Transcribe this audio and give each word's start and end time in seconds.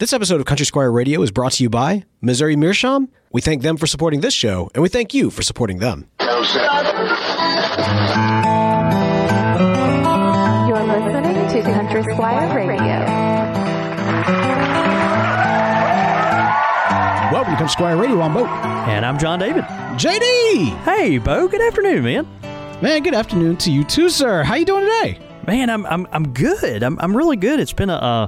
This 0.00 0.14
episode 0.14 0.40
of 0.40 0.46
Country 0.46 0.64
Squire 0.64 0.90
Radio 0.90 1.20
is 1.20 1.30
brought 1.30 1.52
to 1.52 1.62
you 1.62 1.68
by 1.68 2.04
Missouri 2.22 2.56
Meerschaum. 2.56 3.10
We 3.32 3.42
thank 3.42 3.60
them 3.60 3.76
for 3.76 3.86
supporting 3.86 4.22
this 4.22 4.32
show, 4.32 4.70
and 4.72 4.82
we 4.82 4.88
thank 4.88 5.12
you 5.12 5.28
for 5.28 5.42
supporting 5.42 5.78
them. 5.78 6.08
You're 6.18 6.30
listening 10.86 11.48
to 11.50 11.62
Country 11.70 12.02
Squire 12.14 12.66
Radio. 12.66 13.04
Welcome 17.30 17.52
to 17.52 17.58
Country 17.58 17.68
Squire 17.68 17.98
Radio 17.98 18.20
on 18.22 18.32
Bo. 18.32 18.46
And 18.46 19.04
I'm 19.04 19.18
John 19.18 19.38
David. 19.38 19.64
JD! 19.64 20.82
Hey, 20.82 21.18
Bo. 21.18 21.46
Good 21.46 21.60
afternoon, 21.60 22.04
man. 22.04 22.26
Man, 22.80 23.02
good 23.02 23.12
afternoon 23.12 23.58
to 23.58 23.70
you 23.70 23.84
too, 23.84 24.08
sir. 24.08 24.44
How 24.44 24.54
you 24.54 24.64
doing 24.64 24.84
today? 24.86 25.18
Man, 25.46 25.68
I'm 25.68 25.84
I'm 25.86 26.06
I'm 26.12 26.32
good. 26.32 26.82
I'm 26.82 26.98
I'm 27.00 27.16
really 27.16 27.36
good. 27.36 27.60
It's 27.60 27.72
been 27.72 27.90
a 27.90 27.96
uh, 27.96 28.26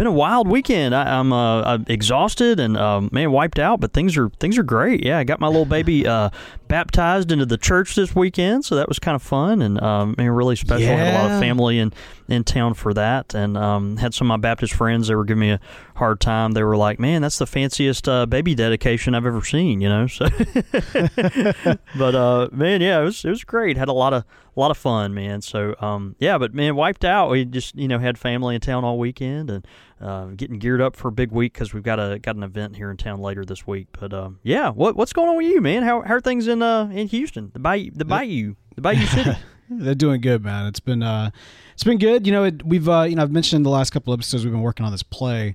been 0.00 0.06
a 0.06 0.10
wild 0.10 0.48
weekend. 0.48 0.94
I, 0.94 1.18
am 1.18 1.30
uh, 1.30 1.60
uh, 1.60 1.78
exhausted 1.86 2.58
and 2.58 2.74
um, 2.78 3.10
man 3.12 3.30
wiped 3.32 3.58
out, 3.58 3.80
but 3.80 3.92
things 3.92 4.16
are 4.16 4.30
things 4.40 4.56
are 4.56 4.62
great. 4.62 5.04
Yeah, 5.04 5.18
I 5.18 5.24
got 5.24 5.40
my 5.40 5.46
little 5.46 5.66
baby 5.66 6.06
uh, 6.06 6.30
baptized 6.68 7.30
into 7.30 7.44
the 7.44 7.58
church 7.58 7.96
this 7.96 8.16
weekend, 8.16 8.64
so 8.64 8.76
that 8.76 8.88
was 8.88 8.98
kind 8.98 9.14
of 9.14 9.22
fun 9.22 9.60
and 9.60 9.78
um, 9.82 10.14
man, 10.16 10.30
really 10.30 10.56
special. 10.56 10.86
Yeah. 10.86 10.96
Had 10.96 11.14
a 11.14 11.22
lot 11.22 11.30
of 11.32 11.38
family 11.38 11.78
in 11.78 11.92
in 12.30 12.44
town 12.44 12.74
for 12.74 12.94
that, 12.94 13.34
and 13.34 13.58
um, 13.58 13.96
had 13.96 14.14
some 14.14 14.30
of 14.30 14.38
my 14.38 14.40
Baptist 14.40 14.72
friends. 14.72 15.08
They 15.08 15.16
were 15.16 15.24
giving 15.24 15.40
me 15.40 15.50
a 15.50 15.60
hard 15.96 16.20
time. 16.20 16.52
They 16.52 16.62
were 16.62 16.76
like, 16.76 17.00
"Man, 17.00 17.22
that's 17.22 17.38
the 17.38 17.46
fanciest 17.46 18.08
uh, 18.08 18.24
baby 18.24 18.54
dedication 18.54 19.16
I've 19.16 19.26
ever 19.26 19.44
seen," 19.44 19.80
you 19.80 19.88
know. 19.88 20.06
So, 20.06 20.28
but 21.98 22.14
uh, 22.14 22.48
man, 22.52 22.80
yeah, 22.80 23.00
it 23.00 23.04
was 23.04 23.24
it 23.24 23.30
was 23.30 23.42
great. 23.42 23.76
Had 23.76 23.88
a 23.88 23.92
lot 23.92 24.14
of 24.14 24.24
a 24.56 24.60
lot 24.60 24.70
of 24.70 24.78
fun, 24.78 25.12
man. 25.12 25.42
So, 25.42 25.74
um, 25.80 26.14
yeah, 26.20 26.38
but 26.38 26.54
man, 26.54 26.76
wiped 26.76 27.04
out. 27.04 27.30
We 27.30 27.44
just 27.44 27.74
you 27.74 27.88
know 27.88 27.98
had 27.98 28.16
family 28.16 28.54
in 28.54 28.60
town 28.60 28.84
all 28.84 28.96
weekend 28.96 29.50
and 29.50 29.66
uh, 30.00 30.26
getting 30.26 30.60
geared 30.60 30.80
up 30.80 30.94
for 30.94 31.08
a 31.08 31.12
big 31.12 31.32
week 31.32 31.52
because 31.52 31.74
we've 31.74 31.82
got 31.82 31.98
a 31.98 32.20
got 32.20 32.36
an 32.36 32.44
event 32.44 32.76
here 32.76 32.92
in 32.92 32.96
town 32.96 33.20
later 33.20 33.44
this 33.44 33.66
week. 33.66 33.88
But 33.98 34.14
um, 34.14 34.38
yeah, 34.44 34.70
what 34.70 34.94
what's 34.94 35.12
going 35.12 35.28
on 35.28 35.36
with 35.36 35.46
you, 35.46 35.60
man? 35.60 35.82
How, 35.82 36.02
how 36.02 36.14
are 36.14 36.20
things 36.20 36.46
in 36.46 36.62
uh 36.62 36.88
in 36.92 37.08
Houston, 37.08 37.50
the 37.54 37.58
Bayou, 37.58 37.90
the 37.92 38.04
Bayou, 38.04 38.54
the 38.76 38.82
Bayou 38.82 39.06
City? 39.06 39.32
They're 39.70 39.94
doing 39.94 40.20
good, 40.20 40.42
man. 40.42 40.66
It's 40.66 40.80
been 40.80 41.02
uh, 41.02 41.30
it's 41.74 41.84
been 41.84 41.98
good. 41.98 42.26
You 42.26 42.32
know, 42.32 42.44
it, 42.44 42.64
we've 42.66 42.88
uh, 42.88 43.02
you 43.02 43.14
know 43.16 43.22
I've 43.22 43.30
mentioned 43.30 43.58
in 43.58 43.62
the 43.62 43.70
last 43.70 43.90
couple 43.90 44.12
episodes 44.12 44.44
we've 44.44 44.52
been 44.52 44.62
working 44.62 44.84
on 44.84 44.92
this 44.92 45.02
play, 45.04 45.54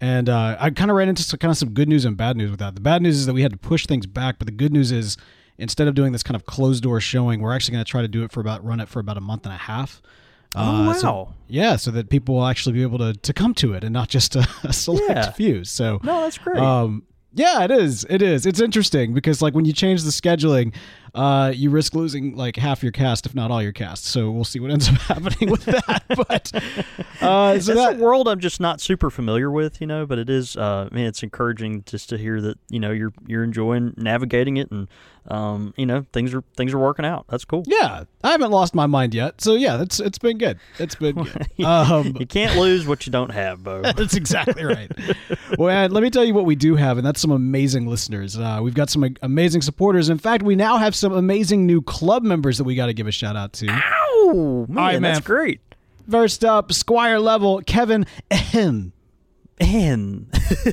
and 0.00 0.28
uh, 0.28 0.56
I 0.60 0.70
kind 0.70 0.90
of 0.90 0.96
ran 0.96 1.08
into 1.08 1.22
some, 1.22 1.38
kind 1.38 1.50
of 1.50 1.58
some 1.58 1.70
good 1.70 1.88
news 1.88 2.04
and 2.04 2.16
bad 2.16 2.36
news 2.36 2.50
with 2.50 2.60
that. 2.60 2.74
The 2.76 2.80
bad 2.80 3.02
news 3.02 3.16
is 3.18 3.26
that 3.26 3.34
we 3.34 3.42
had 3.42 3.50
to 3.52 3.58
push 3.58 3.86
things 3.86 4.06
back, 4.06 4.36
but 4.38 4.46
the 4.46 4.52
good 4.52 4.72
news 4.72 4.92
is 4.92 5.16
instead 5.58 5.88
of 5.88 5.94
doing 5.94 6.12
this 6.12 6.22
kind 6.22 6.36
of 6.36 6.46
closed 6.46 6.82
door 6.84 7.00
showing, 7.00 7.40
we're 7.40 7.52
actually 7.54 7.72
going 7.72 7.84
to 7.84 7.90
try 7.90 8.02
to 8.02 8.08
do 8.08 8.22
it 8.22 8.30
for 8.30 8.40
about 8.40 8.64
run 8.64 8.78
it 8.78 8.88
for 8.88 9.00
about 9.00 9.16
a 9.16 9.20
month 9.22 9.44
and 9.46 9.54
a 9.54 9.58
half. 9.58 10.00
Oh, 10.54 10.90
Uh, 10.90 10.94
so- 10.94 11.12
wow. 11.12 11.34
yeah, 11.48 11.76
so 11.76 11.90
that 11.90 12.08
people 12.08 12.36
will 12.36 12.46
actually 12.46 12.74
be 12.74 12.82
able 12.82 12.98
to 12.98 13.14
to 13.14 13.32
come 13.32 13.52
to 13.54 13.72
it 13.74 13.82
and 13.82 13.92
not 13.92 14.08
just 14.08 14.36
a, 14.36 14.46
a 14.62 14.72
select 14.72 15.08
Yeah. 15.08 15.30
few. 15.32 15.64
So 15.64 15.98
no, 16.04 16.20
that's 16.22 16.38
great. 16.38 16.58
um, 16.58 17.02
yeah, 17.34 17.64
it 17.64 17.70
is. 17.70 18.06
It 18.08 18.22
is. 18.22 18.46
It's 18.46 18.60
interesting 18.60 19.12
because 19.12 19.42
like 19.42 19.54
when 19.54 19.66
you 19.66 19.74
change 19.74 20.04
the 20.04 20.10
scheduling, 20.10 20.72
uh, 21.16 21.50
you 21.54 21.70
risk 21.70 21.94
losing 21.94 22.36
like 22.36 22.56
half 22.56 22.82
your 22.82 22.92
cast, 22.92 23.26
if 23.26 23.34
not 23.34 23.50
all 23.50 23.62
your 23.62 23.72
cast. 23.72 24.04
So 24.04 24.30
we'll 24.30 24.44
see 24.44 24.60
what 24.60 24.70
ends 24.70 24.88
up 24.88 24.94
happening 25.00 25.50
with 25.50 25.64
that. 25.64 26.04
But 26.28 26.50
uh, 27.20 27.58
so 27.58 27.74
That's 27.74 27.90
that 27.92 27.96
a 27.96 28.02
world 28.02 28.28
I'm 28.28 28.40
just 28.40 28.60
not 28.60 28.80
super 28.80 29.10
familiar 29.10 29.50
with, 29.50 29.80
you 29.80 29.86
know. 29.86 30.06
But 30.06 30.18
it 30.18 30.30
is, 30.30 30.56
uh, 30.56 30.88
man, 30.92 31.06
it's 31.06 31.22
encouraging 31.22 31.82
just 31.86 32.08
to 32.10 32.18
hear 32.18 32.40
that 32.42 32.58
you 32.68 32.78
know 32.80 32.90
you're 32.92 33.12
you're 33.26 33.44
enjoying 33.44 33.94
navigating 33.96 34.56
it, 34.56 34.70
and 34.70 34.88
um, 35.28 35.74
you 35.76 35.84
know 35.86 36.06
things 36.12 36.32
are 36.34 36.42
things 36.56 36.72
are 36.72 36.78
working 36.78 37.04
out. 37.04 37.26
That's 37.28 37.44
cool. 37.44 37.64
yeah, 37.66 38.04
I 38.22 38.30
haven't 38.30 38.50
lost 38.50 38.74
my 38.74 38.86
mind 38.86 39.14
yet. 39.14 39.40
So 39.40 39.54
yeah, 39.54 39.82
it's 39.82 39.98
it's 40.00 40.18
been 40.18 40.38
good. 40.38 40.58
It's 40.78 40.94
been 40.94 41.16
good. 41.16 41.46
Um, 41.66 42.16
You 42.18 42.26
can't 42.26 42.58
lose 42.58 42.86
what 42.86 43.06
you 43.06 43.12
don't 43.12 43.30
have, 43.30 43.62
Bo. 43.64 43.82
That's 43.82 44.14
exactly 44.14 44.64
right. 44.64 44.90
well, 45.58 45.70
and 45.70 45.92
let 45.92 46.02
me 46.02 46.10
tell 46.10 46.24
you 46.24 46.34
what 46.34 46.44
we 46.44 46.54
do 46.54 46.76
have, 46.76 46.96
and 46.98 47.06
that's 47.06 47.20
some 47.20 47.32
amazing 47.32 47.86
listeners. 47.86 48.38
Uh, 48.38 48.60
we've 48.62 48.74
got 48.74 48.88
some 48.90 49.16
amazing 49.22 49.62
supporters. 49.62 50.08
In 50.08 50.18
fact, 50.18 50.42
we 50.42 50.54
now 50.54 50.76
have 50.76 50.94
some 50.94 51.05
amazing 51.12 51.66
new 51.66 51.82
club 51.82 52.22
members 52.22 52.58
that 52.58 52.64
we 52.64 52.74
got 52.74 52.86
to 52.86 52.94
give 52.94 53.06
a 53.06 53.12
shout 53.12 53.36
out 53.36 53.52
to. 53.54 53.66
Oh 53.68 54.66
man, 54.68 54.76
right, 54.76 54.92
man. 55.00 55.02
that's 55.14 55.26
great. 55.26 55.60
First 56.10 56.44
up, 56.44 56.72
Squire 56.72 57.18
level 57.18 57.60
Kevin 57.66 58.06
Ahem. 58.30 58.92
M. 59.58 60.28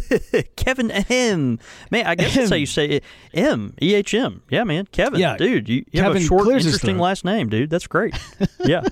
Kevin 0.58 0.92
M. 0.92 1.58
Man, 1.90 2.06
I 2.06 2.16
guess 2.16 2.36
that's 2.36 2.50
how 2.50 2.56
you 2.56 2.66
say 2.66 2.86
it. 2.88 3.04
M. 3.34 3.74
E 3.82 3.94
H 3.94 4.14
M. 4.14 4.42
Yeah, 4.50 4.64
man. 4.66 4.86
Kevin. 4.92 5.20
Yeah. 5.20 5.38
Dude, 5.38 5.70
you, 5.70 5.86
you 5.92 6.02
have 6.02 6.10
Kevin 6.14 6.22
a 6.22 6.26
short, 6.26 6.48
interesting 6.50 6.98
last 6.98 7.24
name, 7.24 7.48
dude. 7.50 7.70
That's 7.70 7.88
great. 7.88 8.14
Yeah. 8.66 8.84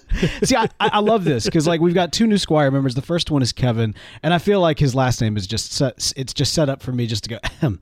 See, 0.43 0.55
I, 0.55 0.67
I 0.81 0.99
love 0.99 1.23
this 1.23 1.45
because 1.45 1.65
like 1.65 1.79
we've 1.79 1.93
got 1.93 2.11
two 2.11 2.27
new 2.27 2.37
Squire 2.37 2.69
members. 2.71 2.93
The 2.93 3.01
first 3.01 3.31
one 3.31 3.41
is 3.41 3.53
Kevin, 3.53 3.95
and 4.21 4.33
I 4.33 4.37
feel 4.37 4.59
like 4.59 4.79
his 4.79 4.93
last 4.93 5.21
name 5.21 5.37
is 5.37 5.47
just 5.47 5.71
set, 5.71 6.11
it's 6.17 6.33
just 6.33 6.53
set 6.53 6.67
up 6.67 6.81
for 6.81 6.91
me 6.91 7.07
just 7.07 7.23
to 7.23 7.29
go. 7.29 7.39
Ahem. 7.43 7.79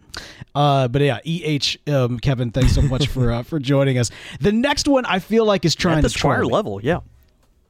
Uh, 0.53 0.87
but 0.87 1.01
yeah, 1.01 1.19
E 1.25 1.43
H 1.43 1.79
um, 1.87 2.19
Kevin, 2.19 2.51
thanks 2.51 2.75
so 2.75 2.83
much 2.83 3.07
for 3.07 3.31
uh, 3.31 3.41
for 3.43 3.57
joining 3.59 3.97
us. 3.97 4.11
The 4.39 4.51
next 4.51 4.87
one 4.87 5.03
I 5.05 5.17
feel 5.17 5.45
like 5.45 5.65
is 5.65 5.73
trying 5.73 5.97
At 5.97 6.03
the 6.03 6.09
to 6.09 6.19
squire 6.19 6.45
level. 6.45 6.79
Yeah. 6.83 6.99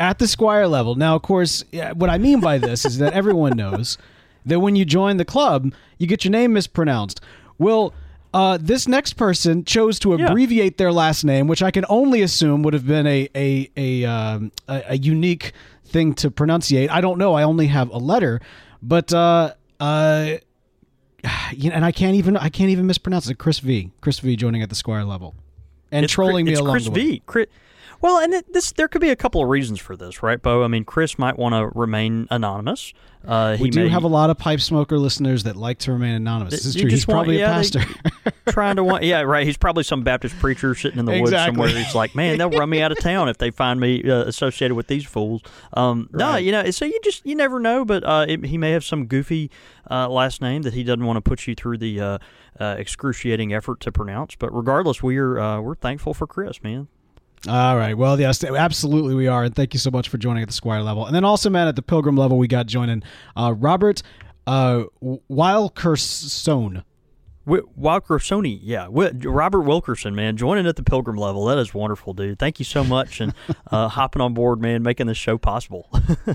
at 0.01 0.19
the 0.19 0.27
Squire 0.27 0.67
level. 0.67 0.95
Now, 0.95 1.15
of 1.15 1.21
course, 1.21 1.63
yeah, 1.71 1.93
what 1.93 2.09
I 2.09 2.17
mean 2.17 2.41
by 2.41 2.57
this 2.57 2.83
is 2.85 2.97
that 2.97 3.13
everyone 3.13 3.55
knows 3.55 3.97
that 4.45 4.59
when 4.59 4.75
you 4.75 4.85
join 4.85 5.17
the 5.17 5.25
club, 5.25 5.73
you 5.97 6.07
get 6.07 6.23
your 6.23 6.31
name 6.31 6.53
mispronounced. 6.53 7.21
Well, 7.57 7.93
uh, 8.33 8.57
this 8.61 8.87
next 8.87 9.13
person 9.13 9.65
chose 9.65 9.99
to 9.99 10.13
abbreviate 10.13 10.77
their 10.77 10.91
last 10.91 11.23
name, 11.23 11.47
which 11.47 11.63
I 11.63 11.71
can 11.71 11.85
only 11.89 12.21
assume 12.21 12.61
would 12.63 12.73
have 12.73 12.85
been 12.87 13.07
a 13.07 13.27
a 13.35 13.69
a, 13.75 14.05
um, 14.05 14.51
a, 14.67 14.83
a 14.89 14.97
unique 14.97 15.53
thing 15.85 16.13
to 16.15 16.29
pronunciate. 16.29 16.89
I 16.89 17.01
don't 17.01 17.17
know. 17.17 17.33
I 17.33 17.43
only 17.43 17.67
have 17.67 17.89
a 17.89 17.97
letter, 17.97 18.39
but 18.83 19.11
uh, 19.13 19.53
uh, 19.79 20.35
you 21.51 21.69
know, 21.69 21.75
and 21.75 21.83
I 21.83 21.91
can't 21.91 22.15
even 22.15 22.37
I 22.37 22.49
can't 22.49 22.69
even 22.69 22.85
mispronounce 22.85 23.29
it. 23.29 23.37
Chris 23.39 23.59
V. 23.59 23.91
Chris 24.01 24.19
V. 24.19 24.35
joining 24.35 24.61
at 24.61 24.69
the 24.69 24.75
Squire 24.75 25.03
level 25.03 25.35
and 25.91 26.03
It's 26.03 26.13
trolling 26.13 26.45
Chris, 26.45 26.57
me 26.57 26.61
along 26.61 26.73
Chris 26.73 26.85
the 26.85 26.91
way. 26.91 26.99
V. 26.99 27.23
Chris, 27.25 27.47
well, 28.01 28.19
and 28.19 28.33
it, 28.33 28.53
this 28.53 28.71
there 28.73 28.87
could 28.87 29.01
be 29.01 29.09
a 29.09 29.15
couple 29.15 29.41
of 29.41 29.49
reasons 29.49 29.79
for 29.79 29.95
this, 29.95 30.23
right, 30.23 30.41
Bo? 30.41 30.63
I 30.63 30.67
mean, 30.67 30.85
Chris 30.85 31.17
might 31.19 31.37
want 31.37 31.53
to 31.55 31.77
remain 31.77 32.27
anonymous. 32.29 32.93
Uh, 33.27 33.57
he 33.57 33.63
We 33.63 33.69
do 33.69 33.83
may, 33.83 33.89
have 33.89 34.03
a 34.03 34.07
lot 34.07 34.29
of 34.29 34.37
pipe 34.37 34.61
smoker 34.61 34.97
listeners 34.97 35.43
that 35.43 35.57
like 35.57 35.79
to 35.79 35.91
remain 35.91 36.13
anonymous. 36.13 36.53
This 36.53 36.65
is 36.65 36.75
true. 36.75 36.89
He's 36.89 37.05
want- 37.05 37.17
probably 37.17 37.39
yeah, 37.39 37.51
a 37.51 37.53
pastor. 37.55 37.81
trying 38.49 38.77
to 38.77 38.83
want. 38.83 39.03
Yeah, 39.03 39.21
right. 39.21 39.45
He's 39.45 39.57
probably 39.57 39.83
some 39.83 40.03
Baptist 40.03 40.39
preacher 40.39 40.73
sitting 40.73 40.99
in 40.99 41.05
the 41.05 41.19
woods 41.19 41.31
somewhere. 41.31 41.67
He's 41.67 41.93
like, 41.93 42.15
man, 42.15 42.37
they'll 42.37 42.49
run 42.49 42.69
me 42.69 42.81
out 42.81 42.93
of 42.93 42.99
town 42.99 43.27
if 43.27 43.37
they 43.37 43.51
find 43.51 43.79
me 43.79 44.09
uh, 44.09 44.23
associated 44.23 44.75
with 44.75 44.87
these 44.87 45.05
fools. 45.05 45.41
Um, 45.73 46.09
No, 46.13 46.37
you 46.37 46.53
know. 46.53 46.71
So 46.71 46.85
you 46.85 46.97
just 47.03 47.25
you 47.25 47.35
never 47.35 47.59
know. 47.59 47.83
But 47.83 48.05
uh, 48.05 48.25
it, 48.27 48.45
he 48.45 48.57
may 48.57 48.71
have 48.71 48.85
some 48.85 49.05
goofy 49.05 49.51
uh, 49.91 50.07
last 50.07 50.41
name 50.41 50.61
that 50.61 50.73
he 50.73 50.83
doesn't 50.85 51.05
want 51.05 51.17
to 51.17 51.21
put 51.21 51.45
you 51.45 51.55
through 51.55 51.79
the 51.79 51.99
uh, 51.99 52.17
uh, 52.57 52.75
excruciating 52.77 53.53
effort 53.53 53.81
to 53.81 53.91
pronounce. 53.91 54.35
But 54.35 54.55
regardless, 54.55 55.03
we're 55.03 55.37
uh, 55.37 55.59
we're 55.59 55.75
thankful 55.75 56.13
for 56.13 56.25
Chris, 56.25 56.63
man. 56.63 56.87
All 57.47 57.77
right. 57.77 57.97
Well, 57.97 58.19
yes, 58.19 58.43
absolutely 58.43 59.15
we 59.15 59.27
are. 59.27 59.45
And 59.45 59.55
thank 59.55 59.73
you 59.73 59.79
so 59.79 59.91
much 59.91 60.09
for 60.09 60.17
joining 60.17 60.43
at 60.43 60.49
the 60.49 60.53
Squire 60.53 60.81
level. 60.81 61.05
And 61.05 61.15
then 61.15 61.23
also, 61.23 61.49
man, 61.49 61.67
at 61.67 61.75
the 61.75 61.81
Pilgrim 61.81 62.17
level, 62.17 62.37
we 62.37 62.47
got 62.47 62.65
joining 62.65 63.01
uh, 63.37 63.53
Robert 63.57 64.01
uh, 64.45 64.83
Wilkerson. 64.99 66.83
Wi- 67.45 67.65
Wilkersoni, 67.79 68.59
yeah, 68.61 68.87
Robert 68.91 69.61
Wilkerson, 69.61 70.13
man, 70.13 70.37
joining 70.37 70.67
at 70.67 70.75
the 70.75 70.83
Pilgrim 70.83 71.15
level. 71.15 71.45
That 71.45 71.57
is 71.57 71.73
wonderful, 71.73 72.13
dude. 72.13 72.37
Thank 72.37 72.59
you 72.59 72.65
so 72.65 72.83
much, 72.83 73.21
and 73.21 73.33
uh, 73.71 73.87
hopping 73.87 74.21
on 74.21 74.33
board, 74.33 74.61
man, 74.61 74.83
making 74.83 75.07
this 75.07 75.17
show 75.17 75.37
possible. 75.37 75.89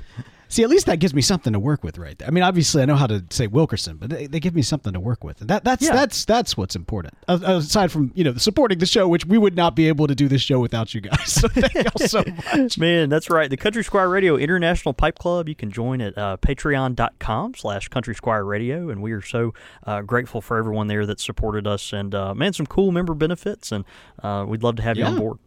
See, 0.55 0.63
at 0.63 0.69
least 0.71 0.87
that 0.87 1.01
gives 1.01 1.13
me 1.13 1.21
something 1.21 1.53
to 1.53 1.59
work 1.59 1.83
with, 1.83 1.99
right 1.99 2.17
there. 2.17 2.29
I 2.29 2.31
mean, 2.31 2.45
obviously, 2.45 2.81
I 2.81 2.85
know 2.85 2.95
how 2.95 3.09
to 3.09 3.25
say 3.31 3.49
Wilkerson, 3.49 3.97
but 3.97 4.09
they, 4.11 4.29
they 4.29 4.39
give 4.39 4.55
me 4.55 4.63
something 4.63 4.93
to 4.93 5.01
work 5.01 5.25
with, 5.25 5.41
and 5.41 5.51
that 5.51 5.65
that's 5.65 5.83
Yeah. 5.83 5.95
that's 5.95 6.25
that's 6.25 6.57
what's 6.57 6.77
important. 6.77 7.15
Uh, 7.27 7.39
aside 7.43 7.91
from 7.91 8.13
you 8.15 8.23
know 8.23 8.35
supporting 8.37 8.79
the 8.79 8.87
show, 8.87 9.09
which 9.09 9.27
we 9.27 9.37
would 9.37 9.57
not 9.57 9.75
be 9.75 9.89
able 9.89 10.07
to 10.07 10.15
do 10.15 10.29
this 10.29 10.43
show 10.43 10.61
without 10.61 10.95
you 10.95 11.01
guys. 11.01 11.19
So 11.45 11.49
thank 11.49 11.75
y'all 11.75 12.07
so 12.07 12.23
much. 12.55 12.79
Man, 12.79 13.09
that's 13.09 13.29
right. 13.29 13.51
The 13.51 13.57
Country 13.57 13.83
Squire 13.83 14.09
Radio 14.09 14.37
International 14.37 14.93
Pipe 14.95 15.19
Club. 15.19 15.49
You 15.49 15.57
can 15.57 15.73
join 15.73 16.01
at 16.01 16.17
uh, 16.17 16.37
patreon.com 16.37 17.55
slash 17.55 17.89
Country 17.89 18.15
Squire 18.15 18.45
Radio. 18.45 18.89
And 18.91 19.03
we 19.03 19.13
are 19.13 19.23
so 19.23 19.53
uh, 19.85 20.03
grateful 20.03 20.41
for 20.41 20.57
everyone 20.57 20.87
there 20.87 21.05
that 21.07 21.19
supported 21.21 21.67
us. 21.67 21.93
And, 21.93 22.15
uh, 22.15 22.35
man, 22.35 22.53
some 22.53 22.67
cool 22.67 22.93
member 22.93 23.15
benefits. 23.15 23.73
And 23.73 23.85
uh, 24.23 24.45
we'd 24.47 24.63
love 24.63 24.77
to 24.77 24.83
have 24.83 24.97
you 24.97 25.05
on 25.05 25.19
board. 25.19 25.39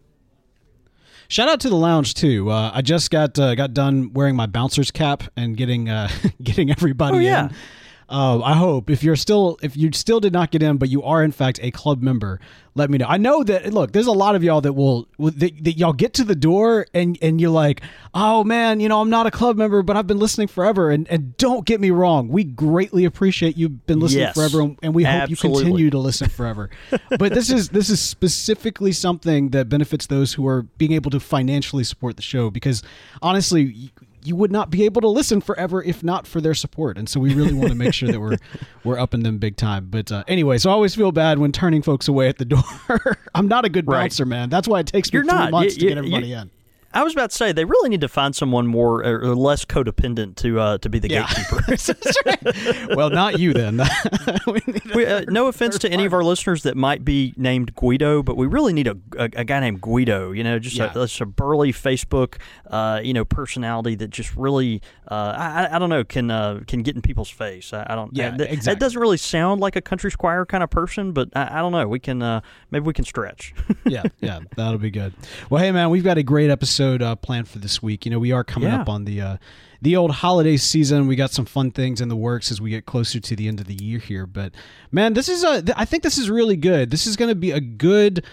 Shout 1.29 1.49
out 1.49 1.59
to 1.61 1.69
the 1.69 1.75
lounge 1.75 2.13
too. 2.13 2.49
Uh, 2.49 2.71
I 2.73 2.81
just 2.81 3.11
got 3.11 3.37
uh, 3.37 3.53
got 3.55 3.73
done 3.73 4.11
wearing 4.13 4.35
my 4.35 4.45
bouncer's 4.45 4.91
cap 4.91 5.23
and 5.35 5.57
getting 5.57 5.89
uh, 5.89 6.09
getting 6.43 6.71
everybody 6.71 7.17
Oh, 7.17 7.19
yeah. 7.19 7.45
in. 7.49 7.55
Uh, 8.09 8.41
I 8.41 8.53
hope 8.53 8.89
if 8.89 9.03
you're 9.03 9.17
still 9.17 9.57
if 9.61 9.75
you 9.75 9.91
still 9.91 10.19
did 10.21 10.31
not 10.31 10.49
get 10.51 10.63
in, 10.63 10.77
but 10.77 10.87
you 10.89 11.03
are 11.03 11.23
in 11.23 11.31
fact 11.33 11.59
a 11.61 11.71
club 11.71 12.01
member, 12.01 12.39
let 12.73 12.89
me 12.89 12.97
know. 12.97 13.05
I 13.07 13.17
know 13.17 13.43
that 13.43 13.73
look, 13.73 13.91
there's 13.91 14.07
a 14.07 14.13
lot 14.13 14.33
of 14.35 14.43
y'all 14.45 14.61
that 14.61 14.73
will 14.73 15.09
that, 15.19 15.63
that 15.65 15.73
y'all 15.77 15.91
get 15.91 16.13
to 16.13 16.23
the 16.23 16.35
door 16.35 16.85
and 16.93 17.17
and 17.21 17.41
you're 17.41 17.49
like, 17.49 17.81
oh 18.13 18.45
man, 18.45 18.79
you 18.79 18.87
know 18.87 19.01
I'm 19.01 19.09
not 19.09 19.27
a 19.27 19.31
club 19.31 19.57
member, 19.57 19.81
but 19.83 19.97
I've 19.97 20.07
been 20.07 20.19
listening 20.19 20.47
forever. 20.47 20.89
And 20.89 21.05
and 21.09 21.35
don't 21.35 21.65
get 21.65 21.81
me 21.81 21.91
wrong, 21.91 22.29
we 22.29 22.45
greatly 22.45 23.03
appreciate 23.03 23.57
you've 23.57 23.85
been 23.87 23.99
listening 23.99 24.21
Yes. 24.23 24.35
forever, 24.35 24.61
and- 24.61 24.77
and 24.81 24.95
we 24.95 25.03
hope 25.03 25.29
you 25.29 25.35
continue 25.35 25.89
to 25.89 25.97
listen 25.97 26.29
forever. 26.29 26.69
but 27.19 27.33
this 27.33 27.49
is 27.49 27.69
this 27.69 27.89
is 27.89 27.99
specifically 27.99 28.93
something 28.93 29.49
that 29.49 29.67
benefits 29.67 30.05
those 30.07 30.33
who 30.35 30.47
are 30.47 30.61
being 30.77 30.93
able 30.93 31.11
to 31.11 31.19
financially 31.19 31.83
support 31.83 32.15
the 32.15 32.21
show 32.23 32.49
because 32.49 32.83
honestly. 33.21 33.91
You 34.27 34.35
would 34.35 34.51
not 34.51 34.69
be 34.69 34.83
able 34.85 35.01
to 35.01 35.07
listen 35.07 35.41
forever 35.41 35.81
if 35.83 36.03
not 36.03 36.27
for 36.27 36.41
their 36.41 36.53
support. 36.53 36.97
And 36.97 37.07
so 37.07 37.19
we 37.19 37.33
really 37.33 37.53
want 37.53 37.69
to 37.69 37.75
make 37.75 37.93
sure 37.93 38.09
that 38.11 38.19
we're 38.19 38.37
we're 38.83 38.99
upping 38.99 39.23
them 39.23 39.37
big 39.37 39.55
time. 39.57 39.87
But 39.89 40.11
uh, 40.11 40.23
anyway, 40.27 40.57
so 40.57 40.69
I 40.69 40.73
always 40.73 40.93
feel 40.95 41.11
bad 41.11 41.39
when 41.39 41.51
turning 41.51 41.81
folks 41.81 42.07
away 42.07 42.27
at 42.29 42.37
the 42.37 42.45
door. 42.45 42.63
I'm 43.35 43.47
not 43.47 43.65
a 43.65 43.69
good 43.69 43.87
Right. 43.87 44.01
bouncer, 44.03 44.25
man. 44.25 44.49
That's 44.49 44.67
why 44.67 44.79
it 44.81 44.87
takes 44.87 45.11
me 45.11 45.17
You're 45.17 45.23
three 45.25 45.33
not. 45.33 45.51
months 45.51 45.75
You- 45.75 45.79
to 45.79 45.85
you- 45.85 45.89
get 45.91 45.97
everybody 45.97 46.27
you- 46.27 46.37
in. 46.37 46.51
I 46.97 47.03
was 47.03 47.13
about 47.13 47.29
to 47.29 47.35
say 47.35 47.51
they 47.51 47.65
really 47.65 47.89
need 47.89 48.01
to 48.01 48.07
find 48.07 48.35
someone 48.35 48.65
more 48.67 49.03
or 49.05 49.35
less 49.35 49.65
codependent 49.65 50.35
to 50.37 50.59
uh, 50.59 50.77
to 50.79 50.89
be 50.89 50.99
the 50.99 51.09
Yeah. 51.09 51.27
gatekeeper. 51.27 51.77
Well, 52.95 53.09
not 53.09 53.39
you 53.39 53.53
then. 53.53 53.79
We 54.47 54.61
we, 54.95 55.05
uh, 55.05 55.25
no 55.27 55.47
offense 55.47 55.77
to 55.79 55.89
any 55.91 56.05
of 56.05 56.13
our 56.13 56.23
listeners 56.23 56.63
that 56.63 56.75
might 56.77 57.03
be 57.03 57.33
named 57.37 57.75
Guido, 57.75 58.23
but 58.23 58.37
we 58.37 58.47
really 58.47 58.71
need 58.73 58.87
a, 58.87 58.97
a, 59.17 59.23
a 59.25 59.43
guy 59.43 59.59
named 59.59 59.81
Guido. 59.81 60.31
You 60.31 60.43
know, 60.43 60.57
just, 60.59 60.75
Yeah. 60.77 60.91
a, 60.95 61.07
a 61.21 61.25
burly 61.25 61.73
Facebook, 61.73 62.35
uh, 62.69 63.01
you 63.03 63.13
know, 63.13 63.25
personality 63.25 63.95
that 63.95 64.09
just 64.09 64.35
really, 64.35 64.81
uh, 65.11 65.33
I, 65.37 65.63
I- 65.65 65.75
I 65.75 65.79
don't 65.79 65.89
know, 65.89 66.03
can 66.03 66.31
uh, 66.31 66.61
can 66.65 66.81
get 66.81 66.95
in 66.95 67.01
people's 67.01 67.29
face. 67.29 67.73
I, 67.73 67.85
I 67.89 67.95
don't. 67.95 68.15
Yeah, 68.15 68.31
that, 68.31 68.51
exactly. 68.51 68.73
That 68.73 68.79
doesn't 68.79 68.99
really 69.01 69.17
sound 69.17 69.59
like 69.61 69.75
a 69.75 69.81
country 69.81 70.09
squire 70.11 70.45
kind 70.45 70.63
of 70.63 70.69
person, 70.69 71.11
but 71.11 71.29
I, 71.35 71.57
I 71.57 71.61
don't 71.61 71.71
know. 71.73 71.87
We 71.87 71.99
can 71.99 72.21
uh, 72.23 72.41
maybe 72.71 72.85
we 72.85 72.93
can 72.93 73.05
stretch. 73.05 73.53
yeah, 73.85 74.03
yeah, 74.21 74.39
that'll 74.55 74.77
be 74.79 74.89
good. 74.91 75.13
Well, 75.49 75.61
hey 75.61 75.71
man, 75.71 75.89
we've 75.89 76.03
got 76.03 76.17
a 76.17 76.23
great 76.23 76.49
episode 76.49 76.86
uh, 76.95 77.15
planned 77.15 77.47
for 77.49 77.59
this 77.59 77.81
week. 77.83 78.05
You 78.05 78.11
know, 78.11 78.19
we 78.19 78.31
are 78.31 78.43
coming 78.43 78.69
Yeah. 78.69 78.81
up 78.81 78.89
on 78.89 79.05
the 79.05 79.21
uh, 79.21 79.37
the 79.81 79.95
old 79.95 80.11
holiday 80.11 80.57
season. 80.57 81.07
We 81.07 81.15
got 81.15 81.31
some 81.31 81.45
fun 81.45 81.71
things 81.71 82.01
in 82.01 82.09
the 82.09 82.15
works 82.15 82.51
as 82.51 82.59
we 82.61 82.69
get 82.71 82.85
closer 82.85 83.19
to 83.19 83.35
the 83.35 83.47
end 83.47 83.59
of 83.59 83.67
the 83.67 83.75
year 83.75 83.99
here. 83.99 84.25
But 84.25 84.53
man, 84.91 85.13
this 85.13 85.29
is 85.29 85.43
a. 85.43 85.61
th- 85.61 85.75
I 85.77 85.85
think 85.85 86.03
this 86.03 86.17
is 86.17 86.29
really 86.29 86.55
good. 86.57 86.89
This 86.91 87.05
is 87.07 87.15
going 87.15 87.29
to 87.29 87.35
be 87.35 87.51
a 87.51 87.59
good. 87.59 88.23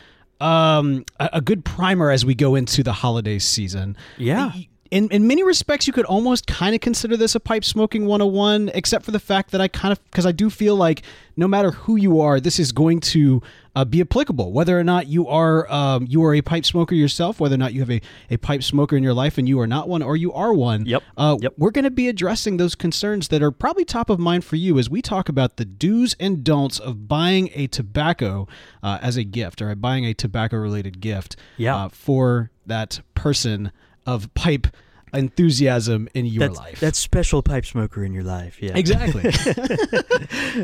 Um, 0.40 1.04
a, 1.20 1.30
a 1.34 1.40
good 1.40 1.64
primer 1.64 2.10
as 2.10 2.24
we 2.24 2.34
go 2.34 2.54
into 2.54 2.82
the 2.82 2.92
holiday 2.92 3.38
season. 3.38 3.96
Yeah. 4.18 4.50
In, 4.94 5.08
in 5.10 5.26
many 5.26 5.42
respects, 5.42 5.88
you 5.88 5.92
could 5.92 6.04
almost 6.04 6.46
kind 6.46 6.72
of 6.72 6.80
consider 6.80 7.16
this 7.16 7.34
a 7.34 7.40
pipe 7.40 7.64
smoking 7.64 8.06
101, 8.06 8.70
except 8.74 9.04
for 9.04 9.10
the 9.10 9.18
fact 9.18 9.50
that 9.50 9.60
I 9.60 9.66
kind 9.66 9.90
of, 9.90 10.02
because 10.04 10.24
I 10.24 10.30
do 10.30 10.48
feel 10.50 10.76
like 10.76 11.02
no 11.36 11.48
matter 11.48 11.72
who 11.72 11.96
you 11.96 12.20
are, 12.20 12.38
this 12.38 12.60
is 12.60 12.70
going 12.70 13.00
to 13.00 13.42
uh, 13.74 13.84
be 13.84 14.00
applicable. 14.00 14.52
Whether 14.52 14.78
or 14.78 14.84
not 14.84 15.08
you 15.08 15.26
are 15.26 15.68
um, 15.68 16.06
you 16.08 16.22
are 16.24 16.32
a 16.32 16.42
pipe 16.42 16.64
smoker 16.64 16.94
yourself, 16.94 17.40
whether 17.40 17.56
or 17.56 17.58
not 17.58 17.72
you 17.74 17.80
have 17.80 17.90
a, 17.90 18.00
a 18.30 18.36
pipe 18.36 18.62
smoker 18.62 18.96
in 18.96 19.02
your 19.02 19.14
life 19.14 19.36
and 19.36 19.48
you 19.48 19.58
are 19.58 19.66
not 19.66 19.88
one, 19.88 20.00
or 20.00 20.16
you 20.16 20.32
are 20.32 20.54
one, 20.54 20.86
Yep. 20.86 21.02
Uh, 21.16 21.38
Yep. 21.40 21.54
we're 21.58 21.72
going 21.72 21.84
to 21.84 21.90
be 21.90 22.06
addressing 22.06 22.56
those 22.58 22.76
concerns 22.76 23.26
that 23.28 23.42
are 23.42 23.50
probably 23.50 23.84
top 23.84 24.08
of 24.10 24.20
mind 24.20 24.44
for 24.44 24.54
you 24.54 24.78
as 24.78 24.88
we 24.88 25.02
talk 25.02 25.28
about 25.28 25.56
the 25.56 25.64
do's 25.64 26.14
and 26.20 26.44
don'ts 26.44 26.78
of 26.78 27.08
buying 27.08 27.50
a 27.54 27.66
tobacco 27.66 28.46
uh, 28.84 28.98
as 29.02 29.16
a 29.16 29.24
gift 29.24 29.60
or 29.60 29.74
buying 29.74 30.06
a 30.06 30.14
tobacco 30.14 30.56
related 30.56 31.00
gift 31.00 31.34
Yeah. 31.56 31.74
uh, 31.74 31.88
for 31.88 32.52
that 32.64 33.00
person 33.16 33.72
of 34.06 34.32
pipe 34.34 34.68
enthusiasm 35.14 36.08
in 36.14 36.26
your 36.26 36.48
That's, 36.48 36.58
life. 36.58 36.80
that 36.80 36.96
special 36.96 37.42
pipe 37.42 37.66
smoker 37.66 38.04
in 38.04 38.12
your 38.12 38.24
life. 38.24 38.60
Yeah. 38.60 38.76
exactly. 38.76 39.32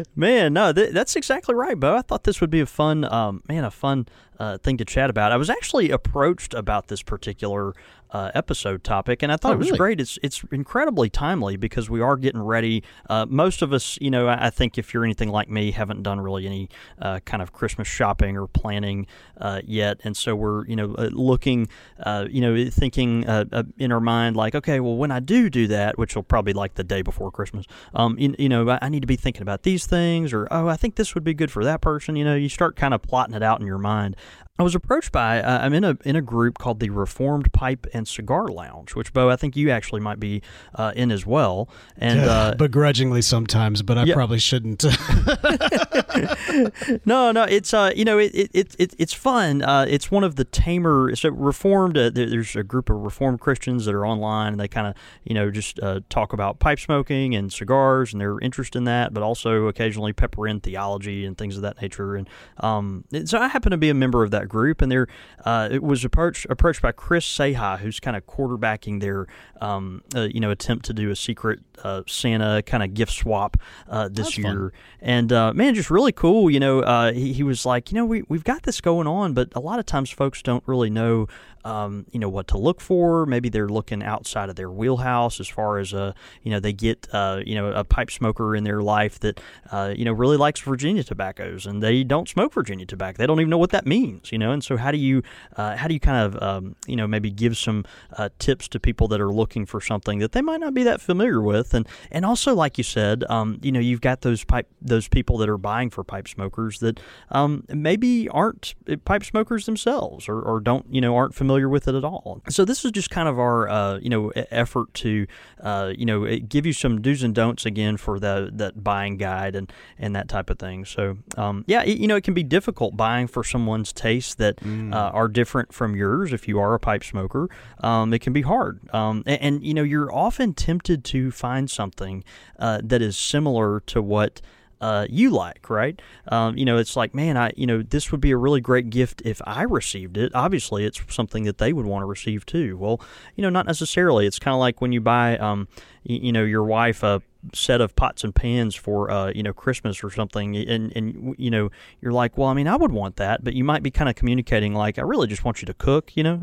Man, 0.16 0.52
no, 0.52 0.72
th- 0.72 0.92
that's 0.92 1.16
exactly 1.16 1.54
right, 1.54 1.78
Bo. 1.78 1.96
I 1.96 2.02
thought 2.02 2.24
this 2.24 2.40
would 2.40 2.50
be 2.50 2.60
a 2.60 2.66
fun, 2.66 3.04
um, 3.12 3.42
man, 3.48 3.64
a 3.64 3.70
fun 3.70 4.06
uh, 4.38 4.58
thing 4.58 4.76
to 4.78 4.84
chat 4.84 5.10
about. 5.10 5.32
I 5.32 5.36
was 5.36 5.50
actually 5.50 5.90
approached 5.90 6.54
about 6.54 6.88
this 6.88 7.02
particular 7.02 7.74
uh, 8.12 8.30
episode 8.34 8.82
topic, 8.84 9.22
and 9.22 9.30
I 9.32 9.36
thought 9.36 9.52
Oh, 9.52 9.54
it 9.54 9.58
was 9.58 9.68
really? 9.68 9.78
great. 9.78 10.00
It's 10.00 10.18
it's 10.22 10.42
incredibly 10.50 11.08
timely 11.10 11.56
because 11.56 11.88
we 11.88 12.00
are 12.00 12.16
getting 12.16 12.42
ready. 12.42 12.82
Uh, 13.08 13.26
most 13.28 13.62
of 13.62 13.72
us, 13.72 13.98
you 14.00 14.10
know, 14.10 14.26
I, 14.26 14.46
I 14.46 14.50
think 14.50 14.78
if 14.78 14.92
you're 14.92 15.04
anything 15.04 15.28
like 15.28 15.48
me, 15.48 15.70
haven't 15.70 16.02
done 16.02 16.20
really 16.20 16.46
any 16.46 16.68
uh, 17.00 17.20
kind 17.20 17.42
of 17.42 17.52
Christmas 17.52 17.86
shopping 17.88 18.36
or 18.36 18.46
planning 18.46 19.06
uh, 19.40 19.60
yet, 19.64 20.00
and 20.04 20.16
so 20.16 20.34
we're, 20.34 20.66
you 20.66 20.76
know, 20.76 20.94
uh, 20.96 21.08
looking, 21.12 21.68
uh, 22.00 22.26
you 22.28 22.40
know, 22.40 22.68
thinking 22.70 23.26
uh, 23.26 23.44
uh, 23.52 23.62
in 23.78 23.92
our 23.92 24.00
mind 24.00 24.36
like, 24.36 24.54
okay, 24.54 24.80
well, 24.80 24.96
when 24.96 25.10
I 25.10 25.20
do 25.20 25.48
do 25.48 25.66
that, 25.68 25.98
which 25.98 26.16
will 26.16 26.22
probably 26.22 26.52
like 26.52 26.74
the 26.74 26.84
day 26.84 27.02
before 27.02 27.30
Christmas, 27.30 27.66
um, 27.94 28.18
you, 28.18 28.34
you 28.38 28.48
know, 28.48 28.68
I, 28.68 28.78
I 28.82 28.88
need 28.88 29.00
to 29.00 29.06
be 29.06 29.16
thinking 29.16 29.42
about 29.42 29.62
these 29.62 29.86
things, 29.86 30.32
or 30.32 30.48
oh, 30.50 30.68
I 30.68 30.76
think 30.76 30.96
this 30.96 31.14
would 31.14 31.24
be 31.24 31.34
good 31.34 31.50
for 31.50 31.64
that 31.64 31.80
person. 31.80 32.16
You 32.16 32.24
know, 32.24 32.34
you 32.34 32.48
start 32.48 32.76
kind 32.76 32.92
of 32.92 33.02
plotting 33.02 33.34
it 33.34 33.42
out 33.42 33.60
in 33.60 33.66
your 33.66 33.78
mind. 33.78 34.16
I 34.60 34.62
was 34.62 34.74
approached 34.74 35.10
by 35.10 35.40
uh, 35.40 35.60
I'm 35.62 35.72
in 35.72 35.84
a 35.84 35.96
in 36.04 36.16
a 36.16 36.20
group 36.20 36.58
called 36.58 36.80
the 36.80 36.90
Reformed 36.90 37.50
Pipe 37.54 37.86
and 37.94 38.06
Cigar 38.06 38.48
Lounge, 38.48 38.94
which 38.94 39.10
Bo 39.14 39.30
I 39.30 39.36
think 39.36 39.56
you 39.56 39.70
actually 39.70 40.02
might 40.02 40.20
be 40.20 40.42
uh, 40.74 40.92
in 40.94 41.10
as 41.10 41.24
well. 41.24 41.70
And 41.96 42.20
uh, 42.20 42.54
begrudgingly 42.58 43.22
sometimes, 43.22 43.80
but 43.80 43.96
I 43.96 44.04
Yeah. 44.04 44.12
probably 44.12 44.38
shouldn't. 44.38 44.84
no, 47.06 47.32
no, 47.32 47.44
it's 47.44 47.72
uh, 47.72 47.90
you 47.96 48.04
know, 48.04 48.18
it, 48.18 48.34
it, 48.34 48.50
it, 48.52 48.76
it 48.78 48.94
it's 48.98 49.14
fun. 49.14 49.62
Uh, 49.62 49.86
it's 49.88 50.10
one 50.10 50.24
of 50.24 50.36
the 50.36 50.44
tamer. 50.44 51.16
So 51.16 51.30
reformed. 51.30 51.96
Uh, 51.96 52.10
there- 52.10 52.28
there's 52.30 52.54
a 52.54 52.62
group 52.62 52.90
of 52.90 52.96
reformed 52.98 53.40
Christians 53.40 53.86
that 53.86 53.94
are 53.94 54.06
online, 54.06 54.52
and 54.52 54.60
they 54.60 54.68
kind 54.68 54.86
of 54.86 54.94
you 55.24 55.32
know 55.34 55.50
just 55.50 55.80
uh, 55.80 56.00
talk 56.10 56.34
about 56.34 56.58
pipe 56.58 56.80
smoking 56.80 57.34
and 57.34 57.50
cigars, 57.50 58.12
and 58.12 58.20
their 58.20 58.38
interest 58.40 58.76
in 58.76 58.84
that, 58.84 59.14
but 59.14 59.22
also 59.22 59.68
occasionally 59.68 60.12
pepper 60.12 60.46
in 60.46 60.60
theology 60.60 61.24
and 61.24 61.38
things 61.38 61.56
of 61.56 61.62
that 61.62 61.80
nature. 61.80 62.14
And 62.14 62.28
um, 62.58 63.04
so 63.24 63.38
I 63.38 63.48
happen 63.48 63.70
to 63.70 63.78
be 63.78 63.88
a 63.88 63.94
member 63.94 64.22
of 64.22 64.30
that 64.32 64.49
group, 64.50 64.82
and 64.82 64.92
there 64.92 65.06
uh, 65.46 65.68
it 65.70 65.82
was 65.82 66.04
approached 66.04 66.46
approached 66.50 66.82
by 66.82 66.92
Chris 66.92 67.24
Seha, 67.24 67.78
who's 67.78 67.98
kind 67.98 68.16
of 68.16 68.26
quarterbacking 68.26 69.00
their 69.00 69.26
um, 69.62 70.02
uh, 70.14 70.28
you 70.30 70.40
know 70.40 70.50
attempt 70.50 70.84
to 70.86 70.92
do 70.92 71.10
a 71.10 71.16
secret 71.16 71.60
uh, 71.84 72.02
Santa 72.06 72.62
kind 72.64 72.82
of 72.82 72.94
gift 72.94 73.12
swap 73.12 73.56
uh, 73.88 74.08
this 74.08 74.26
That's 74.26 74.34
fun. 74.36 74.56
year 74.56 74.72
and 75.02 75.32
uh, 75.32 75.52
man, 75.54 75.74
just 75.74 75.90
really 75.90 76.12
cool. 76.12 76.50
You 76.50 76.60
know, 76.60 76.80
uh, 76.80 77.12
he, 77.12 77.32
he 77.32 77.42
was 77.42 77.64
like, 77.64 77.90
you 77.90 77.96
know, 77.96 78.04
we 78.04 78.22
we've 78.28 78.44
got 78.44 78.62
this 78.64 78.80
going 78.80 79.06
on, 79.06 79.32
but 79.32 79.48
a 79.54 79.60
lot 79.60 79.78
of 79.78 79.86
times 79.86 80.10
folks 80.10 80.42
don't 80.42 80.62
really 80.66 80.90
know, 80.90 81.26
um, 81.64 82.04
you 82.10 82.18
know, 82.18 82.28
what 82.28 82.48
to 82.48 82.58
look 82.58 82.80
for. 82.82 83.24
Maybe 83.24 83.48
they're 83.48 83.68
looking 83.68 84.02
outside 84.02 84.50
of 84.50 84.56
their 84.56 84.70
wheelhouse 84.70 85.40
as 85.40 85.48
far 85.48 85.78
as 85.78 85.94
uh, 85.94 86.12
you 86.42 86.50
know, 86.50 86.60
they 86.60 86.74
get 86.74 87.08
uh, 87.12 87.40
you 87.44 87.54
know, 87.54 87.72
a 87.72 87.82
pipe 87.82 88.10
smoker 88.10 88.54
in 88.54 88.64
their 88.64 88.82
life 88.82 89.18
that 89.20 89.40
uh, 89.72 89.94
you 89.96 90.04
know 90.04 90.12
really 90.12 90.36
likes 90.36 90.60
Virginia 90.60 91.02
tobaccos, 91.02 91.64
and 91.64 91.82
they 91.82 92.04
don't 92.04 92.28
smoke 92.28 92.52
Virginia 92.52 92.84
tobacco. 92.84 93.16
They 93.16 93.26
don't 93.26 93.40
even 93.40 93.50
know 93.50 93.58
what 93.58 93.70
that 93.70 93.86
means, 93.86 94.30
you 94.30 94.38
know. 94.38 94.52
And 94.52 94.62
so, 94.62 94.76
how 94.76 94.90
do 94.90 94.98
you 94.98 95.22
uh, 95.56 95.76
how 95.76 95.88
do 95.88 95.94
you 95.94 96.00
kind 96.00 96.26
of 96.26 96.42
um, 96.42 96.76
you 96.86 96.96
know 96.96 97.06
maybe 97.06 97.30
give 97.30 97.56
some 97.56 97.86
uh, 98.18 98.28
tips 98.38 98.68
to 98.68 98.80
people 98.80 99.08
that 99.08 99.20
are 99.20 99.32
looking 99.32 99.64
for 99.64 99.80
something 99.80 100.18
that 100.18 100.32
they 100.32 100.42
might 100.42 100.60
not 100.60 100.74
be 100.74 100.82
that 100.82 101.00
familiar 101.00 101.40
with, 101.40 101.69
and 101.74 101.86
and 102.10 102.24
also 102.24 102.54
like 102.54 102.78
you 102.78 102.84
said, 102.84 103.24
um, 103.28 103.58
you 103.62 103.72
know, 103.72 103.80
you've 103.80 104.00
got 104.00 104.22
those 104.22 104.44
pipe 104.44 104.68
those 104.80 105.08
people 105.08 105.38
that 105.38 105.48
are 105.48 105.58
buying 105.58 105.90
for 105.90 106.04
pipe 106.04 106.28
smokers 106.28 106.78
that 106.80 107.00
um, 107.30 107.64
maybe 107.68 108.28
aren't 108.28 108.74
uh, 108.88 108.96
pipe 109.04 109.24
smokers 109.24 109.66
themselves 109.66 110.28
or, 110.28 110.40
or 110.40 110.60
don't 110.60 110.86
you 110.92 111.00
know 111.00 111.16
aren't 111.16 111.34
familiar 111.34 111.68
with 111.68 111.88
it 111.88 111.94
at 111.94 112.04
all. 112.04 112.42
So 112.48 112.64
this 112.64 112.84
is 112.84 112.92
just 112.92 113.10
kind 113.10 113.28
of 113.28 113.38
our 113.38 113.68
uh, 113.68 113.98
you 113.98 114.08
know 114.08 114.30
effort 114.30 114.92
to 114.94 115.26
uh, 115.60 115.92
you 115.96 116.06
know 116.06 116.24
eh, 116.24 116.38
give 116.38 116.66
you 116.66 116.72
some 116.72 117.00
do's 117.00 117.22
and 117.22 117.34
don'ts 117.34 117.66
again 117.66 117.96
for 117.96 118.18
the 118.18 118.50
that 118.54 118.82
buying 118.82 119.16
guide 119.16 119.54
and 119.54 119.72
and 119.98 120.14
that 120.16 120.28
type 120.28 120.50
of 120.50 120.58
thing. 120.58 120.84
So 120.84 121.18
um, 121.36 121.64
yeah, 121.66 121.82
it, 121.82 121.98
you 121.98 122.06
know 122.06 122.16
it 122.16 122.24
can 122.24 122.34
be 122.34 122.42
difficult 122.42 122.96
buying 122.96 123.26
for 123.26 123.44
someone's 123.44 123.92
tastes 123.92 124.34
that 124.36 124.58
uh, 124.64 125.10
are 125.12 125.28
different 125.28 125.72
from 125.72 125.96
yours. 125.96 126.32
If 126.32 126.48
you 126.48 126.58
are 126.60 126.74
a 126.74 126.80
pipe 126.80 127.04
smoker, 127.04 127.48
um, 127.80 128.12
it 128.14 128.20
can 128.20 128.32
be 128.32 128.42
hard. 128.42 128.80
Um, 128.94 129.22
and, 129.26 129.42
and 129.42 129.64
you 129.64 129.74
know 129.74 129.82
you're 129.82 130.12
often 130.12 130.54
tempted 130.54 131.04
to 131.04 131.30
find 131.30 131.59
something 131.68 132.24
uh, 132.58 132.80
that 132.82 133.02
is 133.02 133.16
similar 133.16 133.80
to 133.80 134.00
what 134.00 134.40
uh, 134.80 135.06
you 135.10 135.30
like, 135.30 135.68
right? 135.68 136.00
Um, 136.28 136.56
you 136.56 136.64
know, 136.64 136.78
it's 136.78 136.96
like, 136.96 137.14
man, 137.14 137.36
I, 137.36 137.52
you 137.56 137.66
know, 137.66 137.82
this 137.82 138.10
would 138.10 138.20
be 138.20 138.30
a 138.30 138.36
really 138.36 138.60
great 138.60 138.88
gift 138.88 139.20
if 139.24 139.40
I 139.44 139.62
received 139.62 140.16
it. 140.16 140.34
Obviously, 140.34 140.84
it's 140.86 141.00
something 141.08 141.44
that 141.44 141.58
they 141.58 141.72
would 141.72 141.86
want 141.86 142.02
to 142.02 142.06
receive 142.06 142.46
too. 142.46 142.78
Well, 142.78 143.00
you 143.36 143.42
know, 143.42 143.50
not 143.50 143.66
necessarily. 143.66 144.26
It's 144.26 144.38
kind 144.38 144.54
of 144.54 144.60
like 144.60 144.80
when 144.80 144.92
you 144.92 145.00
buy, 145.00 145.36
um, 145.36 145.68
you 146.02 146.32
know, 146.32 146.44
your 146.44 146.64
wife 146.64 147.02
a 147.02 147.22
set 147.54 147.80
of 147.80 147.96
pots 147.96 148.24
and 148.24 148.34
pans 148.34 148.74
for, 148.74 149.10
uh, 149.10 149.32
you 149.34 149.42
know, 149.42 149.52
Christmas 149.52 150.02
or 150.04 150.10
something, 150.10 150.56
and 150.56 150.92
and 150.96 151.34
you 151.38 151.50
know, 151.50 151.70
you're 152.00 152.12
like, 152.12 152.36
well, 152.36 152.48
I 152.48 152.54
mean, 152.54 152.68
I 152.68 152.76
would 152.76 152.92
want 152.92 153.16
that, 153.16 153.42
but 153.42 153.54
you 153.54 153.64
might 153.64 153.82
be 153.82 153.90
kind 153.90 154.08
of 154.08 154.16
communicating 154.16 154.74
like, 154.74 154.98
I 154.98 155.02
really 155.02 155.26
just 155.26 155.44
want 155.44 155.62
you 155.62 155.66
to 155.66 155.74
cook, 155.74 156.16
you 156.16 156.22
know. 156.22 156.40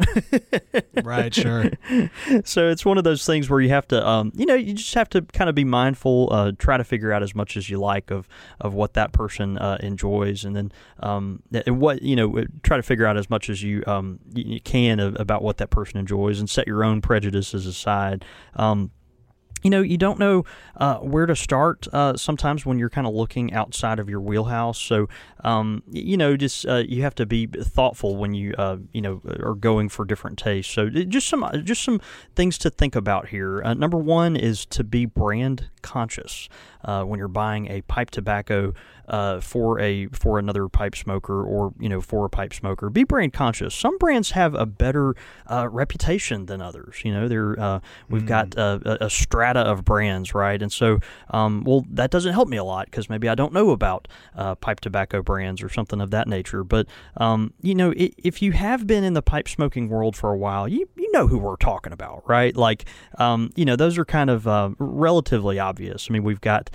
right, 1.03 1.33
sure. 1.33 1.71
so 2.43 2.69
it's 2.69 2.85
one 2.85 2.97
of 2.97 3.03
those 3.03 3.25
things 3.25 3.49
where 3.49 3.61
you 3.61 3.69
have 3.69 3.87
to, 3.89 4.07
um, 4.07 4.31
you 4.35 4.45
know, 4.45 4.55
you 4.55 4.73
just 4.73 4.93
have 4.93 5.09
to 5.09 5.21
kind 5.21 5.49
of 5.49 5.55
be 5.55 5.63
mindful, 5.63 6.29
uh, 6.31 6.51
try 6.57 6.77
to 6.77 6.83
figure 6.83 7.11
out 7.11 7.23
as 7.23 7.35
much 7.35 7.57
as 7.57 7.69
you 7.69 7.77
like 7.77 8.11
of 8.11 8.27
of 8.61 8.73
what 8.73 8.93
that 8.93 9.11
person 9.11 9.57
uh, 9.57 9.77
enjoys, 9.81 10.45
and 10.45 10.55
then 10.55 10.71
um, 10.99 11.41
and 11.65 11.79
what 11.79 12.01
you 12.01 12.15
know, 12.15 12.43
try 12.63 12.77
to 12.77 12.83
figure 12.83 13.05
out 13.05 13.17
as 13.17 13.29
much 13.29 13.49
as 13.49 13.63
you 13.63 13.83
um, 13.87 14.19
you 14.33 14.59
can 14.61 14.99
of, 14.99 15.19
about 15.19 15.41
what 15.41 15.57
that 15.57 15.69
person 15.69 15.97
enjoys, 15.97 16.39
and 16.39 16.49
set 16.49 16.67
your 16.67 16.83
own 16.83 17.01
prejudices 17.01 17.65
aside. 17.65 18.25
Um, 18.55 18.91
you 19.63 19.69
know, 19.69 19.81
you 19.81 19.97
don't 19.97 20.19
know 20.19 20.45
uh, 20.75 20.97
where 20.97 21.25
to 21.25 21.35
start 21.35 21.87
uh, 21.93 22.15
sometimes 22.15 22.65
when 22.65 22.79
you're 22.79 22.89
kind 22.89 23.07
of 23.07 23.13
looking 23.13 23.53
outside 23.53 23.99
of 23.99 24.09
your 24.09 24.21
wheelhouse. 24.21 24.79
So, 24.79 25.07
um, 25.43 25.83
you 25.89 26.17
know, 26.17 26.37
just 26.37 26.65
uh, 26.67 26.83
you 26.87 27.03
have 27.03 27.15
to 27.15 27.25
be 27.25 27.47
thoughtful 27.47 28.17
when 28.17 28.33
you, 28.33 28.53
uh, 28.57 28.77
you 28.93 29.01
know, 29.01 29.21
are 29.39 29.55
going 29.55 29.89
for 29.89 30.05
different 30.05 30.37
tastes. 30.37 30.73
So, 30.73 30.89
just 30.89 31.27
some 31.27 31.49
just 31.63 31.83
some 31.83 32.01
things 32.35 32.57
to 32.59 32.69
think 32.69 32.95
about 32.95 33.29
here. 33.29 33.61
Uh, 33.63 33.73
number 33.73 33.97
one 33.97 34.35
is 34.35 34.65
to 34.67 34.83
be 34.83 35.05
brand 35.05 35.69
conscious. 35.81 36.49
Uh, 36.87 37.03
when 37.03 37.19
you're 37.19 37.27
buying 37.27 37.69
a 37.69 37.81
pipe 37.81 38.09
tobacco 38.09 38.73
uh, 39.07 39.39
for 39.39 39.79
a 39.79 40.07
for 40.07 40.37
another 40.39 40.67
pipe 40.67 40.95
smoker 40.95 41.41
or 41.43 41.73
you 41.79 41.87
know 41.87 42.01
for 42.01 42.25
a 42.25 42.29
pipe 42.29 42.53
smoker. 42.53 42.89
Be 42.89 43.03
brand 43.03 43.31
conscious. 43.33 43.73
Some 43.75 43.97
brands 43.99 44.31
have 44.31 44.53
a 44.55 44.65
better 44.65 45.15
uh, 45.49 45.69
reputation 45.69 46.47
than 46.47 46.61
others. 46.61 47.01
You 47.05 47.13
know, 47.13 47.27
they're 47.27 47.57
uh, 47.59 47.79
we've 48.09 48.23
Mm. 48.23 48.27
got 48.27 48.55
a, 48.57 49.05
a 49.05 49.09
strata 49.09 49.59
of 49.61 49.85
brands, 49.85 50.33
right? 50.33 50.61
And 50.61 50.71
so, 50.71 50.99
um, 51.29 51.63
well, 51.65 51.85
that 51.91 52.09
doesn't 52.11 52.33
help 52.33 52.47
me 52.49 52.57
a 52.57 52.63
lot 52.63 52.85
because 52.87 53.09
maybe 53.09 53.29
I 53.29 53.35
don't 53.35 53.53
know 53.53 53.69
about 53.69 54.07
uh, 54.35 54.55
pipe 54.55 54.79
tobacco 54.81 55.21
brands 55.21 55.61
or 55.61 55.69
something 55.69 56.01
of 56.01 56.09
that 56.11 56.27
nature. 56.27 56.63
But 56.65 56.87
um, 57.17 57.53
you 57.61 57.75
know, 57.75 57.93
if 57.95 58.41
you 58.41 58.51
have 58.53 58.87
been 58.87 59.03
in 59.03 59.13
the 59.13 59.21
pipe 59.21 59.47
smoking 59.47 59.87
world 59.87 60.15
for 60.17 60.31
a 60.33 60.37
while, 60.37 60.67
you 60.67 60.89
you 60.97 61.11
know 61.13 61.27
who 61.27 61.37
we're 61.37 61.55
talking 61.57 61.93
about, 61.93 62.27
right? 62.27 62.55
Like, 62.57 62.85
um, 63.19 63.51
you 63.55 63.63
know, 63.65 63.75
those 63.77 63.97
are 63.97 64.05
kind 64.05 64.29
of 64.29 64.47
uh, 64.47 64.71
relatively 64.79 65.59
obvious. 65.59 66.07
I 66.09 66.13
mean, 66.13 66.23
we've 66.23 66.41
got 66.41 66.69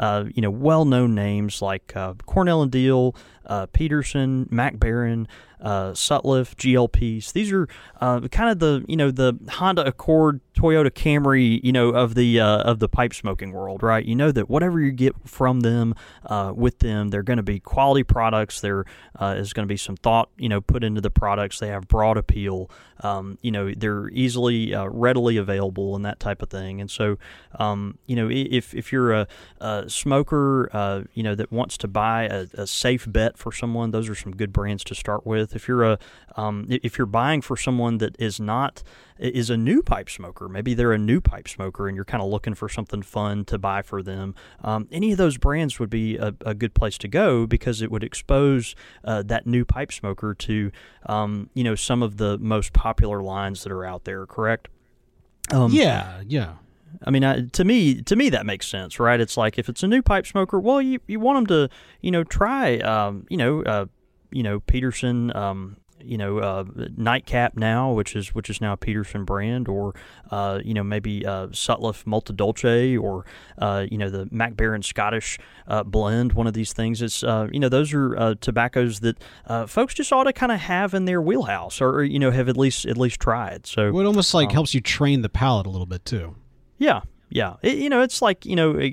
uh, 0.00 0.24
you 0.34 0.42
know 0.42 0.50
well 0.50 0.84
known 0.84 1.14
names 1.14 1.62
like 1.62 1.94
uh, 1.94 2.14
Cornell 2.24 2.62
and 2.62 2.72
Diehl, 2.72 3.14
uh, 3.46 3.66
Peterson, 3.66 4.48
Mac 4.50 4.76
Baren. 4.76 5.26
Uh, 5.62 5.92
Sutliff, 5.92 6.54
GLPs. 6.56 7.34
These 7.34 7.52
are 7.52 7.68
uh, 8.00 8.20
kind 8.28 8.48
of 8.48 8.60
the 8.60 8.82
you 8.88 8.96
know 8.96 9.10
the 9.10 9.38
Honda 9.50 9.86
Accord, 9.86 10.40
Toyota 10.56 10.90
Camry, 10.90 11.60
you 11.62 11.70
know 11.70 11.90
of 11.90 12.14
the 12.14 12.40
uh, 12.40 12.62
of 12.62 12.78
the 12.78 12.88
pipe 12.88 13.12
smoking 13.12 13.52
world, 13.52 13.82
right? 13.82 14.02
You 14.02 14.14
know 14.14 14.32
that 14.32 14.48
whatever 14.48 14.80
you 14.80 14.90
get 14.90 15.12
from 15.26 15.60
them, 15.60 15.94
with 16.54 16.78
them, 16.78 17.08
they're 17.08 17.22
going 17.22 17.36
to 17.36 17.42
be 17.42 17.60
quality 17.60 18.04
products. 18.04 18.62
There 18.62 18.86
is 19.20 19.52
going 19.52 19.68
to 19.68 19.70
be 19.70 19.76
some 19.76 19.98
thought, 19.98 20.30
you 20.38 20.48
know, 20.48 20.62
put 20.62 20.82
into 20.82 21.02
the 21.02 21.10
products. 21.10 21.58
They 21.58 21.68
have 21.68 21.86
broad 21.86 22.16
appeal. 22.16 22.70
Um, 23.02 23.36
you 23.42 23.50
know, 23.50 23.70
they're 23.76 24.08
easily, 24.08 24.74
readily 24.74 25.36
available, 25.36 25.94
and 25.94 26.06
that 26.06 26.20
type 26.20 26.40
of 26.40 26.48
thing. 26.48 26.80
And 26.80 26.90
so, 26.90 27.18
um, 27.58 27.98
you 28.06 28.16
know, 28.16 28.30
if 28.30 28.74
if 28.74 28.92
you're 28.92 29.12
a, 29.12 29.28
a 29.60 29.89
smoker, 29.90 30.68
uh, 30.72 31.02
you 31.14 31.22
know, 31.22 31.34
that 31.34 31.52
wants 31.52 31.76
to 31.78 31.88
buy 31.88 32.24
a, 32.24 32.46
a 32.54 32.66
safe 32.66 33.06
bet 33.10 33.36
for 33.36 33.52
someone, 33.52 33.90
those 33.90 34.08
are 34.08 34.14
some 34.14 34.34
good 34.34 34.52
brands 34.52 34.84
to 34.84 34.94
start 34.94 35.26
with. 35.26 35.54
If 35.54 35.68
you're 35.68 35.84
a 35.84 35.98
um, 36.36 36.66
if 36.68 36.96
you're 36.96 37.06
buying 37.06 37.42
for 37.42 37.56
someone 37.56 37.98
that 37.98 38.16
is 38.18 38.40
not 38.40 38.82
is 39.18 39.50
a 39.50 39.56
new 39.56 39.82
pipe 39.82 40.08
smoker, 40.08 40.48
maybe 40.48 40.74
they're 40.74 40.92
a 40.92 40.98
new 40.98 41.20
pipe 41.20 41.48
smoker, 41.48 41.88
and 41.88 41.96
you're 41.96 42.04
kind 42.04 42.22
of 42.22 42.30
looking 42.30 42.54
for 42.54 42.68
something 42.68 43.02
fun 43.02 43.44
to 43.46 43.58
buy 43.58 43.82
for 43.82 44.02
them. 44.02 44.34
Um, 44.62 44.88
any 44.90 45.12
of 45.12 45.18
those 45.18 45.36
brands 45.36 45.78
would 45.78 45.90
be 45.90 46.16
a, 46.16 46.34
a 46.46 46.54
good 46.54 46.74
place 46.74 46.96
to 46.98 47.08
go 47.08 47.46
because 47.46 47.82
it 47.82 47.90
would 47.90 48.04
expose 48.04 48.74
uh, 49.04 49.22
that 49.24 49.46
new 49.46 49.64
pipe 49.64 49.92
smoker 49.92 50.34
to 50.34 50.70
um, 51.06 51.50
you 51.54 51.64
know 51.64 51.74
some 51.74 52.02
of 52.02 52.16
the 52.16 52.38
most 52.38 52.72
popular 52.72 53.22
lines 53.22 53.62
that 53.64 53.72
are 53.72 53.84
out 53.84 54.04
there. 54.04 54.26
Correct? 54.26 54.68
Um, 55.52 55.72
yeah, 55.72 56.22
yeah. 56.26 56.54
I 57.04 57.10
mean, 57.10 57.24
I, 57.24 57.42
to 57.42 57.64
me, 57.64 58.02
to 58.02 58.16
me 58.16 58.30
that 58.30 58.46
makes 58.46 58.66
sense, 58.66 58.98
right? 59.00 59.20
It's 59.20 59.36
like 59.36 59.58
if 59.58 59.68
it's 59.68 59.82
a 59.82 59.88
new 59.88 60.02
pipe 60.02 60.26
smoker, 60.26 60.58
well, 60.58 60.80
you, 60.82 61.00
you 61.06 61.20
want 61.20 61.36
them 61.36 61.46
to, 61.68 61.74
you 62.00 62.10
know, 62.10 62.24
try, 62.24 62.78
um, 62.78 63.26
you 63.28 63.36
know, 63.36 63.62
uh, 63.62 63.86
you 64.30 64.42
know, 64.42 64.60
Peterson, 64.60 65.34
um, 65.36 65.76
you 66.02 66.16
know, 66.16 66.38
uh, 66.38 66.64
Nightcap 66.96 67.56
now, 67.56 67.92
which 67.92 68.16
is 68.16 68.34
which 68.34 68.48
is 68.48 68.60
now 68.60 68.72
a 68.72 68.76
Peterson 68.76 69.24
brand, 69.24 69.68
or 69.68 69.94
uh, 70.30 70.60
you 70.64 70.74
know, 70.74 70.82
maybe 70.82 71.26
uh, 71.26 71.48
Sutliff 71.48 72.06
Molto 72.06 72.32
Dolce, 72.32 72.96
or 72.96 73.26
uh, 73.58 73.86
you 73.90 73.98
know, 73.98 74.08
the 74.08 74.28
Mac 74.30 74.54
Baren 74.54 74.82
Scottish 74.82 75.38
uh, 75.66 75.82
blend. 75.82 76.32
One 76.32 76.46
of 76.46 76.54
these 76.54 76.72
things. 76.72 77.02
It's 77.02 77.22
uh, 77.22 77.48
you 77.52 77.60
know, 77.60 77.68
those 77.68 77.92
are 77.92 78.16
uh, 78.16 78.34
tobaccos 78.40 79.00
that 79.00 79.18
uh, 79.46 79.66
folks 79.66 79.94
just 79.94 80.12
ought 80.12 80.24
to 80.24 80.32
kind 80.32 80.52
of 80.52 80.60
have 80.60 80.94
in 80.94 81.04
their 81.04 81.20
wheelhouse, 81.20 81.80
or, 81.80 82.02
you 82.02 82.18
know, 82.18 82.30
have 82.30 82.48
at 82.48 82.56
least 82.56 82.86
at 82.86 82.96
least 82.96 83.20
tried. 83.20 83.66
So 83.66 83.92
Well, 83.92 84.04
it 84.04 84.06
almost 84.06 84.32
like 84.32 84.52
helps 84.52 84.74
you 84.74 84.80
train 84.80 85.22
the 85.22 85.28
palate 85.28 85.66
a 85.66 85.70
little 85.70 85.86
bit 85.86 86.04
too. 86.04 86.34
Yeah, 86.80 87.02
yeah. 87.28 87.56
It, 87.62 87.78
you 87.78 87.88
know, 87.88 88.00
it's 88.00 88.20
like 88.20 88.44
you 88.44 88.56
know, 88.56 88.76
eh, 88.76 88.92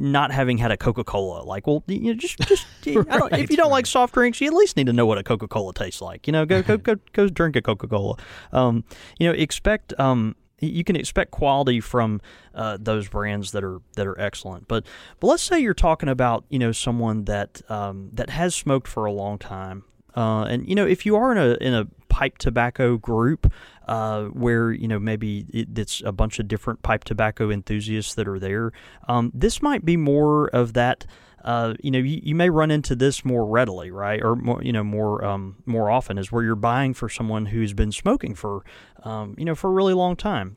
not 0.00 0.32
having 0.32 0.58
had 0.58 0.72
a 0.72 0.76
Coca 0.76 1.04
Cola. 1.04 1.44
Like, 1.44 1.66
well, 1.66 1.84
you 1.86 2.12
know, 2.12 2.14
just 2.14 2.38
just 2.40 2.66
I 2.86 3.18
don't, 3.18 3.32
if 3.34 3.50
you 3.50 3.56
don't 3.56 3.70
like 3.70 3.86
soft 3.86 4.14
drinks, 4.14 4.40
you 4.40 4.48
at 4.48 4.54
least 4.54 4.76
need 4.76 4.86
to 4.86 4.92
know 4.92 5.06
what 5.06 5.18
a 5.18 5.22
Coca 5.22 5.46
Cola 5.46 5.72
tastes 5.72 6.00
like. 6.00 6.26
You 6.26 6.32
know, 6.32 6.44
go 6.44 6.62
go 6.62 6.76
go 6.76 6.96
go 7.12 7.28
drink 7.28 7.54
a 7.54 7.62
Coca 7.62 7.86
Cola. 7.86 8.16
Um, 8.52 8.84
you 9.18 9.28
know, 9.28 9.34
expect 9.34 9.98
um. 10.00 10.34
You 10.64 10.84
can 10.84 10.94
expect 10.94 11.32
quality 11.32 11.80
from 11.80 12.20
uh, 12.54 12.78
those 12.80 13.08
brands 13.08 13.50
that 13.50 13.64
are 13.64 13.80
that 13.96 14.06
are 14.06 14.16
excellent, 14.20 14.68
but 14.68 14.86
but 15.18 15.26
let's 15.26 15.42
say 15.42 15.58
you're 15.58 15.74
talking 15.74 16.08
about 16.08 16.44
you 16.50 16.58
know 16.60 16.70
someone 16.70 17.24
that 17.24 17.60
um, 17.68 18.10
that 18.12 18.30
has 18.30 18.54
smoked 18.54 18.86
for 18.86 19.04
a 19.04 19.10
long 19.10 19.38
time, 19.38 19.82
uh, 20.16 20.42
and 20.42 20.68
you 20.68 20.74
know 20.74 20.86
if 20.86 21.06
you 21.06 21.16
are 21.16 21.32
in 21.32 21.38
a 21.38 21.54
in 21.60 21.74
a 21.74 21.86
pipe 22.08 22.36
tobacco 22.38 22.98
group 22.98 23.50
uh, 23.88 24.24
where 24.26 24.70
you 24.70 24.86
know 24.86 24.98
maybe 24.98 25.46
it, 25.52 25.76
it's 25.76 26.02
a 26.04 26.12
bunch 26.12 26.38
of 26.38 26.46
different 26.48 26.82
pipe 26.82 27.04
tobacco 27.04 27.50
enthusiasts 27.50 28.14
that 28.14 28.28
are 28.28 28.38
there. 28.38 28.72
Um, 29.08 29.30
this 29.34 29.62
might 29.62 29.84
be 29.84 29.96
more 29.96 30.48
of 30.48 30.74
that. 30.74 31.06
Uh, 31.44 31.74
you 31.82 31.90
know, 31.90 31.98
you, 31.98 32.20
you 32.22 32.36
may 32.36 32.48
run 32.48 32.70
into 32.70 32.94
this 32.94 33.24
more 33.24 33.44
readily, 33.44 33.90
right, 33.90 34.22
or 34.22 34.36
more, 34.36 34.62
you 34.62 34.72
know, 34.72 34.84
more 34.84 35.24
um, 35.24 35.56
more 35.66 35.90
often 35.90 36.16
is 36.16 36.30
where 36.30 36.44
you're 36.44 36.54
buying 36.54 36.94
for 36.94 37.08
someone 37.08 37.46
who's 37.46 37.72
been 37.72 37.90
smoking 37.90 38.32
for, 38.32 38.64
um, 39.02 39.34
you 39.36 39.44
know, 39.44 39.56
for 39.56 39.68
a 39.68 39.72
really 39.72 39.94
long 39.94 40.14
time. 40.14 40.56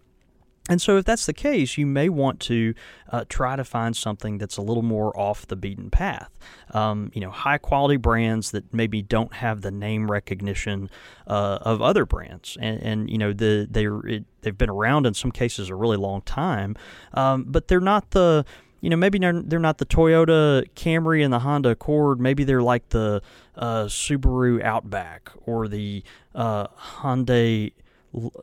And 0.67 0.81
so, 0.81 0.97
if 0.97 1.05
that's 1.05 1.25
the 1.27 1.33
case, 1.33 1.77
you 1.77 1.85
may 1.85 2.09
want 2.09 2.39
to 2.41 2.73
uh, 3.11 3.25
try 3.29 3.55
to 3.55 3.63
find 3.63 3.95
something 3.95 4.39
that's 4.39 4.57
a 4.57 4.61
little 4.61 4.83
more 4.83 5.17
off 5.17 5.45
the 5.45 5.55
beaten 5.55 5.91
path. 5.91 6.29
Um, 6.71 7.11
you 7.13 7.21
know, 7.21 7.29
high 7.29 7.59
quality 7.59 7.97
brands 7.97 8.51
that 8.51 8.73
maybe 8.73 9.03
don't 9.03 9.33
have 9.33 9.61
the 9.61 9.71
name 9.71 10.09
recognition 10.09 10.89
uh, 11.27 11.59
of 11.61 11.81
other 11.81 12.05
brands, 12.05 12.57
and, 12.59 12.81
and 12.81 13.09
you 13.09 13.17
know, 13.19 13.31
the 13.31 13.67
they 13.69 14.23
they've 14.41 14.57
been 14.57 14.69
around 14.69 15.05
in 15.05 15.13
some 15.13 15.31
cases 15.31 15.69
a 15.69 15.75
really 15.75 15.97
long 15.97 16.21
time, 16.21 16.75
um, 17.13 17.45
but 17.47 17.67
they're 17.67 17.79
not 17.79 18.11
the 18.11 18.43
you 18.85 18.91
know, 18.91 18.97
maybe 18.97 19.17
they're, 19.17 19.41
they're 19.41 19.57
not 19.57 19.79
the 19.79 19.85
Toyota 19.85 20.63
Camry 20.75 21.23
and 21.23 21.33
the 21.33 21.39
Honda 21.39 21.69
Accord. 21.69 22.19
Maybe 22.19 22.43
they're 22.43 22.61
like 22.61 22.89
the 22.89 23.19
uh, 23.55 23.85
Subaru 23.85 24.61
Outback 24.63 25.31
or 25.47 25.67
the 25.67 26.03
uh, 26.35 26.67
Hyundai, 26.67 27.73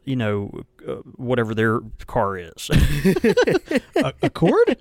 you 0.04 0.16
know, 0.16 0.62
uh, 0.86 0.94
whatever 1.16 1.54
their 1.54 1.80
car 2.06 2.36
is. 2.36 2.70
A- 3.96 4.12
Accord? 4.22 4.76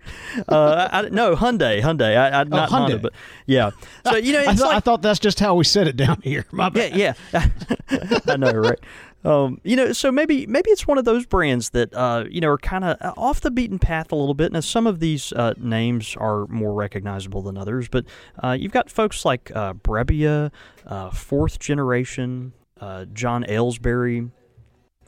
uh, 0.48 0.90
I, 0.92 1.02
no, 1.10 1.36
Hyundai, 1.36 1.82
Hyundai, 1.82 2.18
I, 2.18 2.42
I, 2.42 2.44
not 2.46 2.70
Honda, 2.70 2.96
Oh, 2.96 2.98
Hyundai. 2.98 3.02
but 3.02 3.14
yeah. 3.46 3.72
So 4.06 4.16
you 4.18 4.34
know, 4.34 4.40
I, 4.48 4.52
it's 4.52 4.62
thought, 4.62 4.68
like 4.68 4.78
I 4.78 4.80
thought 4.80 5.02
that's 5.02 5.20
just 5.20 5.40
how 5.40 5.56
we 5.56 5.64
said 5.64 5.88
it 5.88 5.96
down 5.98 6.22
here. 6.24 6.46
My 6.52 6.70
bad. 6.70 6.96
yeah, 6.96 7.14
yeah. 7.34 7.48
I 8.28 8.38
know, 8.38 8.52
right? 8.52 8.80
Um, 9.24 9.62
you 9.64 9.76
know, 9.76 9.92
so 9.94 10.12
maybe 10.12 10.48
maybe 10.48 10.72
it's 10.72 10.88
one 10.88 10.98
of 10.98 11.06
those 11.06 11.28
brands 11.28 11.70
that 11.72 11.94
uh, 11.94 12.26
you 12.30 12.42
know 12.42 12.48
are 12.50 12.58
kind 12.58 12.84
of 12.84 12.98
off 13.18 13.42
the 13.42 13.52
beaten 13.52 13.78
path 13.78 14.12
a 14.12 14.16
little 14.16 14.34
bit. 14.34 14.52
Now, 14.52 14.62
some 14.62 14.88
of 14.88 15.00
these 15.00 15.32
uh, 15.34 15.54
names 15.58 16.16
are 16.18 16.48
more 16.48 16.74
recognizable 16.74 17.44
than 17.44 17.56
others, 17.56 17.88
but 17.88 18.06
uh, 18.44 18.58
you've 18.60 18.72
got 18.72 18.90
folks 18.90 19.24
like 19.24 19.52
uh, 19.54 19.74
Brebbia, 19.74 20.52
uh, 20.88 21.12
Fourth 21.12 21.60
Generation, 21.60 22.54
uh, 22.80 23.06
John 23.14 23.46
Aylesbury, 23.48 24.32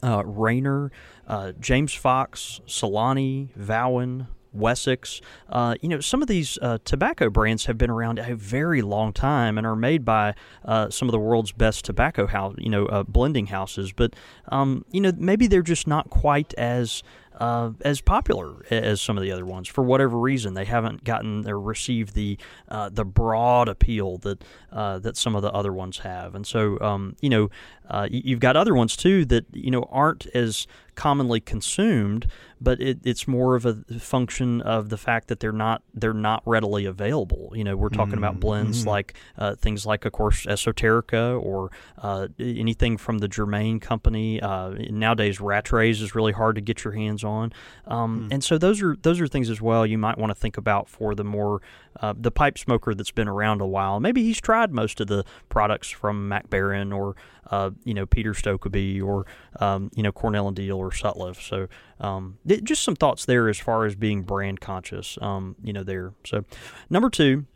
uh, 0.04 0.22
Rayner, 0.24 0.92
uh, 1.26 1.52
James 1.58 1.94
Fox, 1.94 2.60
Solani, 2.66 3.48
Vauen, 3.58 4.26
Wessex. 4.52 5.20
Uh, 5.48 5.74
you 5.80 5.88
know, 5.88 6.00
some 6.00 6.22
of 6.22 6.28
these 6.28 6.58
uh, 6.62 6.78
tobacco 6.84 7.28
brands 7.28 7.66
have 7.66 7.76
been 7.76 7.90
around 7.90 8.18
a 8.18 8.36
very 8.36 8.82
long 8.82 9.12
time 9.12 9.58
and 9.58 9.66
are 9.66 9.76
made 9.76 10.04
by 10.04 10.34
uh, 10.64 10.88
some 10.90 11.08
of 11.08 11.12
the 11.12 11.18
world's 11.18 11.52
best 11.52 11.84
tobacco 11.84 12.26
house, 12.26 12.54
you 12.58 12.70
know, 12.70 12.86
uh, 12.86 13.02
blending 13.02 13.46
houses. 13.46 13.92
But 13.92 14.14
um, 14.48 14.84
you 14.90 15.00
know, 15.00 15.12
maybe 15.16 15.46
they're 15.46 15.62
just 15.62 15.86
not 15.86 16.10
quite 16.10 16.54
as 16.54 17.02
uh, 17.38 17.72
as 17.80 18.00
popular 18.00 18.64
as 18.70 19.00
some 19.00 19.16
of 19.16 19.22
the 19.22 19.32
other 19.32 19.44
ones 19.44 19.68
for 19.68 19.82
whatever 19.82 20.18
reason. 20.18 20.54
They 20.54 20.64
haven't 20.64 21.04
gotten 21.04 21.48
or 21.48 21.60
received 21.60 22.14
the 22.14 22.38
uh, 22.68 22.90
the 22.90 23.04
broad 23.04 23.68
appeal 23.68 24.18
that 24.18 24.44
uh, 24.72 24.98
that 25.00 25.16
some 25.16 25.34
of 25.34 25.42
the 25.42 25.52
other 25.52 25.72
ones 25.72 25.98
have. 25.98 26.34
And 26.34 26.46
so, 26.46 26.80
um, 26.80 27.16
you 27.20 27.28
know, 27.28 27.50
uh, 27.88 28.08
you've 28.10 28.40
got 28.40 28.56
other 28.56 28.74
ones 28.74 28.96
too 28.96 29.24
that 29.26 29.44
you 29.52 29.70
know 29.70 29.88
aren't 29.90 30.26
as 30.34 30.66
commonly 30.94 31.40
consumed, 31.40 32.26
but 32.60 32.80
it, 32.80 32.98
it's 33.04 33.26
more 33.26 33.54
of 33.54 33.66
a 33.66 33.74
function 33.98 34.60
of 34.62 34.88
the 34.88 34.96
fact 34.96 35.28
that 35.28 35.40
they're 35.40 35.52
not 35.52 35.82
they're 35.92 36.14
not 36.14 36.42
readily 36.46 36.84
available. 36.84 37.52
You 37.54 37.64
know, 37.64 37.76
we're 37.76 37.88
talking 37.88 38.16
about 38.16 38.40
blends 38.40 38.86
like 38.86 39.14
uh, 39.38 39.54
things 39.56 39.84
like, 39.84 40.04
of 40.04 40.12
course, 40.12 40.46
Esoterica 40.46 41.40
or 41.40 41.70
uh, 41.98 42.28
anything 42.38 42.96
from 42.96 43.18
the 43.18 43.28
Germain 43.28 43.80
company. 43.80 44.40
Uh, 44.40 44.70
nowadays, 44.90 45.38
Rattrays 45.38 46.02
is 46.02 46.14
really 46.14 46.32
hard 46.32 46.54
to 46.56 46.60
get 46.60 46.84
your 46.84 46.94
hands 46.94 47.24
on, 47.24 47.52
um, 47.86 48.28
and 48.30 48.42
so 48.42 48.58
those 48.58 48.82
are 48.82 48.96
those 49.02 49.20
are 49.20 49.28
things 49.28 49.50
as 49.50 49.60
well 49.60 49.86
you 49.86 49.98
might 49.98 50.18
want 50.18 50.30
to 50.30 50.34
think 50.34 50.56
about 50.56 50.88
for 50.88 51.14
the 51.14 51.24
more 51.24 51.60
uh, 52.00 52.14
the 52.16 52.30
pipe 52.30 52.58
smoker 52.58 52.94
that's 52.94 53.10
been 53.10 53.28
around 53.28 53.60
a 53.60 53.66
while. 53.66 54.00
Maybe 54.00 54.22
he's 54.22 54.40
tried 54.40 54.72
most 54.72 55.00
of 55.00 55.06
the 55.06 55.24
products 55.48 55.90
from 55.90 56.28
Mac 56.28 56.48
Baren 56.50 56.94
or 56.96 57.16
uh, 57.50 57.70
you 57.84 57.94
know 57.94 58.06
Peter 58.06 58.32
Stokkebye 58.32 59.02
or 59.02 59.26
um, 59.60 59.90
you 59.94 60.02
know 60.02 60.12
Cornell 60.12 60.48
and 60.48 60.56
Diehl 60.56 60.76
or 60.76 60.90
Sutliff. 60.90 61.40
So 61.40 61.68
um, 62.00 62.38
just 62.62 62.82
some 62.82 62.96
thoughts 62.96 63.24
there 63.24 63.48
as 63.48 63.58
far 63.58 63.84
as 63.84 63.94
being 63.94 64.22
brand 64.22 64.60
conscious. 64.60 65.18
Um, 65.20 65.56
you 65.62 65.72
know 65.72 65.82
there. 65.82 66.12
So 66.24 66.44
number 66.90 67.10
two. 67.10 67.46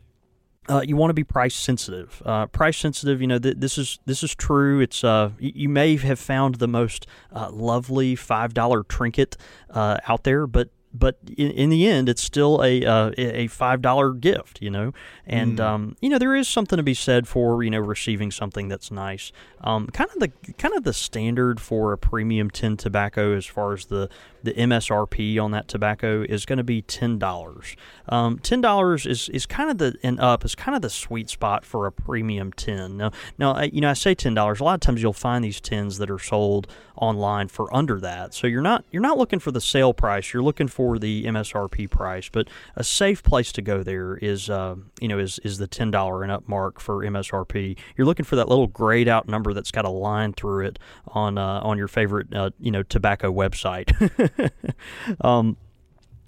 Uh, 0.67 0.81
you 0.85 0.95
want 0.95 1.09
to 1.09 1.15
be 1.15 1.23
price 1.23 1.55
sensitive. 1.55 2.21
Uh, 2.23 2.45
price 2.45 2.77
sensitive. 2.77 3.21
You 3.21 3.25
know 3.27 3.39
th- 3.39 3.55
this 3.57 3.75
is 3.79 3.97
this 4.05 4.21
is 4.21 4.35
true. 4.35 4.81
It's 4.81 5.03
uh, 5.03 5.31
y- 5.41 5.51
you 5.55 5.67
may 5.67 5.95
have 5.97 6.19
found 6.19 6.55
the 6.55 6.67
most 6.67 7.07
uh, 7.33 7.49
lovely 7.51 8.15
five 8.15 8.53
dollar 8.53 8.83
trinket 8.83 9.35
uh, 9.71 9.97
out 10.07 10.25
there, 10.25 10.45
but 10.45 10.69
but 10.93 11.17
in, 11.37 11.51
in, 11.51 11.69
the 11.69 11.87
end, 11.87 12.09
it's 12.09 12.23
still 12.23 12.63
a 12.63 12.83
uh, 12.83 13.11
a 13.17 13.47
five 13.47 13.81
dollar 13.81 14.11
gift, 14.11 14.61
you 14.61 14.69
know. 14.69 14.93
And 15.25 15.57
mm. 15.57 15.63
um, 15.63 15.95
you 16.01 16.09
know 16.09 16.17
there 16.17 16.35
is 16.35 16.47
something 16.47 16.77
to 16.77 16.83
be 16.83 16.93
said 16.93 17.27
for 17.27 17.63
you 17.63 17.69
know 17.69 17.79
receiving 17.79 18.31
something 18.31 18.67
that's 18.67 18.89
nice. 18.89 19.31
Um, 19.61 19.87
kind 19.87 20.09
of 20.09 20.19
the 20.19 20.53
kind 20.53 20.73
of 20.73 20.83
the 20.83 20.93
standard 20.93 21.59
for 21.59 21.93
a 21.93 21.97
premium 21.97 22.49
tin 22.49 22.77
tobacco 22.77 23.35
as 23.35 23.45
far 23.45 23.73
as 23.73 23.85
the 23.85 24.09
the 24.43 24.53
MSRP 24.53 25.41
on 25.41 25.51
that 25.51 25.67
tobacco 25.67 26.23
is 26.27 26.45
going 26.45 26.57
to 26.57 26.63
be 26.63 26.81
ten 26.81 27.19
dollars. 27.19 27.75
Um, 28.07 28.39
ten 28.39 28.61
dollars 28.61 29.05
is, 29.05 29.29
is 29.29 29.45
kind 29.45 29.69
of 29.69 29.77
the 29.77 29.97
and 30.03 30.19
up 30.19 30.45
is 30.45 30.55
kind 30.55 30.75
of 30.75 30.81
the 30.81 30.89
sweet 30.89 31.29
spot 31.29 31.65
for 31.65 31.85
a 31.85 31.91
premium 31.91 32.51
tin. 32.53 32.97
Now, 32.97 33.11
now 33.37 33.61
you 33.61 33.81
know 33.81 33.89
I 33.89 33.93
say 33.93 34.15
ten 34.15 34.33
dollars. 34.33 34.59
A 34.59 34.63
lot 34.63 34.75
of 34.75 34.79
times 34.81 35.01
you'll 35.01 35.13
find 35.13 35.43
these 35.43 35.61
tins 35.61 35.97
that 35.97 36.09
are 36.09 36.19
sold 36.19 36.67
online 36.99 37.47
for 37.47 37.73
under 37.75 37.99
that. 37.99 38.33
So 38.33 38.47
you're 38.47 38.61
not 38.61 38.83
you're 38.91 39.01
not 39.01 39.17
looking 39.17 39.39
for 39.39 39.51
the 39.51 39.61
sale 39.61 39.93
price. 39.93 40.33
You're 40.33 40.43
looking 40.43 40.67
for 40.67 40.99
the 40.99 41.23
MSRP 41.25 41.89
price. 41.89 42.29
But 42.29 42.49
a 42.75 42.83
safe 42.83 43.23
place 43.23 43.51
to 43.53 43.61
go 43.61 43.83
there 43.83 44.17
is 44.17 44.49
uh, 44.49 44.75
you 45.01 45.07
know 45.07 45.17
is 45.17 45.39
is 45.39 45.57
the 45.57 45.67
ten 45.67 45.91
dollar 45.91 46.23
and 46.23 46.31
up 46.31 46.47
mark 46.47 46.79
for 46.79 47.03
MSRP. 47.03 47.77
You're 47.95 48.07
looking 48.07 48.25
for 48.25 48.35
that 48.35 48.47
little 48.47 48.67
grayed 48.67 49.07
out 49.07 49.27
number 49.27 49.53
that's 49.53 49.71
got 49.71 49.85
a 49.85 49.89
line 49.89 50.33
through 50.33 50.65
it 50.65 50.79
on 51.07 51.37
uh, 51.37 51.61
on 51.63 51.77
your 51.77 51.87
favorite 51.87 52.33
uh, 52.33 52.51
you 52.59 52.71
know 52.71 52.83
tobacco 52.83 53.31
website. 53.31 53.89
um, 55.21 55.57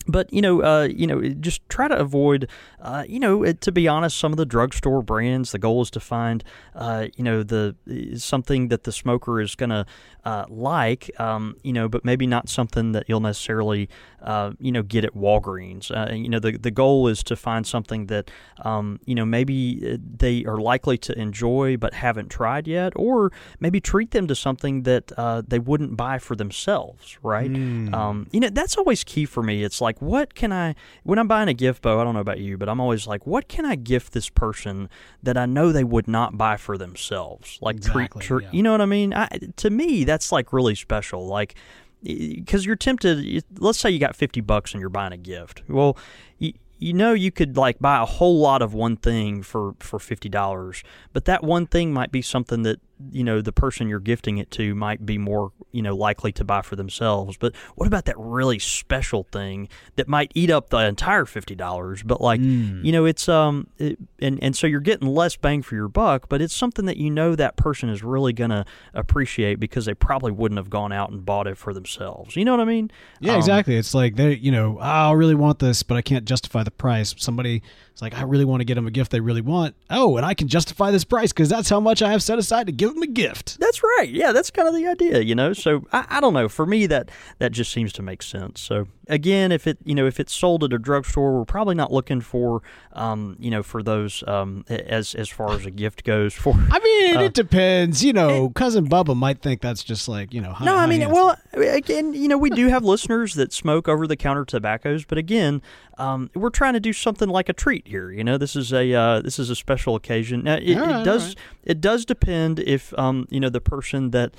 but 0.08 0.32
you 0.34 0.42
know, 0.42 0.64
uh, 0.64 0.84
you 0.84 1.08
know, 1.08 1.22
just 1.22 1.68
try 1.70 1.88
to 1.88 1.98
avoid, 1.98 2.48
uh, 2.82 3.04
you 3.08 3.20
know, 3.20 3.52
to 3.52 3.72
be 3.72 3.88
honest, 3.88 4.18
some 4.18 4.32
of 4.32 4.38
the 4.38 4.46
drugstore 4.46 5.02
brands. 5.02 5.52
The 5.52 5.60
goal 5.60 5.82
is 5.82 5.92
to 5.92 6.00
find, 6.00 6.44
uh, 6.76 7.08
you 7.16 7.24
know, 7.24 7.44
the 7.44 7.76
something 8.18 8.70
that 8.70 8.84
the 8.84 8.92
smoker 8.92 9.42
is 9.42 9.56
going 9.56 9.70
to 9.70 9.86
uh, 10.24 10.46
like, 10.50 11.10
um, 11.20 11.56
you 11.64 11.74
know, 11.74 11.90
but 11.90 12.06
maybe 12.06 12.28
not 12.28 12.50
something 12.50 12.92
that 12.92 13.06
you'll 13.08 13.20
necessarily, 13.20 13.90
uh, 14.22 14.52
you 14.60 14.72
know, 14.72 14.84
get 14.84 15.04
at 15.04 15.14
Walgreens. 15.16 15.92
Uh, 15.92 16.14
you 16.14 16.30
know, 16.30 16.40
the 16.40 16.58
the 16.58 16.72
goal 16.72 17.08
is 17.08 17.24
to 17.24 17.36
find 17.36 17.66
something 17.66 18.08
that, 18.08 18.30
um, 18.64 19.00
you 19.06 19.16
know, 19.16 19.26
maybe 19.26 19.98
they 20.00 20.46
are 20.46 20.58
likely 20.58 20.98
to 21.00 21.18
enjoy 21.20 21.78
but 21.78 21.94
haven't 21.94 22.30
tried 22.30 22.68
yet, 22.68 22.94
or 22.96 23.32
maybe 23.60 23.82
treat 23.82 24.12
them 24.12 24.28
to 24.28 24.36
something 24.36 24.84
that 24.84 25.12
they 25.48 25.60
wouldn't 25.60 25.98
buy 25.98 26.20
for 26.20 26.36
themselves. 26.36 27.18
Right? 27.24 27.52
Mm. 27.52 27.94
Um, 27.94 28.28
you 28.32 28.40
know, 28.40 28.50
that's 28.50 28.78
always 28.78 29.04
key 29.04 29.26
for 29.26 29.44
me. 29.44 29.64
It's 29.64 29.82
like 29.82 29.91
like, 29.92 30.02
what 30.02 30.34
can 30.36 30.54
I, 30.54 30.76
when 31.04 31.20
I'm 31.20 31.28
buying 31.28 31.50
a 31.50 31.54
gift, 31.54 31.82
Bo, 31.82 32.00
I 32.00 32.04
don't 32.06 32.14
know 32.14 32.22
about 32.22 32.40
you, 32.40 32.58
but 32.58 32.70
I'm 32.70 32.80
always 32.80 33.08
like, 33.08 33.28
what 33.28 33.50
can 33.50 33.66
I 33.66 33.76
gift 33.76 34.14
this 34.14 34.30
person 34.30 34.90
that 35.22 35.38
I 35.38 35.46
know 35.46 35.74
they 35.74 35.84
would 35.84 36.08
not 36.08 36.38
buy 36.38 36.56
for 36.56 36.78
themselves? 36.78 37.60
Like, 37.62 37.76
exactly, 37.76 38.22
treat, 38.22 38.44
yeah. 38.46 38.50
you 38.54 38.64
know 38.64 38.72
what 38.72 38.80
I 38.80 38.86
mean? 38.86 39.14
I, 39.14 39.28
to 39.58 39.70
me, 39.70 40.06
that's 40.06 40.32
like 40.32 40.54
really 40.54 40.76
special. 40.76 41.28
Like, 41.28 41.56
because 42.04 42.66
you're 42.66 42.78
tempted, 42.78 43.44
let's 43.60 43.80
say 43.80 43.90
you 43.90 44.00
got 44.00 44.16
50 44.16 44.40
bucks 44.42 44.74
and 44.74 44.80
you're 44.80 44.90
buying 44.90 45.12
a 45.12 45.18
gift. 45.18 45.64
Well, 45.68 45.98
you, 46.40 46.54
you 46.80 46.94
know 46.94 47.14
you 47.14 47.32
could 47.32 47.58
like 47.58 47.78
buy 47.80 48.02
a 48.02 48.06
whole 48.06 48.40
lot 48.40 48.62
of 48.62 48.74
one 48.74 48.98
thing 48.98 49.44
for 49.44 49.76
for 49.80 50.00
fifty 50.00 50.30
dollars, 50.30 50.84
but 51.14 51.26
that 51.26 51.44
one 51.44 51.68
thing 51.68 51.94
might 51.94 52.12
be 52.12 52.24
something 52.24 52.64
that 52.64 52.80
you 53.12 53.24
know 53.24 53.40
the 53.40 53.52
person 53.52 53.88
you're 53.88 54.00
gifting 54.00 54.40
it 54.40 54.50
to 54.52 54.74
might 54.74 55.06
be 55.06 55.20
more 55.20 55.52
you 55.72 55.82
know 55.82 55.96
likely 55.96 56.32
to 56.32 56.44
buy 56.44 56.62
for 56.62 56.76
themselves 56.76 57.38
but 57.38 57.56
what 57.76 57.88
about 57.88 58.06
that 58.06 58.16
really 58.18 58.60
special 58.60 59.24
thing 59.32 59.68
that 59.96 60.08
might 60.08 60.32
eat 60.36 60.50
up 60.50 60.70
the 60.70 60.78
entire 60.78 61.26
$50 61.26 62.06
but 62.06 62.22
like 62.22 62.42
mm. 62.42 62.84
you 62.84 62.92
know 62.92 63.06
it's 63.06 63.28
um 63.30 63.68
it, 63.78 63.98
and 64.20 64.42
and 64.42 64.56
so 64.56 64.68
you're 64.68 64.80
getting 64.80 65.08
less 65.08 65.36
bang 65.36 65.62
for 65.62 65.76
your 65.76 65.88
buck 65.88 66.28
but 66.30 66.42
it's 66.42 66.56
something 66.56 66.86
that 66.86 66.98
you 66.98 67.10
know 67.10 67.36
that 67.36 67.56
person 67.56 67.90
is 67.90 68.04
really 68.04 68.34
going 68.34 68.50
to 68.50 68.66
appreciate 68.94 69.60
because 69.60 69.86
they 69.86 69.94
probably 69.94 70.32
wouldn't 70.32 70.58
have 70.58 70.70
gone 70.70 70.92
out 70.92 71.12
and 71.12 71.26
bought 71.26 71.48
it 71.48 71.58
for 71.58 71.74
themselves 71.74 72.36
you 72.36 72.46
know 72.46 72.52
what 72.52 72.60
i 72.60 72.66
mean 72.66 72.92
yeah 73.20 73.34
um, 73.34 73.38
exactly 73.38 73.76
it's 73.76 73.94
like 73.94 74.16
they 74.16 74.34
you 74.36 74.52
know 74.52 74.78
i 74.80 75.12
really 75.12 75.36
want 75.36 75.60
this 75.60 75.84
but 75.84 75.96
i 75.96 76.02
can't 76.02 76.26
justify 76.26 76.64
the 76.64 76.72
price 76.72 77.14
somebody 77.18 77.62
it's 77.92 78.02
like 78.02 78.18
I 78.18 78.24
really 78.24 78.46
want 78.46 78.62
to 78.62 78.66
get 78.66 78.76
them 78.76 78.88
a 78.88 78.92
gift 78.92 79.12
they 79.12 79.20
really 79.20 79.42
want. 79.42 79.76
Oh, 79.90 80.16
and 80.16 80.26
I 80.26 80.34
can 80.34 80.48
justify 80.48 80.92
this 80.92 81.04
price 81.04 81.34
because 81.34 81.50
that's 81.50 81.70
how 81.70 81.80
much 81.80 82.02
I 82.02 82.12
have 82.12 82.24
set 82.24 82.40
aside 82.40 82.68
to 82.68 82.72
give 82.72 82.94
them 82.94 83.04
a 83.04 83.08
gift. 83.08 83.60
That's 83.60 83.84
right. 83.84 84.10
Yeah, 84.10 84.32
that's 84.32 84.50
kind 84.50 84.68
of 84.68 84.74
the 84.74 84.88
idea, 84.88 85.20
you 85.20 85.36
know. 85.36 85.54
So 85.62 85.86
I, 85.92 86.06
I 86.10 86.22
don't 86.22 86.34
know. 86.34 86.50
For 86.50 86.66
me, 86.66 86.86
that 86.88 87.10
that 87.40 87.52
just 87.52 87.72
seems 87.72 87.94
to 87.94 88.02
make 88.02 88.22
sense. 88.24 88.62
So 88.62 88.88
again, 89.08 89.52
if 89.52 89.68
it 89.68 89.78
you 89.84 89.96
know 89.96 90.08
if 90.08 90.20
it's 90.20 90.34
sold 90.34 90.64
at 90.64 90.74
a 90.74 90.80
drugstore, 90.80 91.38
we're 91.38 91.46
probably 91.46 91.76
not 91.76 91.92
looking 91.92 92.22
for 92.22 92.62
um, 92.94 93.36
you 93.40 93.52
know 93.52 93.64
for 93.64 93.84
those 93.84 94.24
um, 94.28 94.66
as 94.70 95.14
as 95.16 95.30
far 95.30 95.52
as 95.52 95.66
a 95.66 95.72
gift 95.72 96.04
goes. 96.04 96.34
For 96.34 96.54
I 96.54 96.80
mean, 96.80 97.18
uh, 97.18 97.22
it 97.22 97.34
depends. 97.34 98.04
You 98.04 98.14
know, 98.14 98.48
it, 98.48 98.56
cousin 98.56 98.88
Bubba 98.88 99.16
might 99.16 99.42
think 99.42 99.62
that's 99.62 99.84
just 99.84 100.08
like 100.08 100.34
you 100.34 100.42
know. 100.42 100.56
no, 100.62 100.76
I 100.76 100.88
mean, 100.88 101.10
well, 101.10 101.38
again, 101.54 102.14
you 102.14 102.28
know, 102.28 102.38
we 102.38 102.50
do 102.50 102.68
have 102.68 102.84
listeners 102.84 103.36
that 103.36 103.54
smoke 103.54 103.88
over 103.88 104.08
the 104.08 104.16
counter 104.16 104.46
tobaccos, 104.46 105.06
but 105.06 105.18
again, 105.18 105.62
um, 105.98 106.30
we're 106.34 106.50
trying 106.50 106.74
to 106.74 106.80
do 106.80 106.94
something 106.94 107.30
like 107.30 107.50
a 107.50 107.54
treat 107.54 107.88
here. 107.88 108.12
You 108.12 108.24
know, 108.24 108.38
this 108.38 108.56
is 108.56 108.74
a 108.74 108.94
uh, 108.94 109.22
this 109.22 109.38
is 109.38 109.50
a 109.50 109.56
special 109.56 109.96
occasion. 109.96 110.44
Now, 110.44 110.56
it, 110.56 110.76
right, 110.76 111.02
it 111.02 111.04
does 111.04 111.28
right. 111.30 111.38
it 111.64 111.82
does 111.82 112.06
depend 112.06 112.60
if 112.60 112.98
um, 112.98 113.28
you 113.30 113.40
know 113.40 113.50
the 113.50 113.62
person 113.62 114.12
that 114.12 114.34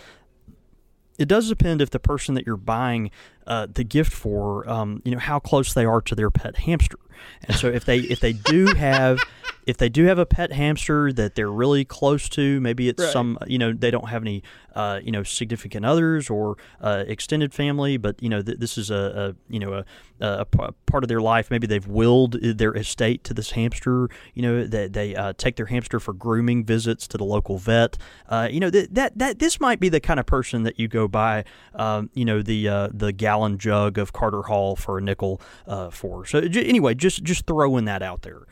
it 1.22 1.28
does 1.28 1.48
depend 1.48 1.80
if 1.80 1.90
the 1.90 2.00
person 2.00 2.34
that 2.34 2.46
you're 2.46 2.56
buying 2.56 3.10
uh, 3.46 3.66
the 3.72 3.84
gift 3.84 4.12
for, 4.12 4.68
um, 4.68 5.00
you 5.04 5.12
know, 5.12 5.18
how 5.18 5.38
close 5.38 5.72
they 5.72 5.84
are 5.84 6.00
to 6.02 6.14
their 6.14 6.30
pet 6.30 6.56
hamster. 6.58 6.98
And 7.42 7.56
so 7.56 7.68
if 7.68 7.84
they 7.84 7.98
if 7.98 8.20
they 8.20 8.32
do 8.32 8.66
have 8.74 9.20
if 9.66 9.76
they 9.76 9.88
do 9.88 10.04
have 10.04 10.18
a 10.18 10.26
pet 10.26 10.52
hamster 10.52 11.12
that 11.12 11.34
they're 11.34 11.50
really 11.50 11.84
close 11.84 12.28
to, 12.30 12.60
maybe 12.60 12.88
it's 12.88 13.02
right. 13.02 13.12
some 13.12 13.38
you 13.46 13.58
know 13.58 13.72
they 13.72 13.90
don't 13.90 14.08
have 14.08 14.22
any 14.22 14.42
uh, 14.74 15.00
you 15.02 15.12
know 15.12 15.22
significant 15.22 15.84
others 15.84 16.28
or 16.28 16.56
uh, 16.80 17.04
extended 17.06 17.54
family, 17.54 17.96
but 17.96 18.20
you 18.22 18.28
know 18.28 18.42
th- 18.42 18.58
this 18.58 18.76
is 18.76 18.90
a, 18.90 19.34
a 19.38 19.52
you 19.52 19.60
know 19.60 19.72
a, 19.72 19.84
a, 20.20 20.44
part 20.44 21.04
of 21.04 21.08
their 21.08 21.20
life. 21.20 21.50
Maybe 21.50 21.66
they've 21.66 21.86
willed 21.86 22.40
their 22.40 22.74
estate 22.74 23.24
to 23.24 23.34
this 23.34 23.52
hamster. 23.52 24.08
You 24.34 24.42
know 24.42 24.64
they, 24.64 24.88
they 24.88 25.14
uh, 25.14 25.32
take 25.36 25.56
their 25.56 25.66
hamster 25.66 26.00
for 26.00 26.12
grooming 26.12 26.64
visits 26.64 27.06
to 27.08 27.18
the 27.18 27.24
local 27.24 27.58
vet. 27.58 27.98
Uh, 28.28 28.48
you 28.50 28.60
know 28.60 28.70
th- 28.70 28.88
that 28.92 29.16
that 29.18 29.38
this 29.38 29.60
might 29.60 29.80
be 29.80 29.88
the 29.88 30.00
kind 30.00 30.18
of 30.18 30.26
person 30.26 30.64
that 30.64 30.78
you 30.78 30.88
go 30.88 31.06
buy 31.06 31.44
um, 31.74 32.10
you 32.14 32.24
know 32.24 32.42
the 32.42 32.68
uh, 32.68 32.88
the 32.92 33.12
gallon 33.12 33.58
jug 33.58 33.98
of 33.98 34.12
Carter 34.12 34.42
Hall 34.42 34.76
for 34.76 34.98
a 34.98 35.00
nickel 35.00 35.40
uh, 35.66 35.90
for. 35.90 36.26
So 36.26 36.40
j- 36.40 36.64
anyway, 36.64 36.94
just 36.94 37.22
just 37.22 37.46
throwing 37.46 37.84
that 37.84 38.02
out 38.02 38.22
there. 38.22 38.42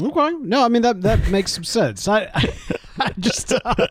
Okay. 0.00 0.32
No, 0.40 0.64
I 0.64 0.68
mean 0.68 0.82
that 0.82 1.02
that 1.02 1.28
makes 1.28 1.52
some 1.52 1.64
sense. 1.64 2.08
I, 2.08 2.30
I, 2.98 3.12
just 3.18 3.52
uh, 3.52 3.86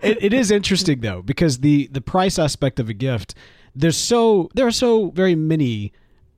it, 0.00 0.22
it 0.22 0.32
is 0.32 0.50
interesting 0.50 1.00
though 1.00 1.22
because 1.22 1.58
the 1.58 1.86
the 1.92 2.00
price 2.00 2.38
aspect 2.38 2.80
of 2.80 2.88
a 2.88 2.94
gift 2.94 3.34
there's 3.74 3.96
so 3.96 4.50
there 4.54 4.66
are 4.66 4.72
so 4.72 5.10
very 5.10 5.36
many 5.36 5.92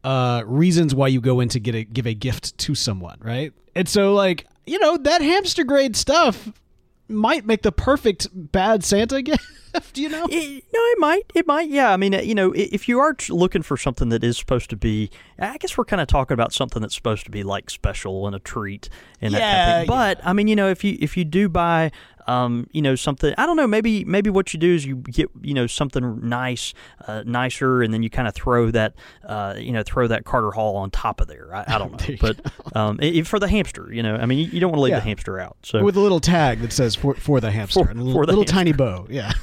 uh, 0.04 0.42
reasons 0.46 0.94
why 0.94 1.08
you 1.08 1.20
go 1.20 1.40
in 1.40 1.48
to 1.50 1.60
get 1.60 1.74
a 1.74 1.84
give 1.84 2.06
a 2.06 2.14
gift 2.14 2.56
to 2.58 2.74
someone, 2.74 3.18
right? 3.22 3.52
And 3.74 3.88
so 3.88 4.12
like 4.14 4.46
you 4.66 4.78
know 4.78 4.96
that 4.98 5.22
hamster 5.22 5.64
grade 5.64 5.96
stuff 5.96 6.52
might 7.10 7.46
make 7.46 7.62
the 7.62 7.72
perfect 7.72 8.28
bad 8.32 8.84
Santa 8.84 9.22
gift. 9.22 9.44
You 9.94 10.08
know? 10.08 10.26
It, 10.28 10.64
no, 10.74 10.80
it 10.80 10.98
might. 10.98 11.22
It 11.32 11.46
might. 11.46 11.68
Yeah. 11.68 11.92
I 11.92 11.96
mean, 11.96 12.12
uh, 12.12 12.20
you 12.20 12.34
know, 12.34 12.52
if 12.56 12.88
you 12.88 12.98
are 12.98 13.14
looking 13.28 13.62
for 13.62 13.76
something 13.76 14.08
that 14.08 14.24
is 14.24 14.36
supposed 14.36 14.68
to 14.70 14.76
be, 14.76 15.10
I 15.38 15.58
guess 15.58 15.78
we're 15.78 15.84
kind 15.84 16.00
of 16.00 16.08
talking 16.08 16.34
about 16.34 16.52
something 16.52 16.82
that's 16.82 16.96
supposed 16.96 17.24
to 17.26 17.30
be 17.30 17.44
like 17.44 17.70
special 17.70 18.26
and 18.26 18.34
a 18.34 18.40
treat 18.40 18.88
and 19.20 19.32
that 19.32 19.38
yeah, 19.38 19.64
kind 19.64 19.70
of 19.70 19.80
thing. 19.82 19.86
But 19.86 20.18
yeah. 20.18 20.28
I 20.28 20.32
mean, 20.32 20.48
you 20.48 20.56
know, 20.56 20.70
if 20.70 20.82
you 20.82 20.98
if 21.00 21.16
you 21.16 21.24
do 21.24 21.48
buy 21.48 21.92
um, 22.30 22.68
you 22.70 22.80
know, 22.80 22.94
something. 22.94 23.34
I 23.36 23.44
don't 23.44 23.56
know. 23.56 23.66
Maybe 23.66 24.04
maybe 24.04 24.30
what 24.30 24.54
you 24.54 24.60
do 24.60 24.72
is 24.72 24.86
you 24.86 24.96
get 24.96 25.28
you 25.42 25.52
know 25.52 25.66
something 25.66 26.28
nice, 26.28 26.72
uh, 27.08 27.24
nicer, 27.26 27.82
and 27.82 27.92
then 27.92 28.04
you 28.04 28.10
kind 28.10 28.28
of 28.28 28.34
throw 28.34 28.70
that 28.70 28.94
uh, 29.26 29.56
you 29.58 29.72
know 29.72 29.82
throw 29.82 30.06
that 30.06 30.24
Carter 30.24 30.52
Hall 30.52 30.76
on 30.76 30.90
top 30.90 31.20
of 31.20 31.26
there. 31.26 31.52
I, 31.52 31.64
I 31.66 31.78
don't 31.78 32.08
know, 32.08 32.16
but 32.20 32.76
um, 32.76 33.00
it, 33.00 33.26
for 33.26 33.40
the 33.40 33.48
hamster, 33.48 33.92
you 33.92 34.02
know, 34.02 34.14
I 34.14 34.26
mean, 34.26 34.38
you, 34.38 34.44
you 34.46 34.60
don't 34.60 34.70
want 34.70 34.78
to 34.78 34.82
leave 34.82 34.90
yeah. 34.92 35.00
the 35.00 35.04
hamster 35.04 35.40
out. 35.40 35.56
So 35.64 35.82
with 35.82 35.96
a 35.96 36.00
little 36.00 36.20
tag 36.20 36.60
that 36.60 36.72
says 36.72 36.94
for 36.94 37.14
for 37.14 37.40
the 37.40 37.50
hamster, 37.50 37.84
for, 37.84 37.90
a 37.90 37.94
little, 37.94 38.22
little 38.22 38.44
tiny 38.44 38.72
bow. 38.72 39.06
Yeah. 39.10 39.32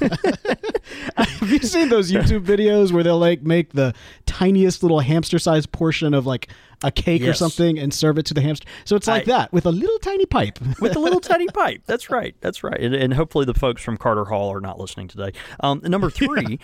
Have 1.16 1.50
you 1.50 1.58
seen 1.60 1.88
those 1.88 2.10
YouTube 2.12 2.44
videos 2.44 2.92
where 2.92 3.02
they'll 3.02 3.18
like 3.18 3.42
make 3.42 3.72
the 3.72 3.94
tiniest 4.26 4.82
little 4.82 5.00
hamster-sized 5.00 5.72
portion 5.72 6.14
of 6.14 6.26
like 6.26 6.48
a 6.82 6.90
cake 6.90 7.22
yes. 7.22 7.30
or 7.30 7.34
something 7.34 7.78
and 7.78 7.92
serve 7.92 8.18
it 8.18 8.26
to 8.26 8.34
the 8.34 8.40
hamster. 8.40 8.66
So 8.84 8.94
it's 8.94 9.08
like 9.08 9.22
I, 9.22 9.32
that 9.32 9.52
with 9.52 9.66
a 9.66 9.70
little 9.70 9.98
tiny 9.98 10.26
pipe. 10.26 10.60
with 10.80 10.94
a 10.94 11.00
little 11.00 11.20
tiny 11.20 11.46
pipe. 11.54 11.82
That's 11.86 12.08
right. 12.08 12.36
That's 12.40 12.62
right. 12.62 12.78
And, 12.80 12.94
and, 12.94 13.14
hopefully 13.14 13.44
the 13.44 13.54
folks 13.54 13.82
from 13.82 13.96
Carter 13.96 14.26
Hall 14.26 14.52
are 14.52 14.60
not 14.60 14.78
listening 14.78 15.08
today. 15.08 15.32
Um, 15.60 15.80
number 15.84 16.10
three. 16.10 16.46
Yeah 16.48 16.56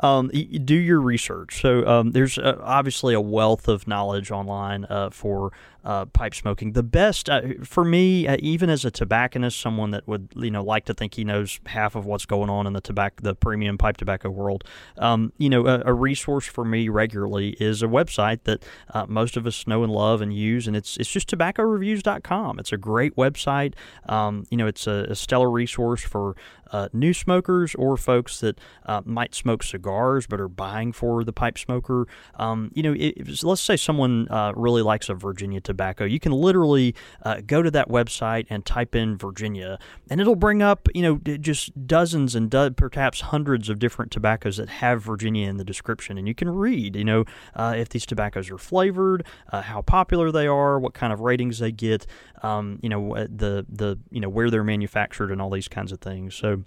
um, 0.00 0.28
do 0.28 0.74
your 0.74 1.00
research. 1.00 1.60
So 1.60 1.86
um, 1.86 2.10
there's 2.10 2.38
uh, 2.38 2.58
obviously 2.62 3.14
a 3.14 3.20
wealth 3.20 3.68
of 3.68 3.86
knowledge 3.86 4.30
online 4.30 4.84
uh, 4.88 5.10
for 5.10 5.52
uh, 5.84 6.04
pipe 6.06 6.34
smoking. 6.34 6.72
The 6.72 6.82
best 6.82 7.28
uh, 7.28 7.42
for 7.64 7.84
me, 7.84 8.26
uh, 8.26 8.36
even 8.40 8.70
as 8.70 8.84
a 8.84 8.90
tobacconist, 8.90 9.60
someone 9.60 9.90
that 9.90 10.06
would 10.06 10.28
you 10.36 10.50
know 10.50 10.62
like 10.62 10.84
to 10.86 10.94
think 10.94 11.14
he 11.14 11.24
knows 11.24 11.60
half 11.66 11.94
of 11.94 12.06
what's 12.06 12.26
going 12.26 12.50
on 12.50 12.66
in 12.66 12.72
the 12.72 12.80
tobacco, 12.80 13.16
the 13.22 13.34
premium 13.34 13.78
pipe 13.78 13.96
tobacco 13.96 14.30
world. 14.30 14.64
Um, 14.98 15.32
you 15.38 15.48
know, 15.48 15.66
a, 15.66 15.82
a, 15.86 15.92
resource 15.92 16.46
for 16.46 16.64
me 16.64 16.88
regularly 16.88 17.50
is 17.60 17.82
a 17.82 17.86
website 17.86 18.40
that 18.44 18.64
uh, 18.92 19.06
most 19.08 19.36
of 19.36 19.46
us 19.46 19.66
know 19.66 19.82
and 19.82 19.92
love 19.92 20.20
and 20.20 20.32
use, 20.32 20.66
and 20.66 20.76
it's 20.76 20.96
it's 20.96 21.10
just 21.10 21.28
tobaccoreviews.com. 21.28 22.58
It's 22.58 22.72
a 22.72 22.76
great 22.76 23.16
website. 23.16 23.74
Um, 24.08 24.46
you 24.50 24.56
know, 24.56 24.66
it's 24.66 24.86
a, 24.86 25.06
a 25.08 25.14
stellar 25.14 25.50
resource 25.50 26.02
for 26.02 26.36
uh, 26.70 26.88
new 26.92 27.12
smokers 27.12 27.74
or 27.74 27.96
folks 27.96 28.40
that 28.40 28.58
uh, 28.86 29.02
might 29.04 29.34
smoke 29.34 29.62
cigars 29.62 30.26
but 30.26 30.40
are 30.40 30.48
buying 30.48 30.92
for 30.92 31.22
the 31.24 31.32
pipe 31.32 31.58
smoker. 31.58 32.06
Um, 32.36 32.70
you 32.74 32.82
know, 32.82 32.94
it, 32.96 33.42
let's 33.42 33.60
say 33.60 33.76
someone 33.76 34.26
really 34.54 34.82
likes 34.82 35.08
a 35.08 35.14
Virginia. 35.14 35.60
Tobacco, 35.72 36.04
you 36.04 36.20
can 36.20 36.32
literally 36.32 36.94
uh, 37.22 37.40
go 37.46 37.62
to 37.62 37.70
that 37.70 37.88
website 37.88 38.46
and 38.50 38.64
type 38.64 38.94
in 38.94 39.16
Virginia, 39.16 39.78
and 40.10 40.20
it'll 40.20 40.36
bring 40.36 40.62
up, 40.62 40.88
you 40.94 41.02
know, 41.02 41.16
just 41.38 41.86
dozens 41.86 42.34
and 42.34 42.50
do- 42.50 42.70
perhaps 42.70 43.22
hundreds 43.22 43.68
of 43.68 43.78
different 43.78 44.12
tobaccos 44.12 44.56
that 44.58 44.68
have 44.68 45.02
Virginia 45.02 45.48
in 45.48 45.56
the 45.56 45.64
description. 45.64 46.18
And 46.18 46.28
you 46.28 46.34
can 46.34 46.50
read, 46.50 46.96
you 46.96 47.04
know, 47.04 47.24
uh, 47.54 47.74
if 47.76 47.88
these 47.88 48.06
tobaccos 48.06 48.50
are 48.50 48.58
flavored, 48.58 49.24
uh, 49.52 49.62
how 49.62 49.82
popular 49.82 50.30
they 50.30 50.46
are, 50.46 50.78
what 50.78 50.94
kind 50.94 51.12
of 51.12 51.20
ratings 51.20 51.58
they 51.58 51.72
get, 51.72 52.06
um, 52.42 52.78
you 52.82 52.88
know, 52.88 53.14
the, 53.14 53.64
the, 53.68 53.98
you 54.10 54.20
know, 54.20 54.28
where 54.28 54.50
they're 54.50 54.64
manufactured 54.64 55.30
and 55.30 55.40
all 55.40 55.50
these 55.50 55.68
kinds 55.68 55.92
of 55.92 56.00
things. 56.00 56.34
So, 56.34 56.64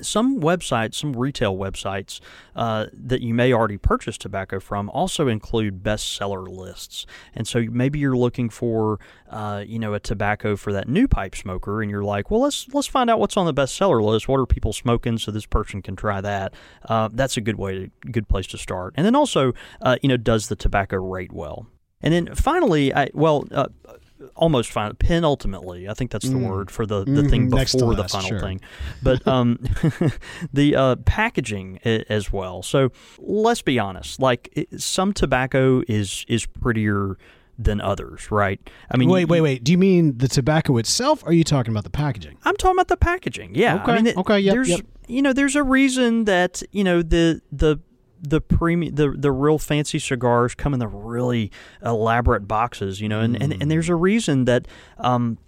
some 0.00 0.40
websites, 0.40 0.94
some 0.94 1.12
retail 1.14 1.56
websites 1.56 2.20
uh, 2.56 2.86
that 2.92 3.20
you 3.20 3.34
may 3.34 3.52
already 3.52 3.78
purchase 3.78 4.18
tobacco 4.18 4.60
from, 4.60 4.90
also 4.90 5.28
include 5.28 5.82
bestseller 5.82 6.48
lists. 6.48 7.06
And 7.34 7.46
so 7.46 7.64
maybe 7.70 7.98
you're 7.98 8.16
looking 8.16 8.50
for, 8.50 8.98
uh, 9.30 9.64
you 9.66 9.78
know, 9.78 9.94
a 9.94 10.00
tobacco 10.00 10.56
for 10.56 10.72
that 10.72 10.88
new 10.88 11.06
pipe 11.06 11.36
smoker, 11.36 11.82
and 11.82 11.90
you're 11.90 12.04
like, 12.04 12.30
well, 12.30 12.40
let's 12.40 12.66
let's 12.72 12.88
find 12.88 13.10
out 13.10 13.20
what's 13.20 13.36
on 13.36 13.46
the 13.46 13.54
bestseller 13.54 14.02
list. 14.02 14.28
What 14.28 14.38
are 14.40 14.46
people 14.46 14.72
smoking, 14.72 15.18
so 15.18 15.30
this 15.30 15.46
person 15.46 15.82
can 15.82 15.96
try 15.96 16.20
that. 16.20 16.54
Uh, 16.88 17.08
that's 17.12 17.36
a 17.36 17.40
good 17.40 17.56
way, 17.56 17.78
to, 17.78 18.10
good 18.10 18.28
place 18.28 18.46
to 18.48 18.58
start. 18.58 18.94
And 18.96 19.06
then 19.06 19.14
also, 19.14 19.52
uh, 19.80 19.96
you 20.02 20.08
know, 20.08 20.16
does 20.16 20.48
the 20.48 20.56
tobacco 20.56 20.96
rate 20.96 21.32
well? 21.32 21.66
And 22.00 22.12
then 22.12 22.34
finally, 22.34 22.92
I 22.94 23.10
well, 23.14 23.46
uh, 23.50 23.68
almost 24.34 24.70
final, 24.70 24.94
penultimately. 24.94 25.88
I 25.88 25.94
think 25.94 26.10
that's 26.10 26.28
the 26.28 26.34
mm. 26.34 26.48
word 26.48 26.70
for 26.70 26.86
the, 26.86 27.04
the 27.04 27.10
mm-hmm. 27.10 27.28
thing 27.28 27.50
before 27.50 27.94
the 27.94 28.08
final 28.08 28.28
sure. 28.28 28.40
thing. 28.40 28.60
But 29.02 29.26
um, 29.28 29.58
the 30.52 30.76
uh, 30.76 30.96
packaging 31.04 31.78
as 31.84 32.32
well. 32.32 32.62
So 32.62 32.90
let's 33.18 33.62
be 33.62 33.78
honest. 33.78 34.20
Like 34.20 34.48
it, 34.52 34.80
some 34.80 35.12
tobacco 35.12 35.82
is 35.88 36.24
is 36.28 36.46
prettier 36.46 37.16
than 37.58 37.80
others, 37.80 38.30
right? 38.30 38.60
I 38.90 38.96
mean, 38.96 39.08
wait, 39.08 39.26
wait, 39.26 39.40
wait. 39.40 39.64
Do 39.64 39.72
you 39.72 39.78
mean 39.78 40.18
the 40.18 40.28
tobacco 40.28 40.76
itself? 40.76 41.22
Or 41.22 41.28
are 41.28 41.32
you 41.32 41.44
talking 41.44 41.72
about 41.72 41.84
the 41.84 41.90
packaging? 41.90 42.38
I'm 42.44 42.56
talking 42.56 42.76
about 42.76 42.88
the 42.88 42.96
packaging. 42.96 43.54
Yeah. 43.54 43.82
Okay. 43.82 43.92
I 43.92 44.02
mean, 44.02 44.14
okay. 44.18 44.38
Yep, 44.40 44.54
there's, 44.54 44.68
yep. 44.68 44.80
you 45.06 45.22
know, 45.22 45.32
there's 45.32 45.56
a 45.56 45.62
reason 45.62 46.24
that 46.24 46.62
you 46.72 46.84
know 46.84 47.02
the 47.02 47.40
the 47.52 47.78
the 48.28 48.40
premium 48.40 48.94
the 48.94 49.10
the 49.10 49.30
real 49.30 49.58
fancy 49.58 49.98
cigars 49.98 50.54
come 50.54 50.74
in 50.74 50.80
the 50.80 50.88
really 50.88 51.50
elaborate 51.84 52.48
boxes 52.48 53.00
you 53.00 53.08
know 53.08 53.20
and, 53.20 53.36
mm. 53.36 53.42
and, 53.42 53.62
and 53.62 53.70
there's 53.70 53.88
a 53.88 53.94
reason 53.94 54.44
that 54.46 54.66
um 54.98 55.38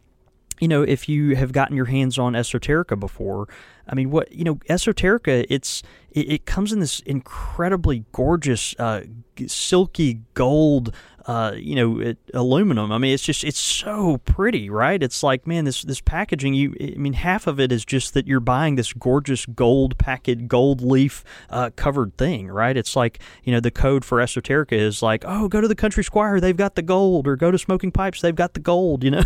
you 0.60 0.68
know 0.68 0.82
if 0.82 1.08
you 1.08 1.36
have 1.36 1.52
gotten 1.52 1.76
your 1.76 1.86
hands 1.86 2.18
on 2.18 2.34
esoterica 2.34 2.98
before 2.98 3.48
i 3.88 3.94
mean 3.94 4.10
what 4.10 4.30
you 4.32 4.44
know 4.44 4.56
esoterica 4.68 5.46
it's 5.48 5.82
it, 6.10 6.30
it 6.32 6.46
comes 6.46 6.72
in 6.72 6.80
this 6.80 7.00
incredibly 7.00 8.04
gorgeous 8.12 8.74
uh, 8.78 9.02
silky 9.46 10.22
gold 10.34 10.94
uh, 11.26 11.52
you 11.56 11.74
know, 11.74 11.98
it, 11.98 12.18
aluminum. 12.34 12.92
I 12.92 12.98
mean, 12.98 13.12
it's 13.12 13.22
just 13.22 13.42
it's 13.42 13.58
so 13.58 14.18
pretty, 14.18 14.70
right? 14.70 15.02
It's 15.02 15.24
like, 15.24 15.44
man, 15.44 15.64
this 15.64 15.82
this 15.82 16.00
packaging. 16.00 16.54
You, 16.54 16.74
I 16.80 16.96
mean, 16.96 17.14
half 17.14 17.48
of 17.48 17.58
it 17.58 17.72
is 17.72 17.84
just 17.84 18.14
that 18.14 18.28
you're 18.28 18.38
buying 18.38 18.76
this 18.76 18.92
gorgeous 18.92 19.44
gold 19.44 19.98
packet, 19.98 20.46
gold 20.46 20.80
leaf 20.80 21.24
uh, 21.50 21.70
covered 21.74 22.16
thing, 22.16 22.46
right? 22.48 22.76
It's 22.76 22.94
like, 22.94 23.18
you 23.42 23.52
know, 23.52 23.58
the 23.58 23.72
code 23.72 24.04
for 24.04 24.18
esoterica 24.18 24.74
is 24.74 25.02
like, 25.02 25.24
oh, 25.26 25.48
go 25.48 25.60
to 25.60 25.66
the 25.66 25.74
Country 25.74 26.04
Squire, 26.04 26.38
they've 26.38 26.56
got 26.56 26.76
the 26.76 26.82
gold, 26.82 27.26
or 27.26 27.34
go 27.34 27.50
to 27.50 27.58
Smoking 27.58 27.90
Pipes, 27.90 28.20
they've 28.20 28.34
got 28.34 28.54
the 28.54 28.60
gold, 28.60 29.02
you 29.02 29.10
know. 29.10 29.24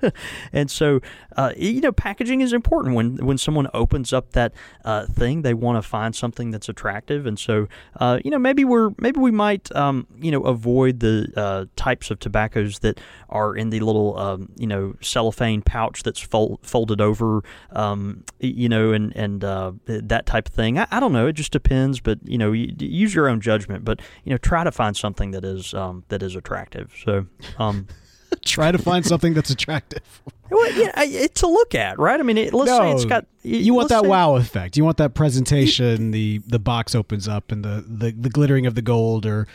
and 0.54 0.70
so, 0.70 1.00
uh, 1.36 1.52
you 1.54 1.82
know, 1.82 1.92
packaging 1.92 2.40
is 2.40 2.54
important 2.54 2.94
when 2.94 3.16
when 3.16 3.36
someone 3.36 3.68
opens 3.74 4.14
up 4.14 4.32
that 4.32 4.54
uh, 4.86 5.04
thing, 5.04 5.42
they 5.42 5.52
want 5.52 5.76
to 5.76 5.86
find 5.86 6.16
something 6.16 6.50
that's 6.50 6.70
attractive, 6.70 7.26
and 7.26 7.38
so, 7.38 7.68
uh, 8.00 8.18
you 8.24 8.30
know, 8.30 8.38
maybe 8.38 8.64
we're 8.64 8.90
maybe 8.96 9.20
we 9.20 9.30
might, 9.30 9.70
um, 9.76 10.06
you 10.16 10.30
know, 10.30 10.40
avoid 10.44 11.00
the 11.00 11.30
uh, 11.42 11.66
types 11.76 12.10
of 12.10 12.18
tobaccos 12.18 12.78
that 12.80 13.00
are 13.28 13.56
in 13.56 13.70
the 13.70 13.80
little 13.80 14.18
um, 14.18 14.48
you 14.56 14.66
know 14.66 14.94
cellophane 15.00 15.62
pouch 15.62 16.02
that's 16.02 16.20
fold, 16.20 16.60
folded 16.62 17.00
over, 17.00 17.42
um, 17.72 18.24
you 18.38 18.68
know, 18.68 18.92
and 18.92 19.14
and 19.16 19.44
uh, 19.44 19.72
that 19.86 20.26
type 20.26 20.48
of 20.48 20.54
thing. 20.54 20.78
I, 20.78 20.86
I, 20.90 21.00
don't 21.00 21.12
know. 21.12 21.26
It 21.26 21.32
just 21.32 21.52
depends, 21.52 22.00
but 22.00 22.18
you 22.24 22.38
know, 22.38 22.52
you, 22.52 22.74
use 22.78 23.14
your 23.14 23.28
own 23.28 23.40
judgment. 23.40 23.84
But 23.84 24.00
you 24.24 24.30
know, 24.30 24.38
try 24.38 24.62
to 24.64 24.72
find 24.72 24.96
something 24.96 25.32
that 25.32 25.44
is 25.44 25.74
um, 25.74 26.04
that 26.08 26.22
is 26.22 26.36
attractive. 26.36 26.94
So. 27.04 27.26
Um, 27.58 27.88
try 28.44 28.72
to 28.72 28.78
find 28.78 29.04
something 29.04 29.34
that's 29.34 29.50
attractive. 29.50 30.22
Well, 30.52 30.70
yeah, 30.72 30.90
it's 30.98 31.40
a 31.40 31.46
look 31.46 31.74
at, 31.74 31.98
right? 31.98 32.20
I 32.20 32.22
mean, 32.22 32.36
it, 32.36 32.52
let's 32.52 32.70
no, 32.70 32.80
say 32.80 32.92
it's 32.92 33.06
got. 33.06 33.24
You 33.42 33.72
want 33.72 33.88
that 33.88 34.02
say, 34.02 34.06
wow 34.06 34.36
effect. 34.36 34.76
You 34.76 34.84
want 34.84 34.98
that 34.98 35.14
presentation. 35.14 36.10
the 36.10 36.42
the 36.46 36.58
box 36.58 36.94
opens 36.94 37.26
up 37.26 37.50
and 37.50 37.64
the, 37.64 37.82
the 37.88 38.10
the 38.10 38.28
glittering 38.28 38.66
of 38.66 38.74
the 38.74 38.82
gold, 38.82 39.24
or 39.24 39.48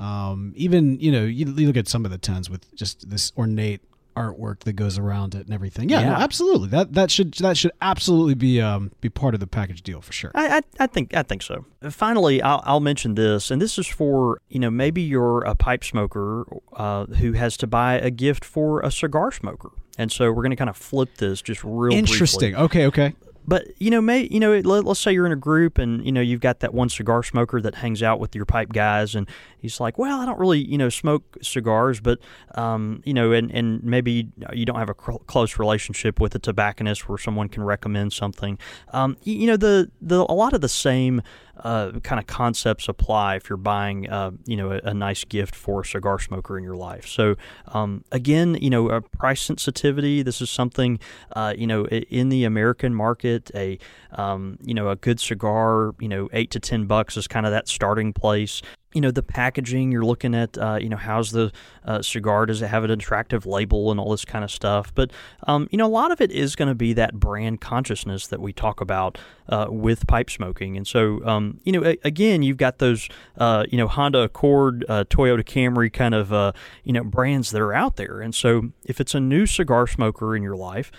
um, 0.00 0.54
even 0.56 0.98
you 0.98 1.12
know 1.12 1.24
you, 1.24 1.46
you, 1.46 1.66
look 1.66 1.76
at 1.76 1.86
some 1.86 2.06
of 2.06 2.10
the 2.10 2.16
tens 2.16 2.48
with 2.48 2.74
just 2.74 3.10
this 3.10 3.32
ornate 3.36 3.82
artwork 4.16 4.60
that 4.60 4.72
goes 4.72 4.98
around 4.98 5.34
it 5.34 5.44
and 5.44 5.52
everything. 5.52 5.90
Yeah, 5.90 6.00
yeah. 6.00 6.08
No, 6.08 6.14
absolutely. 6.14 6.68
That 6.68 6.94
that 6.94 7.10
should 7.10 7.34
that 7.34 7.58
should 7.58 7.72
absolutely 7.82 8.34
be 8.34 8.62
um, 8.62 8.92
be 9.02 9.10
part 9.10 9.34
of 9.34 9.40
the 9.40 9.46
package 9.46 9.82
deal 9.82 10.00
for 10.00 10.14
sure. 10.14 10.32
I, 10.34 10.56
I, 10.56 10.60
I 10.80 10.86
think 10.86 11.14
I 11.14 11.22
think 11.22 11.42
so. 11.42 11.66
Finally, 11.90 12.40
I'll, 12.40 12.62
I'll, 12.64 12.80
mention 12.80 13.14
this, 13.14 13.50
and 13.50 13.60
this 13.60 13.78
is 13.78 13.86
for 13.86 14.40
you 14.48 14.58
know 14.58 14.70
maybe 14.70 15.02
you're 15.02 15.42
a 15.42 15.54
pipe 15.54 15.84
smoker 15.84 16.46
uh, 16.72 17.04
who 17.04 17.32
has 17.32 17.58
to 17.58 17.66
buy 17.66 17.94
a 17.94 18.10
gift 18.10 18.42
for 18.42 18.80
a 18.80 18.90
cigar 18.90 19.30
smoker. 19.30 19.70
And 19.98 20.10
so 20.10 20.32
we're 20.32 20.42
going 20.42 20.50
to 20.50 20.56
kind 20.56 20.70
of 20.70 20.78
flip 20.78 21.16
this 21.16 21.42
just 21.42 21.62
real 21.62 21.92
interesting. 21.92 22.52
Briefly. 22.52 22.64
Okay, 22.64 22.86
okay 22.86 23.14
but 23.50 23.66
you 23.78 23.90
know, 23.90 24.00
may 24.00 24.28
you 24.30 24.38
know, 24.38 24.58
let, 24.60 24.86
us 24.86 25.00
say 25.00 25.12
you're 25.12 25.26
in 25.26 25.32
a 25.32 25.36
group 25.36 25.78
and 25.78 26.06
you 26.06 26.12
know 26.12 26.20
you've 26.20 26.40
got 26.40 26.60
that 26.60 26.72
one 26.72 26.88
cigar 26.88 27.22
smoker 27.24 27.60
that 27.60 27.74
hangs 27.74 28.02
out 28.02 28.20
with 28.20 28.34
your 28.36 28.44
pipe 28.44 28.72
guys, 28.72 29.14
and 29.14 29.28
he's 29.60 29.80
like, 29.80 29.98
"Well, 29.98 30.20
I 30.20 30.26
don't 30.26 30.38
really 30.38 30.64
you 30.64 30.78
know 30.78 30.88
smoke 30.88 31.38
cigars, 31.42 32.00
but 32.00 32.18
um, 32.54 33.02
you 33.04 33.14
know, 33.14 33.32
and 33.32 33.50
and 33.50 33.82
maybe 33.82 34.28
you 34.52 34.64
don't 34.64 34.78
have 34.78 34.90
a 34.90 34.94
close 34.94 35.58
relationship 35.58 36.20
with 36.20 36.34
a 36.34 36.38
tobacconist 36.38 37.08
where 37.08 37.18
someone 37.18 37.48
can 37.48 37.62
recommend 37.62 38.12
something. 38.12 38.58
Um, 38.92 39.16
you, 39.22 39.34
you 39.34 39.46
know, 39.46 39.56
the 39.56 39.90
the 40.00 40.20
a 40.20 40.34
lot 40.34 40.52
of 40.52 40.60
the 40.60 40.68
same 40.68 41.22
uh, 41.64 41.92
kind 42.00 42.18
of 42.18 42.26
concepts 42.26 42.88
apply 42.88 43.36
if 43.36 43.48
you're 43.48 43.56
buying, 43.56 44.08
uh, 44.08 44.30
you 44.46 44.56
know, 44.56 44.72
a, 44.72 44.80
a, 44.84 44.94
nice 44.94 45.24
gift 45.24 45.54
for 45.54 45.82
a 45.82 45.84
cigar 45.84 46.18
smoker 46.18 46.56
in 46.56 46.64
your 46.64 46.76
life. 46.76 47.06
So 47.06 47.36
um, 47.68 48.04
again, 48.12 48.56
you 48.60 48.70
know, 48.70 48.88
a 48.88 49.00
price 49.00 49.42
sensitivity. 49.42 50.22
This 50.22 50.40
is 50.40 50.50
something, 50.50 50.98
uh, 51.32 51.54
you 51.56 51.66
know, 51.66 51.86
in 51.86 52.28
the 52.28 52.44
American 52.44 52.94
market, 52.94 53.50
a 53.54 53.78
um, 54.12 54.58
you 54.62 54.74
know, 54.74 54.88
a 54.88 54.96
good 54.96 55.20
cigar, 55.20 55.94
you 56.00 56.08
know, 56.08 56.28
eight 56.32 56.50
to 56.52 56.60
ten 56.60 56.86
bucks 56.86 57.16
is 57.16 57.28
kind 57.28 57.46
of 57.46 57.52
that 57.52 57.68
starting 57.68 58.12
place 58.12 58.62
you 58.92 59.00
know 59.00 59.10
the 59.10 59.22
packaging 59.22 59.92
you're 59.92 60.04
looking 60.04 60.34
at 60.34 60.58
uh, 60.58 60.78
you 60.80 60.88
know 60.88 60.96
how's 60.96 61.30
the 61.30 61.52
uh, 61.84 62.02
cigar 62.02 62.46
does 62.46 62.60
it 62.62 62.66
have 62.66 62.84
an 62.84 62.90
attractive 62.90 63.46
label 63.46 63.90
and 63.90 64.00
all 64.00 64.10
this 64.10 64.24
kind 64.24 64.44
of 64.44 64.50
stuff. 64.50 64.94
But 64.94 65.12
um, 65.46 65.68
you 65.70 65.78
know 65.78 65.86
a 65.86 65.88
lot 65.88 66.10
of 66.10 66.20
it 66.20 66.30
is 66.30 66.56
going 66.56 66.68
to 66.68 66.74
be 66.74 66.92
that 66.94 67.14
brand 67.14 67.60
consciousness 67.60 68.26
that 68.28 68.40
we 68.40 68.52
talk 68.52 68.80
about 68.80 69.18
uh, 69.48 69.66
with 69.68 70.06
pipe 70.06 70.30
smoking. 70.30 70.76
And 70.76 70.86
so 70.86 71.24
um, 71.26 71.60
you 71.64 71.72
know 71.72 71.84
a- 71.84 71.98
again 72.04 72.42
you've 72.42 72.56
got 72.56 72.78
those 72.78 73.08
uh, 73.38 73.64
you 73.70 73.78
know 73.78 73.86
honda 73.86 74.20
accord 74.20 74.84
uh, 74.88 75.04
toyota 75.04 75.44
camry 75.44 75.92
kind 75.92 76.14
of 76.14 76.32
uh, 76.32 76.52
you 76.84 76.92
know 76.92 77.04
brands 77.04 77.50
that 77.52 77.60
are 77.60 77.74
out 77.74 77.96
there. 77.96 78.20
And 78.20 78.34
so 78.34 78.72
if 78.84 79.00
it's 79.00 79.14
a 79.14 79.20
new 79.20 79.46
cigar 79.46 79.86
smoker 79.86 80.34
in 80.34 80.42
your 80.42 80.56
life 80.56 80.90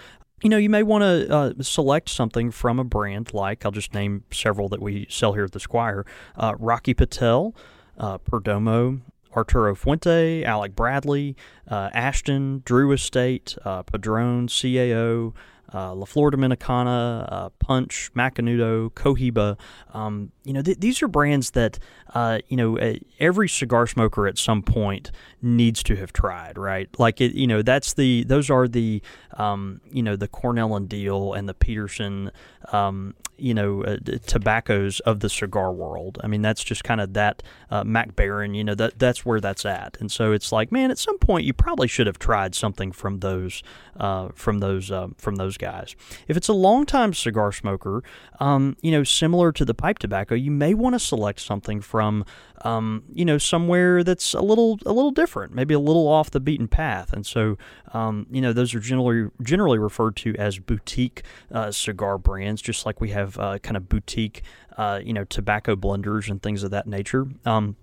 you 0.41 0.49
know, 0.49 0.57
you 0.57 0.69
may 0.69 0.83
want 0.83 1.03
to 1.03 1.33
uh, 1.33 1.53
select 1.61 2.09
something 2.09 2.51
from 2.51 2.79
a 2.79 2.83
brand 2.83 3.33
like, 3.33 3.65
I'll 3.65 3.71
just 3.71 3.93
name 3.93 4.23
several 4.31 4.69
that 4.69 4.81
we 4.81 5.05
sell 5.09 5.33
here 5.33 5.45
at 5.45 5.51
the 5.51 5.59
Squire 5.59 6.05
uh, 6.35 6.55
Rocky 6.57 6.93
Patel, 6.93 7.55
uh, 7.97 8.17
Perdomo, 8.17 9.01
Arturo 9.35 9.75
Fuente, 9.75 10.43
Alec 10.43 10.75
Bradley, 10.75 11.35
uh, 11.69 11.89
Ashton, 11.93 12.61
Drew 12.65 12.91
Estate, 12.91 13.57
uh, 13.63 13.83
Padron, 13.83 14.47
CAO, 14.47 15.33
uh, 15.73 15.93
La 15.93 16.05
Flor 16.05 16.31
Dominicana, 16.31 17.27
uh, 17.31 17.49
Punch, 17.59 18.11
Macanudo, 18.13 18.91
Cohiba. 18.91 19.57
Um, 19.93 20.31
you 20.43 20.53
know, 20.53 20.61
th- 20.61 20.79
these 20.79 21.01
are 21.01 21.07
brands 21.07 21.51
that, 21.51 21.79
uh, 22.13 22.39
you 22.49 22.57
know, 22.57 22.77
every 23.21 23.47
cigar 23.47 23.87
smoker 23.87 24.27
at 24.27 24.37
some 24.37 24.61
point 24.61 25.11
needs 25.41 25.83
to 25.83 25.95
have 25.95 26.11
tried, 26.11 26.57
right? 26.57 26.89
Like, 26.99 27.21
it, 27.21 27.33
you 27.33 27.47
know, 27.47 27.61
that's 27.61 27.93
the, 27.93 28.23
those 28.25 28.49
are 28.49 28.67
the, 28.67 29.01
um, 29.37 29.79
you 29.91 30.03
know, 30.03 30.17
the 30.17 30.27
Cornell 30.27 30.75
and 30.75 30.89
Diehl 30.89 31.37
and 31.37 31.47
the 31.47 31.53
Peterson, 31.53 32.31
um, 32.73 33.13
you 33.41 33.53
know 33.53 33.83
uh, 33.83 33.97
tobaccos 34.27 34.99
of 35.01 35.19
the 35.19 35.29
cigar 35.29 35.73
world. 35.73 36.19
I 36.23 36.27
mean, 36.27 36.41
that's 36.41 36.63
just 36.63 36.83
kind 36.83 37.01
of 37.01 37.13
that 37.13 37.41
uh, 37.69 37.83
Mac 37.83 38.15
Baren. 38.15 38.55
You 38.55 38.63
know, 38.63 38.75
that 38.75 38.99
that's 38.99 39.25
where 39.25 39.41
that's 39.41 39.65
at. 39.65 39.97
And 39.99 40.11
so 40.11 40.31
it's 40.31 40.51
like, 40.51 40.71
man, 40.71 40.91
at 40.91 40.99
some 40.99 41.17
point 41.17 41.45
you 41.45 41.53
probably 41.53 41.87
should 41.87 42.07
have 42.07 42.19
tried 42.19 42.53
something 42.55 42.91
from 42.91 43.19
those 43.19 43.63
uh, 43.97 44.29
from 44.35 44.59
those 44.59 44.91
uh, 44.91 45.07
from 45.17 45.35
those 45.35 45.57
guys. 45.57 45.95
If 46.27 46.37
it's 46.37 46.47
a 46.47 46.53
longtime 46.53 47.13
cigar 47.13 47.51
smoker, 47.51 48.03
um, 48.39 48.77
you 48.81 48.91
know, 48.91 49.03
similar 49.03 49.51
to 49.53 49.65
the 49.65 49.73
pipe 49.73 49.99
tobacco, 49.99 50.35
you 50.35 50.51
may 50.51 50.73
want 50.73 50.93
to 50.93 50.99
select 50.99 51.39
something 51.39 51.81
from 51.81 52.23
um, 52.63 53.03
you 53.13 53.25
know 53.25 53.37
somewhere 53.37 54.03
that's 54.03 54.33
a 54.33 54.41
little 54.41 54.79
a 54.85 54.93
little 54.93 55.11
different, 55.11 55.53
maybe 55.53 55.73
a 55.73 55.79
little 55.79 56.07
off 56.07 56.31
the 56.31 56.39
beaten 56.39 56.67
path. 56.67 57.13
And 57.13 57.25
so 57.25 57.57
um, 57.93 58.27
you 58.31 58.41
know 58.41 58.53
those 58.53 58.73
are 58.73 58.79
generally 58.79 59.29
generally 59.41 59.79
referred 59.79 60.15
to 60.17 60.35
as 60.35 60.59
boutique 60.59 61.23
uh, 61.51 61.71
cigar 61.71 62.17
brands, 62.17 62.61
just 62.61 62.85
like 62.85 63.01
we 63.01 63.09
have 63.09 63.37
uh, 63.37 63.59
kind 63.59 63.77
of 63.77 63.89
boutique 63.89 64.43
uh, 64.77 64.99
you 65.03 65.13
know 65.13 65.23
tobacco 65.25 65.75
blenders 65.75 66.29
and 66.29 66.41
things 66.41 66.63
of 66.63 66.71
that 66.71 66.87
nature. 66.87 67.27
Um, 67.45 67.75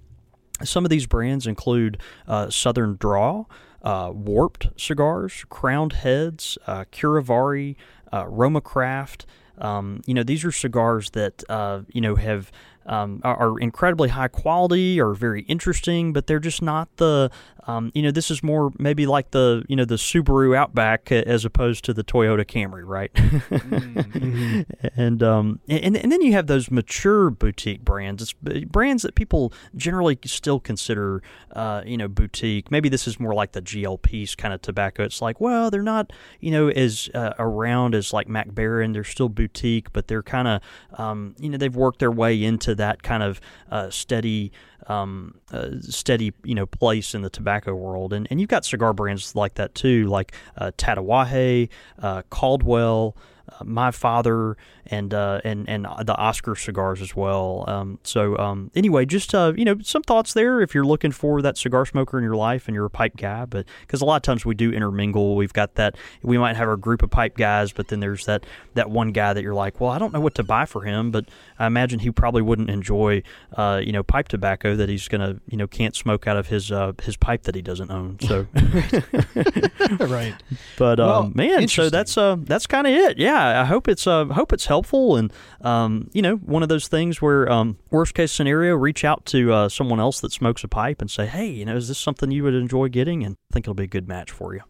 some 0.64 0.84
of 0.84 0.90
these 0.90 1.06
brands 1.06 1.46
include 1.46 2.00
uh, 2.26 2.50
Southern 2.50 2.96
Draw, 2.96 3.44
uh, 3.82 4.10
Warped 4.12 4.68
cigars, 4.76 5.44
Crowned 5.48 5.92
Heads, 5.92 6.58
uh, 6.66 6.84
Curivari, 6.90 7.76
Roma 8.12 8.60
Craft. 8.60 9.24
Um, 9.60 10.02
you 10.06 10.14
know, 10.14 10.22
these 10.22 10.44
are 10.44 10.52
cigars 10.52 11.10
that 11.10 11.42
uh, 11.48 11.82
you 11.92 12.00
know 12.00 12.16
have 12.16 12.50
um, 12.88 13.20
are, 13.22 13.36
are, 13.36 13.60
incredibly 13.60 14.08
high 14.08 14.28
quality 14.28 15.00
or 15.00 15.14
very 15.14 15.42
interesting, 15.42 16.12
but 16.12 16.26
they're 16.26 16.38
just 16.38 16.62
not 16.62 16.88
the 16.96 17.30
um, 17.68 17.92
you 17.94 18.02
know 18.02 18.10
this 18.10 18.30
is 18.30 18.42
more 18.42 18.72
maybe 18.78 19.04
like 19.04 19.30
the 19.32 19.62
you 19.68 19.76
know 19.76 19.84
the 19.84 19.96
Subaru 19.96 20.56
Outback 20.56 21.12
as 21.12 21.44
opposed 21.44 21.84
to 21.84 21.92
the 21.92 22.02
Toyota 22.02 22.46
Camry, 22.46 22.82
right? 22.84 23.12
mm-hmm. 23.12 24.62
and, 25.00 25.22
um, 25.22 25.60
and 25.68 25.94
and 25.96 26.10
then 26.10 26.22
you 26.22 26.32
have 26.32 26.46
those 26.46 26.70
mature 26.70 27.28
boutique 27.28 27.84
brands. 27.84 28.22
It's 28.22 28.64
brands 28.64 29.02
that 29.02 29.14
people 29.14 29.52
generally 29.76 30.18
still 30.24 30.58
consider 30.58 31.22
uh, 31.52 31.82
you 31.84 31.98
know 31.98 32.08
boutique. 32.08 32.70
Maybe 32.70 32.88
this 32.88 33.06
is 33.06 33.20
more 33.20 33.34
like 33.34 33.52
the 33.52 33.62
GLP's 33.62 34.34
kind 34.34 34.54
of 34.54 34.62
tobacco. 34.62 35.04
It's 35.04 35.20
like 35.20 35.38
well 35.38 35.70
they're 35.70 35.82
not 35.82 36.10
you 36.40 36.50
know 36.50 36.68
as 36.68 37.10
uh, 37.14 37.34
around 37.38 37.94
as 37.94 38.14
like 38.14 38.28
Mac 38.28 38.48
Baren. 38.48 38.94
They're 38.94 39.04
still 39.04 39.28
boutique, 39.28 39.92
but 39.92 40.08
they're 40.08 40.22
kind 40.22 40.48
of 40.48 40.62
um, 40.98 41.34
you 41.38 41.50
know 41.50 41.58
they've 41.58 41.76
worked 41.76 41.98
their 41.98 42.10
way 42.10 42.42
into 42.42 42.74
that 42.78 43.02
kind 43.02 43.22
of 43.22 43.40
uh, 43.70 43.90
steady, 43.90 44.50
um, 44.88 45.34
uh, 45.52 45.68
steady, 45.80 46.32
you 46.42 46.54
know, 46.54 46.66
place 46.66 47.14
in 47.14 47.22
the 47.22 47.30
tobacco 47.30 47.74
world. 47.74 48.12
And 48.12 48.26
and 48.30 48.40
you've 48.40 48.48
got 48.48 48.64
cigar 48.64 48.92
brands 48.92 49.36
like 49.36 49.54
that 49.54 49.74
too, 49.74 50.06
like 50.06 50.32
uh, 50.56 50.72
Tatuaje, 50.76 51.68
uh, 52.00 52.22
Caldwell. 52.30 53.16
Uh, 53.48 53.64
my 53.64 53.90
father 53.90 54.56
and 54.86 55.12
uh, 55.12 55.40
and 55.44 55.68
and 55.68 55.84
the 55.84 56.16
Oscar 56.16 56.54
cigars 56.54 57.00
as 57.00 57.14
well. 57.14 57.64
Um, 57.66 57.98
so 58.02 58.36
um, 58.38 58.70
anyway, 58.74 59.04
just 59.04 59.34
uh, 59.34 59.52
you 59.56 59.64
know 59.64 59.78
some 59.82 60.02
thoughts 60.02 60.32
there 60.32 60.60
if 60.60 60.74
you're 60.74 60.84
looking 60.84 61.12
for 61.12 61.42
that 61.42 61.56
cigar 61.56 61.86
smoker 61.86 62.18
in 62.18 62.24
your 62.24 62.36
life 62.36 62.68
and 62.68 62.74
you're 62.74 62.86
a 62.86 62.90
pipe 62.90 63.16
guy. 63.16 63.44
But 63.44 63.66
because 63.82 64.00
a 64.00 64.04
lot 64.04 64.16
of 64.16 64.22
times 64.22 64.44
we 64.44 64.54
do 64.54 64.72
intermingle, 64.72 65.36
we've 65.36 65.52
got 65.52 65.74
that 65.74 65.96
we 66.22 66.38
might 66.38 66.56
have 66.56 66.68
our 66.68 66.76
group 66.76 67.02
of 67.02 67.10
pipe 67.10 67.36
guys, 67.36 67.72
but 67.72 67.88
then 67.88 68.00
there's 68.00 68.24
that 68.26 68.44
that 68.74 68.90
one 68.90 69.12
guy 69.12 69.32
that 69.32 69.42
you're 69.42 69.54
like, 69.54 69.80
well, 69.80 69.90
I 69.90 69.98
don't 69.98 70.12
know 70.12 70.20
what 70.20 70.34
to 70.36 70.42
buy 70.42 70.64
for 70.64 70.82
him, 70.82 71.10
but 71.10 71.26
I 71.58 71.66
imagine 71.66 72.00
he 72.00 72.10
probably 72.10 72.42
wouldn't 72.42 72.70
enjoy 72.70 73.22
uh, 73.56 73.80
you 73.84 73.92
know 73.92 74.02
pipe 74.02 74.28
tobacco 74.28 74.74
that 74.76 74.88
he's 74.88 75.08
gonna 75.08 75.38
you 75.48 75.56
know 75.56 75.66
can't 75.66 75.94
smoke 75.94 76.26
out 76.26 76.36
of 76.36 76.48
his 76.48 76.72
uh, 76.72 76.92
his 77.02 77.16
pipe 77.16 77.42
that 77.44 77.54
he 77.54 77.62
doesn't 77.62 77.90
own. 77.90 78.18
So 78.20 78.46
right, 80.06 80.34
but 80.78 80.98
well, 80.98 81.24
um, 81.24 81.32
man, 81.34 81.68
so 81.68 81.90
that's 81.90 82.16
uh 82.16 82.36
that's 82.40 82.66
kind 82.66 82.86
of 82.86 82.92
it. 82.92 83.18
Yeah. 83.18 83.37
I 83.38 83.64
hope 83.64 83.88
it's 83.88 84.06
uh, 84.06 84.26
hope 84.26 84.52
it's 84.52 84.66
helpful, 84.66 85.16
and 85.16 85.32
um, 85.60 86.10
you 86.12 86.22
know, 86.22 86.36
one 86.36 86.62
of 86.62 86.68
those 86.68 86.88
things 86.88 87.22
where 87.22 87.50
um, 87.50 87.78
worst 87.90 88.14
case 88.14 88.32
scenario, 88.32 88.74
reach 88.74 89.04
out 89.04 89.24
to 89.26 89.52
uh, 89.52 89.68
someone 89.68 90.00
else 90.00 90.20
that 90.20 90.32
smokes 90.32 90.64
a 90.64 90.68
pipe 90.68 91.00
and 91.00 91.10
say, 91.10 91.26
hey, 91.26 91.46
you 91.46 91.64
know, 91.64 91.76
is 91.76 91.88
this 91.88 91.98
something 91.98 92.30
you 92.30 92.44
would 92.44 92.54
enjoy 92.54 92.88
getting? 92.88 93.24
And 93.24 93.36
I 93.50 93.54
think 93.54 93.64
it'll 93.64 93.74
be 93.74 93.84
a 93.84 93.88
good 93.88 94.08
match 94.08 94.30
for 94.30 94.54
you. 94.54 94.60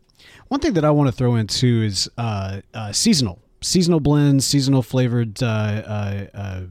One 0.49 0.61
thing 0.61 0.75
that 0.75 0.85
I 0.85 0.91
want 0.91 1.09
to 1.09 1.13
throw 1.13 1.35
in 1.37 1.47
too 1.47 1.83
is 1.83 2.11
uh, 2.19 2.61
uh 2.75 2.93
seasonal, 2.93 3.41
seasonal 3.61 4.01
blends, 4.01 4.47
seasonal 4.47 4.83
flavored 4.83 5.43
uh, 5.43 5.47
uh, 6.35 6.63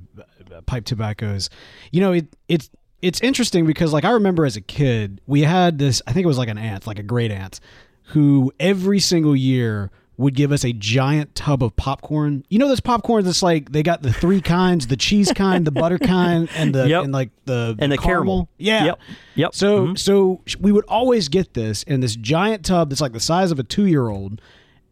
pipe 0.66 0.86
tobaccos. 0.86 1.50
You 1.92 2.02
know, 2.02 2.14
it 2.14 2.28
it's 2.48 2.70
it's 3.02 3.22
interesting 3.22 3.66
because 3.66 3.94
like 3.94 4.06
I 4.06 4.12
remember 4.12 4.46
as 4.46 4.56
a 4.56 4.62
kid, 4.62 5.22
we 5.28 5.42
had 5.42 5.78
this. 5.78 6.02
I 6.08 6.14
think 6.14 6.24
it 6.24 6.28
was 6.28 6.38
like 6.38 6.50
an 6.50 6.58
aunt, 6.58 6.88
like 6.88 7.00
a 7.00 7.04
great 7.04 7.32
aunt, 7.32 7.60
who 8.08 8.52
every 8.60 9.00
single 9.00 9.36
year 9.36 9.92
would 10.18 10.34
give 10.34 10.52
us 10.52 10.66
a 10.66 10.74
giant 10.74 11.36
tub 11.36 11.64
of 11.64 11.76
popcorn. 11.76 12.44
You 12.50 12.58
know 12.60 12.68
those 12.68 12.80
popcorn 12.80 13.24
that's 13.24 13.44
like 13.44 13.72
they 13.72 13.84
got 13.84 14.02
the 14.02 14.12
three 14.12 14.42
kinds, 14.42 14.88
the 14.88 14.98
cheese 14.98 15.32
kind, 15.32 15.66
the 15.66 15.72
butter 15.72 16.00
kind, 16.00 16.50
and 16.56 16.74
the 16.74 16.88
yep. 16.90 17.04
and 17.04 17.14
like 17.14 17.30
the 17.46 17.76
and 17.80 17.92
the 17.92 17.98
caramel. 17.98 18.48
caramel. 18.48 18.50
Yeah. 18.58 18.86
Yep. 18.86 19.00
Yep. 19.36 19.56
So 19.56 19.80
mm-hmm. 19.80 19.96
so 19.96 20.42
we 20.60 20.72
would 20.72 20.86
always 20.86 21.30
get 21.30 21.54
this 21.54 21.84
in 21.84 22.00
this 22.00 22.16
giant 22.16 22.66
tub 22.66 22.90
that's 22.90 23.02
like 23.02 23.14
the 23.14 23.20
size 23.20 23.52
of 23.52 23.60
a 23.60 23.64
2-year-old 23.64 24.42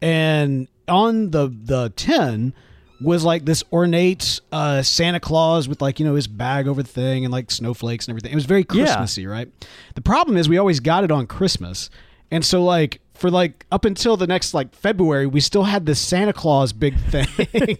and 0.01 0.67
on 0.88 1.31
the 1.31 1.47
the 1.47 1.91
tin 1.95 2.53
was 3.01 3.23
like 3.23 3.45
this 3.45 3.63
ornate 3.73 4.39
uh, 4.51 4.81
Santa 4.81 5.19
Claus 5.19 5.67
with 5.67 5.81
like 5.81 5.99
you 5.99 6.05
know 6.05 6.15
his 6.15 6.27
bag 6.27 6.67
over 6.67 6.81
the 6.81 6.89
thing 6.89 7.25
and 7.25 7.31
like 7.31 7.51
snowflakes 7.51 8.07
and 8.07 8.13
everything. 8.13 8.31
It 8.31 8.35
was 8.35 8.45
very 8.45 8.63
Christmassy, 8.63 9.23
yeah. 9.23 9.29
right? 9.29 9.51
The 9.95 10.01
problem 10.01 10.38
is 10.38 10.47
we 10.47 10.57
always 10.57 10.79
got 10.79 11.03
it 11.03 11.11
on 11.11 11.27
Christmas, 11.27 11.89
and 12.31 12.45
so 12.45 12.63
like 12.63 13.01
for 13.15 13.32
like 13.32 13.65
up 13.71 13.86
until 13.86 14.17
the 14.17 14.28
next 14.28 14.54
like 14.54 14.73
February, 14.75 15.25
we 15.28 15.39
still 15.39 15.63
had 15.63 15.86
this 15.86 15.99
Santa 15.99 16.34
Claus 16.34 16.73
big 16.73 16.97
thing 16.99 17.78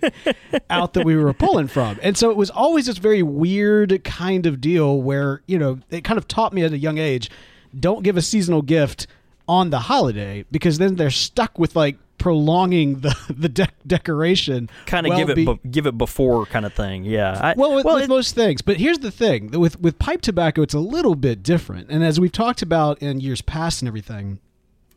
out 0.70 0.94
that 0.94 1.06
we 1.06 1.16
were 1.16 1.34
pulling 1.34 1.68
from. 1.68 2.00
And 2.02 2.18
so 2.18 2.30
it 2.30 2.38
was 2.38 2.50
always 2.50 2.86
this 2.88 2.98
very 2.98 3.24
weird 3.24 4.04
kind 4.04 4.46
of 4.46 4.62
deal 4.62 5.02
where, 5.02 5.42
you 5.46 5.60
know, 5.60 5.80
it 5.90 6.04
kind 6.04 6.18
of 6.18 6.28
taught 6.28 6.54
me 6.54 6.64
at 6.64 6.72
a 6.72 6.78
young 6.78 6.98
age, 6.98 7.30
don't 7.78 8.04
give 8.04 8.18
a 8.18 8.22
seasonal 8.22 8.62
gift 8.62 9.08
on 9.48 9.70
the 9.70 9.80
holiday 9.80 10.46
because 10.52 10.78
then 10.78 10.96
they're 10.96 11.10
stuck 11.10 11.60
with 11.60 11.76
like 11.76 11.98
prolonging 12.18 13.02
the 13.02 13.16
the 13.30 13.50
de- 13.50 13.68
decoration. 13.86 14.70
Kind 14.86 15.06
of 15.06 15.10
well 15.10 15.20
give 15.20 15.30
it 15.30 15.36
be- 15.36 15.46
be- 15.46 15.70
give 15.70 15.86
it 15.86 15.98
before 15.98 16.46
kind 16.46 16.66
of 16.66 16.74
thing. 16.74 17.04
Yeah. 17.04 17.38
I, 17.40 17.54
well, 17.56 17.76
with, 17.76 17.86
well, 17.86 17.96
with 17.96 18.06
it, 18.06 18.10
most 18.10 18.36
things, 18.36 18.62
but 18.62 18.78
here's 18.78 19.00
the 19.00 19.12
thing: 19.12 19.52
with 19.52 19.80
with 19.80 20.00
pipe 20.00 20.22
tobacco, 20.22 20.62
it's 20.62 20.74
a 20.74 20.80
little 20.80 21.16
bit 21.16 21.44
different. 21.44 21.90
And 21.90 22.04
as 22.04 22.20
we've 22.20 22.32
talked 22.32 22.62
about 22.62 23.00
in 23.02 23.20
years 23.20 23.42
past 23.42 23.82
and 23.82 23.88
everything, 23.88 24.40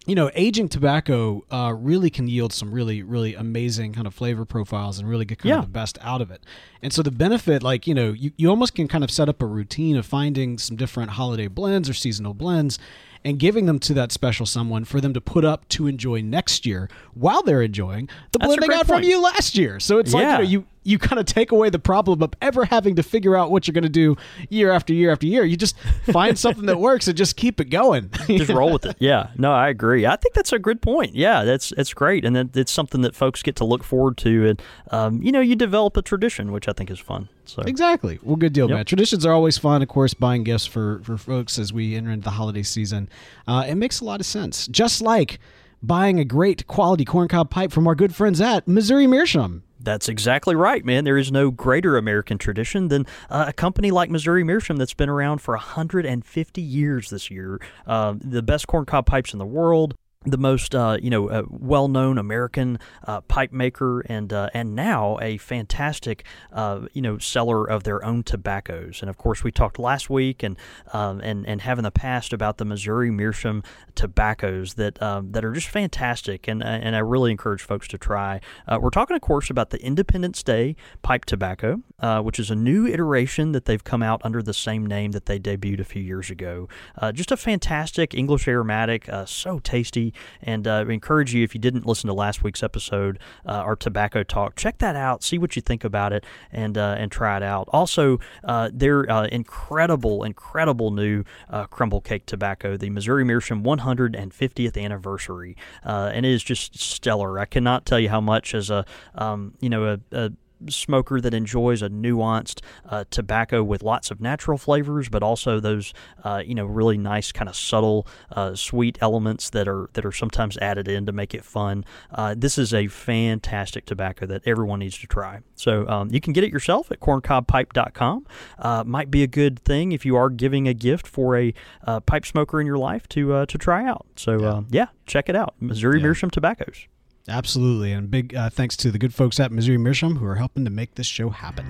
you 0.08 0.14
know, 0.14 0.30
aging 0.34 0.70
tobacco 0.70 1.44
uh, 1.50 1.74
really 1.76 2.08
can 2.08 2.26
yield 2.26 2.50
some 2.52 2.72
really, 2.72 3.02
really 3.02 3.34
amazing 3.34 3.92
kind 3.92 4.06
of 4.06 4.14
flavor 4.14 4.46
profiles 4.46 4.98
and 4.98 5.06
really 5.06 5.26
get 5.26 5.38
kind 5.38 5.50
yeah. 5.50 5.58
of 5.58 5.66
the 5.66 5.70
best 5.70 5.98
out 6.00 6.22
of 6.22 6.30
it. 6.30 6.42
And 6.82 6.94
so 6.94 7.02
the 7.02 7.10
benefit, 7.10 7.62
like, 7.62 7.86
you 7.86 7.94
know, 7.94 8.12
you, 8.12 8.32
you 8.38 8.48
almost 8.48 8.74
can 8.74 8.88
kind 8.88 9.04
of 9.04 9.10
set 9.10 9.28
up 9.28 9.42
a 9.42 9.46
routine 9.46 9.96
of 9.96 10.06
finding 10.06 10.56
some 10.56 10.78
different 10.78 11.10
holiday 11.10 11.46
blends 11.46 11.90
or 11.90 11.94
seasonal 11.94 12.32
blends 12.32 12.78
and 13.22 13.38
giving 13.38 13.66
them 13.66 13.78
to 13.80 13.92
that 13.94 14.10
special 14.10 14.46
someone 14.46 14.84
for 14.84 15.00
them 15.00 15.12
to 15.12 15.20
put 15.20 15.44
up 15.44 15.68
to 15.68 15.86
enjoy 15.86 16.22
next 16.22 16.64
year 16.64 16.88
while 17.12 17.42
they're 17.42 17.62
enjoying 17.62 18.08
the 18.32 18.38
blend 18.38 18.62
they 18.62 18.66
got 18.68 18.86
point. 18.86 19.02
from 19.02 19.02
you 19.02 19.20
last 19.20 19.58
year. 19.58 19.78
So 19.78 19.98
it's 19.98 20.14
yeah. 20.14 20.18
like, 20.18 20.30
you 20.30 20.34
know, 20.38 20.50
you, 20.50 20.66
you 20.88 20.98
kind 20.98 21.20
of 21.20 21.26
take 21.26 21.52
away 21.52 21.68
the 21.68 21.78
problem 21.78 22.22
of 22.22 22.32
ever 22.40 22.64
having 22.64 22.96
to 22.96 23.02
figure 23.02 23.36
out 23.36 23.50
what 23.50 23.68
you're 23.68 23.74
going 23.74 23.82
to 23.82 23.90
do 23.90 24.16
year 24.48 24.72
after 24.72 24.94
year 24.94 25.12
after 25.12 25.26
year. 25.26 25.44
You 25.44 25.56
just 25.56 25.78
find 26.10 26.38
something 26.38 26.64
that 26.64 26.80
works 26.80 27.06
and 27.08 27.16
just 27.16 27.36
keep 27.36 27.60
it 27.60 27.66
going. 27.66 28.10
just 28.26 28.50
roll 28.50 28.72
with 28.72 28.86
it. 28.86 28.96
Yeah. 29.08 29.30
No, 29.36 29.52
I 29.52 29.68
agree. 29.68 30.06
I 30.06 30.16
think 30.16 30.34
that's 30.34 30.52
a 30.52 30.58
good 30.58 30.82
point. 30.82 31.14
Yeah, 31.14 31.44
that's 31.44 31.72
it's 31.72 31.94
great, 31.94 32.24
and 32.24 32.56
it's 32.56 32.72
something 32.72 33.02
that 33.02 33.14
folks 33.14 33.42
get 33.42 33.54
to 33.56 33.64
look 33.64 33.84
forward 33.84 34.16
to, 34.18 34.48
and 34.48 34.62
um, 34.90 35.22
you 35.22 35.30
know, 35.30 35.40
you 35.40 35.54
develop 35.56 35.96
a 35.96 36.02
tradition, 36.02 36.52
which 36.52 36.68
I 36.68 36.72
think 36.72 36.90
is 36.90 36.98
fun. 36.98 37.28
So 37.44 37.62
exactly. 37.62 38.18
Well, 38.22 38.36
good 38.36 38.52
deal, 38.52 38.68
yep. 38.68 38.76
man. 38.76 38.84
Traditions 38.84 39.24
are 39.24 39.32
always 39.32 39.56
fun. 39.56 39.82
Of 39.82 39.88
course, 39.88 40.14
buying 40.14 40.42
gifts 40.42 40.66
for 40.66 41.00
for 41.04 41.16
folks 41.16 41.58
as 41.58 41.72
we 41.72 41.94
enter 41.94 42.10
into 42.10 42.24
the 42.24 42.30
holiday 42.30 42.62
season, 42.62 43.08
uh, 43.46 43.64
it 43.68 43.76
makes 43.76 44.00
a 44.00 44.04
lot 44.04 44.20
of 44.20 44.26
sense. 44.26 44.66
Just 44.66 45.00
like 45.00 45.38
buying 45.82 46.18
a 46.18 46.24
great 46.24 46.66
quality 46.66 47.04
corncob 47.04 47.50
pipe 47.50 47.72
from 47.72 47.86
our 47.86 47.94
good 47.94 48.14
friends 48.14 48.40
at 48.40 48.66
Missouri 48.66 49.06
Meerschaum. 49.06 49.62
That's 49.80 50.08
exactly 50.08 50.54
right, 50.54 50.84
man. 50.84 51.04
There 51.04 51.16
is 51.16 51.30
no 51.30 51.50
greater 51.50 51.96
American 51.96 52.36
tradition 52.36 52.88
than 52.88 53.06
uh, 53.30 53.46
a 53.48 53.52
company 53.52 53.90
like 53.90 54.10
Missouri 54.10 54.42
Meerschaum 54.42 54.76
that's 54.76 54.94
been 54.94 55.08
around 55.08 55.38
for 55.38 55.54
150 55.54 56.60
years 56.60 57.10
this 57.10 57.30
year. 57.30 57.60
Uh, 57.86 58.14
the 58.18 58.42
best 58.42 58.66
corncob 58.66 59.06
pipes 59.06 59.32
in 59.32 59.38
the 59.38 59.46
world 59.46 59.94
the 60.24 60.38
most 60.38 60.74
uh, 60.74 60.98
you 61.00 61.10
know 61.10 61.28
uh, 61.28 61.42
well-known 61.48 62.18
American 62.18 62.78
uh, 63.06 63.20
pipe 63.22 63.52
maker 63.52 64.00
and 64.00 64.32
uh, 64.32 64.50
and 64.52 64.74
now 64.74 65.16
a 65.22 65.36
fantastic 65.38 66.24
uh, 66.52 66.80
you 66.92 67.00
know 67.00 67.18
seller 67.18 67.64
of 67.64 67.84
their 67.84 68.04
own 68.04 68.24
tobaccos 68.24 69.00
and 69.00 69.08
of 69.08 69.16
course 69.16 69.44
we 69.44 69.52
talked 69.52 69.78
last 69.78 70.10
week 70.10 70.42
and 70.42 70.56
um, 70.92 71.20
and 71.20 71.46
and 71.46 71.60
have 71.60 71.78
in 71.78 71.84
the 71.84 71.92
past 71.92 72.32
about 72.32 72.58
the 72.58 72.64
Missouri 72.64 73.12
Meerschaum 73.12 73.62
tobaccos 73.94 74.74
that 74.74 75.00
um, 75.00 75.30
that 75.32 75.44
are 75.44 75.52
just 75.52 75.68
fantastic 75.68 76.48
and 76.48 76.64
uh, 76.64 76.66
and 76.66 76.96
I 76.96 77.00
really 77.00 77.30
encourage 77.30 77.62
folks 77.62 77.86
to 77.88 77.98
try. 77.98 78.40
we're 78.80 78.90
talking 78.90 79.14
of 79.14 79.22
course 79.22 79.50
about 79.50 79.70
the 79.70 79.80
Independence 79.82 80.42
Day 80.42 80.74
pipe 81.02 81.26
tobacco, 81.26 81.80
which 82.22 82.40
is 82.40 82.50
a 82.50 82.56
new 82.56 82.86
iteration 82.88 83.52
that 83.52 83.66
they've 83.66 83.84
come 83.84 84.02
out 84.02 84.20
under 84.24 84.42
the 84.42 84.54
same 84.54 84.84
name 84.84 85.12
that 85.12 85.26
they 85.26 85.38
debuted 85.38 85.80
a 85.80 85.84
few 85.84 86.02
years 86.02 86.28
ago. 86.28 86.68
just 87.12 87.30
a 87.30 87.36
fantastic 87.36 88.14
English 88.14 88.48
aromatic, 88.48 89.08
so 89.26 89.60
tasty. 89.60 90.07
And 90.42 90.66
uh, 90.66 90.84
encourage 90.88 91.34
you, 91.34 91.44
if 91.44 91.54
you 91.54 91.60
didn't 91.60 91.86
listen 91.86 92.08
to 92.08 92.14
last 92.14 92.42
week's 92.42 92.62
episode, 92.62 93.18
uh, 93.46 93.52
our 93.52 93.76
tobacco 93.76 94.22
talk, 94.22 94.56
check 94.56 94.78
that 94.78 94.96
out, 94.96 95.22
see 95.22 95.38
what 95.38 95.56
you 95.56 95.62
think 95.62 95.84
about 95.84 96.12
it, 96.12 96.24
and 96.52 96.76
uh, 96.76 96.96
and 96.98 97.10
try 97.10 97.36
it 97.36 97.42
out. 97.42 97.68
Also, 97.72 98.18
uh, 98.44 98.70
their 98.72 99.10
uh, 99.10 99.26
incredible, 99.26 100.24
incredible 100.24 100.90
new 100.90 101.24
crumble 101.70 102.00
cake 102.00 102.26
tobacco, 102.26 102.76
the 102.76 102.90
Missouri 102.90 103.24
Meerschaum 103.24 103.62
150th 103.62 104.82
anniversary, 104.82 105.56
and 105.82 106.24
it 106.24 106.32
is 106.32 106.42
just 106.42 106.78
stellar. 106.78 107.38
I 107.38 107.44
cannot 107.44 107.86
tell 107.86 108.00
you 108.00 108.08
how 108.08 108.20
much 108.20 108.54
as 108.54 108.70
a 108.70 108.84
um, 109.14 109.54
you 109.60 109.68
know 109.68 109.84
a, 109.84 109.98
a 110.12 110.32
smoker 110.68 111.20
that 111.20 111.34
enjoys 111.34 111.82
a 111.82 111.88
nuanced 111.88 112.60
uh, 112.88 113.04
tobacco 113.10 113.62
with 113.62 113.82
lots 113.82 114.10
of 114.10 114.20
natural 114.20 114.58
flavors, 114.58 115.08
but 115.08 115.22
also 115.22 115.60
those 115.60 115.92
uh, 116.24 116.42
you 116.44 116.54
know 116.54 116.66
really 116.66 116.98
nice 116.98 117.32
kind 117.32 117.48
of 117.48 117.56
subtle 117.56 118.06
uh, 118.32 118.54
sweet 118.54 118.98
elements 119.00 119.50
that 119.50 119.68
are 119.68 119.90
that 119.94 120.04
are 120.04 120.12
sometimes 120.12 120.56
added 120.58 120.88
in 120.88 121.06
to 121.06 121.12
make 121.12 121.34
it 121.34 121.44
fun. 121.44 121.84
Uh, 122.10 122.34
this 122.36 122.58
is 122.58 122.74
a 122.74 122.86
fantastic 122.88 123.86
tobacco 123.86 124.26
that 124.26 124.42
everyone 124.46 124.80
needs 124.80 124.98
to 124.98 125.06
try. 125.06 125.40
So 125.54 125.88
um, 125.88 126.10
you 126.12 126.20
can 126.20 126.32
get 126.32 126.44
it 126.44 126.52
yourself 126.52 126.90
at 126.90 127.00
corncobpipe.com. 127.00 128.26
Uh, 128.58 128.84
might 128.86 129.10
be 129.10 129.22
a 129.22 129.26
good 129.26 129.58
thing 129.60 129.92
if 129.92 130.04
you 130.04 130.16
are 130.16 130.30
giving 130.30 130.68
a 130.68 130.74
gift 130.74 131.06
for 131.06 131.36
a 131.36 131.54
uh, 131.86 132.00
pipe 132.00 132.26
smoker 132.26 132.60
in 132.60 132.66
your 132.66 132.78
life 132.78 133.08
to 133.10 133.46
to 133.46 133.58
try 133.58 133.84
out. 133.84 134.06
So 134.16 134.40
yeah, 134.40 134.62
yeah 134.70 134.86
check 135.06 135.28
it 135.28 135.36
out. 135.36 135.54
Missouri 135.60 135.98
Yeah. 135.98 136.04
Meerschaum 136.04 136.30
Tobaccos. 136.30 136.86
Absolutely. 137.28 137.92
And 137.92 138.10
big 138.10 138.34
uh, 138.34 138.50
thanks 138.50 138.76
to 138.78 138.90
the 138.90 138.98
good 138.98 139.14
folks 139.14 139.38
at 139.38 139.52
Missouri 139.52 139.78
Meerschaum 139.78 140.16
who 140.16 140.26
are 140.26 140.36
helping 140.36 140.64
to 140.64 140.70
make 140.70 140.94
this 140.94 141.06
show 141.06 141.30
happen. 141.30 141.66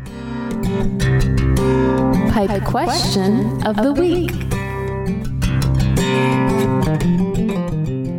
Pipe 2.31 2.64
question 2.64 3.66
of 3.66 3.77
the 3.77 3.92
week. 3.92 4.31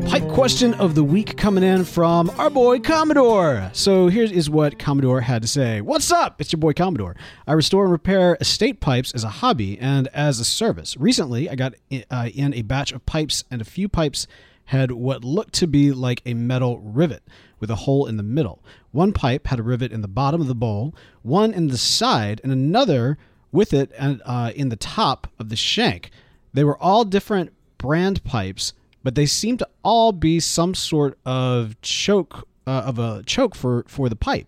Pipe 0.09 0.27
question 0.27 0.73
of 0.73 0.95
the 0.95 1.03
week 1.03 1.37
coming 1.37 1.63
in 1.63 1.85
from 1.85 2.31
our 2.31 2.49
boy 2.49 2.79
Commodore. 2.79 3.69
So 3.73 4.07
here 4.07 4.23
is 4.23 4.49
what 4.49 4.79
Commodore 4.79 5.21
had 5.21 5.43
to 5.43 5.47
say. 5.47 5.81
What's 5.81 6.11
up? 6.11 6.41
It's 6.41 6.51
your 6.51 6.59
boy 6.59 6.73
Commodore. 6.73 7.15
I 7.45 7.53
restore 7.53 7.83
and 7.83 7.91
repair 7.91 8.35
estate 8.41 8.79
pipes 8.79 9.11
as 9.13 9.23
a 9.23 9.29
hobby 9.29 9.77
and 9.79 10.07
as 10.07 10.39
a 10.39 10.45
service. 10.45 10.97
Recently, 10.97 11.47
I 11.49 11.55
got 11.55 11.75
uh, 12.09 12.29
in 12.33 12.55
a 12.55 12.63
batch 12.63 12.91
of 12.91 13.05
pipes, 13.05 13.43
and 13.51 13.61
a 13.61 13.65
few 13.65 13.87
pipes 13.87 14.25
had 14.69 14.91
what 14.91 15.23
looked 15.23 15.53
to 15.53 15.65
be 15.65 15.91
like 15.91 16.21
a 16.27 16.33
metal 16.35 16.77
rivet 16.77 17.23
with 17.59 17.71
a 17.71 17.75
hole 17.75 18.05
in 18.05 18.17
the 18.17 18.23
middle. 18.23 18.63
One 18.91 19.13
pipe 19.13 19.47
had 19.47 19.59
a 19.59 19.63
rivet 19.63 19.91
in 19.91 20.01
the 20.01 20.07
bottom 20.07 20.41
of 20.41 20.47
the 20.47 20.53
bowl, 20.53 20.93
one 21.23 21.53
in 21.53 21.69
the 21.69 21.77
side, 21.77 22.39
and 22.43 22.51
another 22.51 23.17
with 23.51 23.73
it 23.73 23.91
and 23.97 24.21
uh, 24.25 24.51
in 24.55 24.69
the 24.69 24.75
top 24.75 25.25
of 25.39 25.49
the 25.49 25.55
shank. 25.55 26.11
They 26.53 26.63
were 26.63 26.77
all 26.77 27.03
different 27.03 27.51
brand 27.79 28.23
pipes, 28.23 28.73
but 29.03 29.15
they 29.15 29.25
seemed 29.25 29.57
to 29.57 29.69
all 29.83 30.11
be 30.11 30.39
some 30.39 30.75
sort 30.75 31.17
of 31.25 31.79
choke 31.81 32.47
uh, 32.67 32.83
of 32.85 32.99
a 32.99 33.23
choke 33.25 33.55
for 33.55 33.85
for 33.87 34.07
the 34.07 34.15
pipe. 34.15 34.47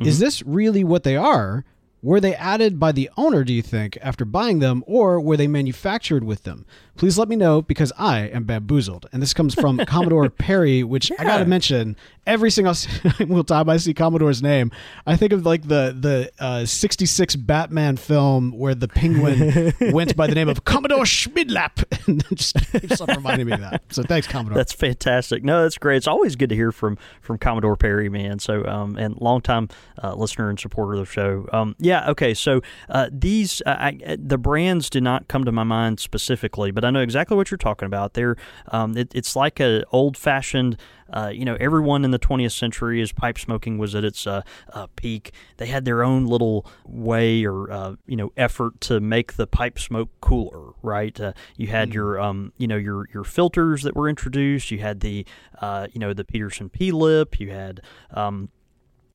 Is 0.00 0.18
this 0.18 0.42
really 0.42 0.82
what 0.82 1.04
they 1.04 1.16
are? 1.16 1.64
Were 2.02 2.18
they 2.18 2.34
added 2.34 2.80
by 2.80 2.90
the 2.90 3.08
owner, 3.16 3.44
do 3.44 3.52
you 3.52 3.62
think, 3.62 3.96
after 4.02 4.24
buying 4.24 4.58
them, 4.58 4.82
or 4.88 5.20
were 5.20 5.36
they 5.36 5.46
manufactured 5.46 6.24
with 6.24 6.42
them? 6.42 6.66
Please 6.96 7.18
let 7.18 7.28
me 7.28 7.36
know 7.36 7.62
because 7.62 7.92
I 7.98 8.20
am 8.20 8.44
bamboozled. 8.44 9.06
And 9.12 9.22
this 9.22 9.34
comes 9.34 9.54
from 9.54 9.78
Commodore 9.86 10.28
Perry, 10.30 10.82
which 10.82 11.10
I 11.18 11.24
got 11.24 11.38
to 11.38 11.44
mention 11.44 11.96
every 12.26 12.50
single 12.50 12.74
single 12.74 13.44
time 13.44 13.68
I 13.68 13.76
see 13.76 13.94
Commodore's 13.94 14.42
name, 14.42 14.70
I 15.06 15.16
think 15.16 15.32
of 15.32 15.44
like 15.44 15.62
the 15.62 15.96
the 15.98 16.30
uh, 16.42 16.64
'66 16.64 17.36
Batman 17.36 17.96
film 17.96 18.52
where 18.52 18.74
the 18.74 18.88
Penguin 18.88 19.72
went 19.92 20.16
by 20.16 20.26
the 20.26 20.34
name 20.34 20.48
of 20.48 20.64
Commodore 20.64 21.04
Schmidlapp, 21.04 21.84
and 22.06 22.24
just 22.36 22.56
keeps 22.72 23.00
on 23.00 23.08
reminding 23.08 23.46
me 23.46 23.52
of 23.52 23.60
that. 23.60 23.82
So 23.90 24.02
thanks, 24.02 24.26
Commodore. 24.26 24.56
That's 24.56 24.72
fantastic. 24.72 25.44
No, 25.44 25.62
that's 25.62 25.78
great. 25.78 25.96
It's 25.96 26.08
always 26.08 26.36
good 26.36 26.50
to 26.50 26.54
hear 26.54 26.72
from 26.72 26.98
from 27.20 27.38
Commodore 27.38 27.76
Perry, 27.76 28.08
man. 28.08 28.38
So, 28.38 28.64
um, 28.66 28.96
and 28.96 29.16
longtime 29.20 29.68
uh, 30.02 30.14
listener 30.14 30.48
and 30.50 30.58
supporter 30.58 30.94
of 30.94 31.00
the 31.00 31.06
show. 31.06 31.48
Um, 31.52 31.76
yeah. 31.78 32.10
Okay. 32.10 32.34
So 32.34 32.60
uh, 32.88 33.08
these 33.10 33.62
uh, 33.66 33.76
I, 33.78 34.16
the 34.18 34.38
brands 34.38 34.90
did 34.90 35.02
not 35.02 35.28
come 35.28 35.44
to 35.44 35.52
my 35.52 35.64
mind 35.64 36.00
specifically, 36.00 36.70
but 36.70 36.81
I 36.84 36.90
know 36.90 37.00
exactly 37.00 37.36
what 37.36 37.50
you're 37.50 37.58
talking 37.58 37.86
about. 37.86 38.14
They're 38.14 38.36
um, 38.68 38.96
it, 38.96 39.12
it's 39.14 39.36
like 39.36 39.60
a 39.60 39.84
old 39.92 40.16
fashioned. 40.16 40.76
Uh, 41.12 41.28
you 41.28 41.44
know, 41.44 41.58
everyone 41.60 42.06
in 42.06 42.10
the 42.10 42.18
20th 42.18 42.52
century, 42.52 43.02
as 43.02 43.12
pipe 43.12 43.38
smoking 43.38 43.76
was 43.76 43.94
at 43.94 44.02
its 44.02 44.26
uh, 44.26 44.40
uh, 44.72 44.86
peak, 44.96 45.32
they 45.58 45.66
had 45.66 45.84
their 45.84 46.02
own 46.02 46.24
little 46.24 46.64
way 46.86 47.44
or 47.44 47.70
uh, 47.70 47.94
you 48.06 48.16
know 48.16 48.32
effort 48.36 48.80
to 48.80 48.98
make 48.98 49.34
the 49.34 49.46
pipe 49.46 49.78
smoke 49.78 50.08
cooler. 50.20 50.72
Right? 50.82 51.18
Uh, 51.20 51.32
you 51.56 51.66
had 51.66 51.92
your 51.92 52.18
um, 52.18 52.52
you 52.56 52.66
know 52.66 52.76
your 52.76 53.08
your 53.12 53.24
filters 53.24 53.82
that 53.82 53.94
were 53.94 54.08
introduced. 54.08 54.70
You 54.70 54.78
had 54.78 55.00
the 55.00 55.26
uh, 55.60 55.88
you 55.92 56.00
know 56.00 56.14
the 56.14 56.24
Peterson 56.24 56.70
P 56.70 56.92
lip. 56.92 57.38
You 57.38 57.50
had 57.50 57.82
um, 58.12 58.48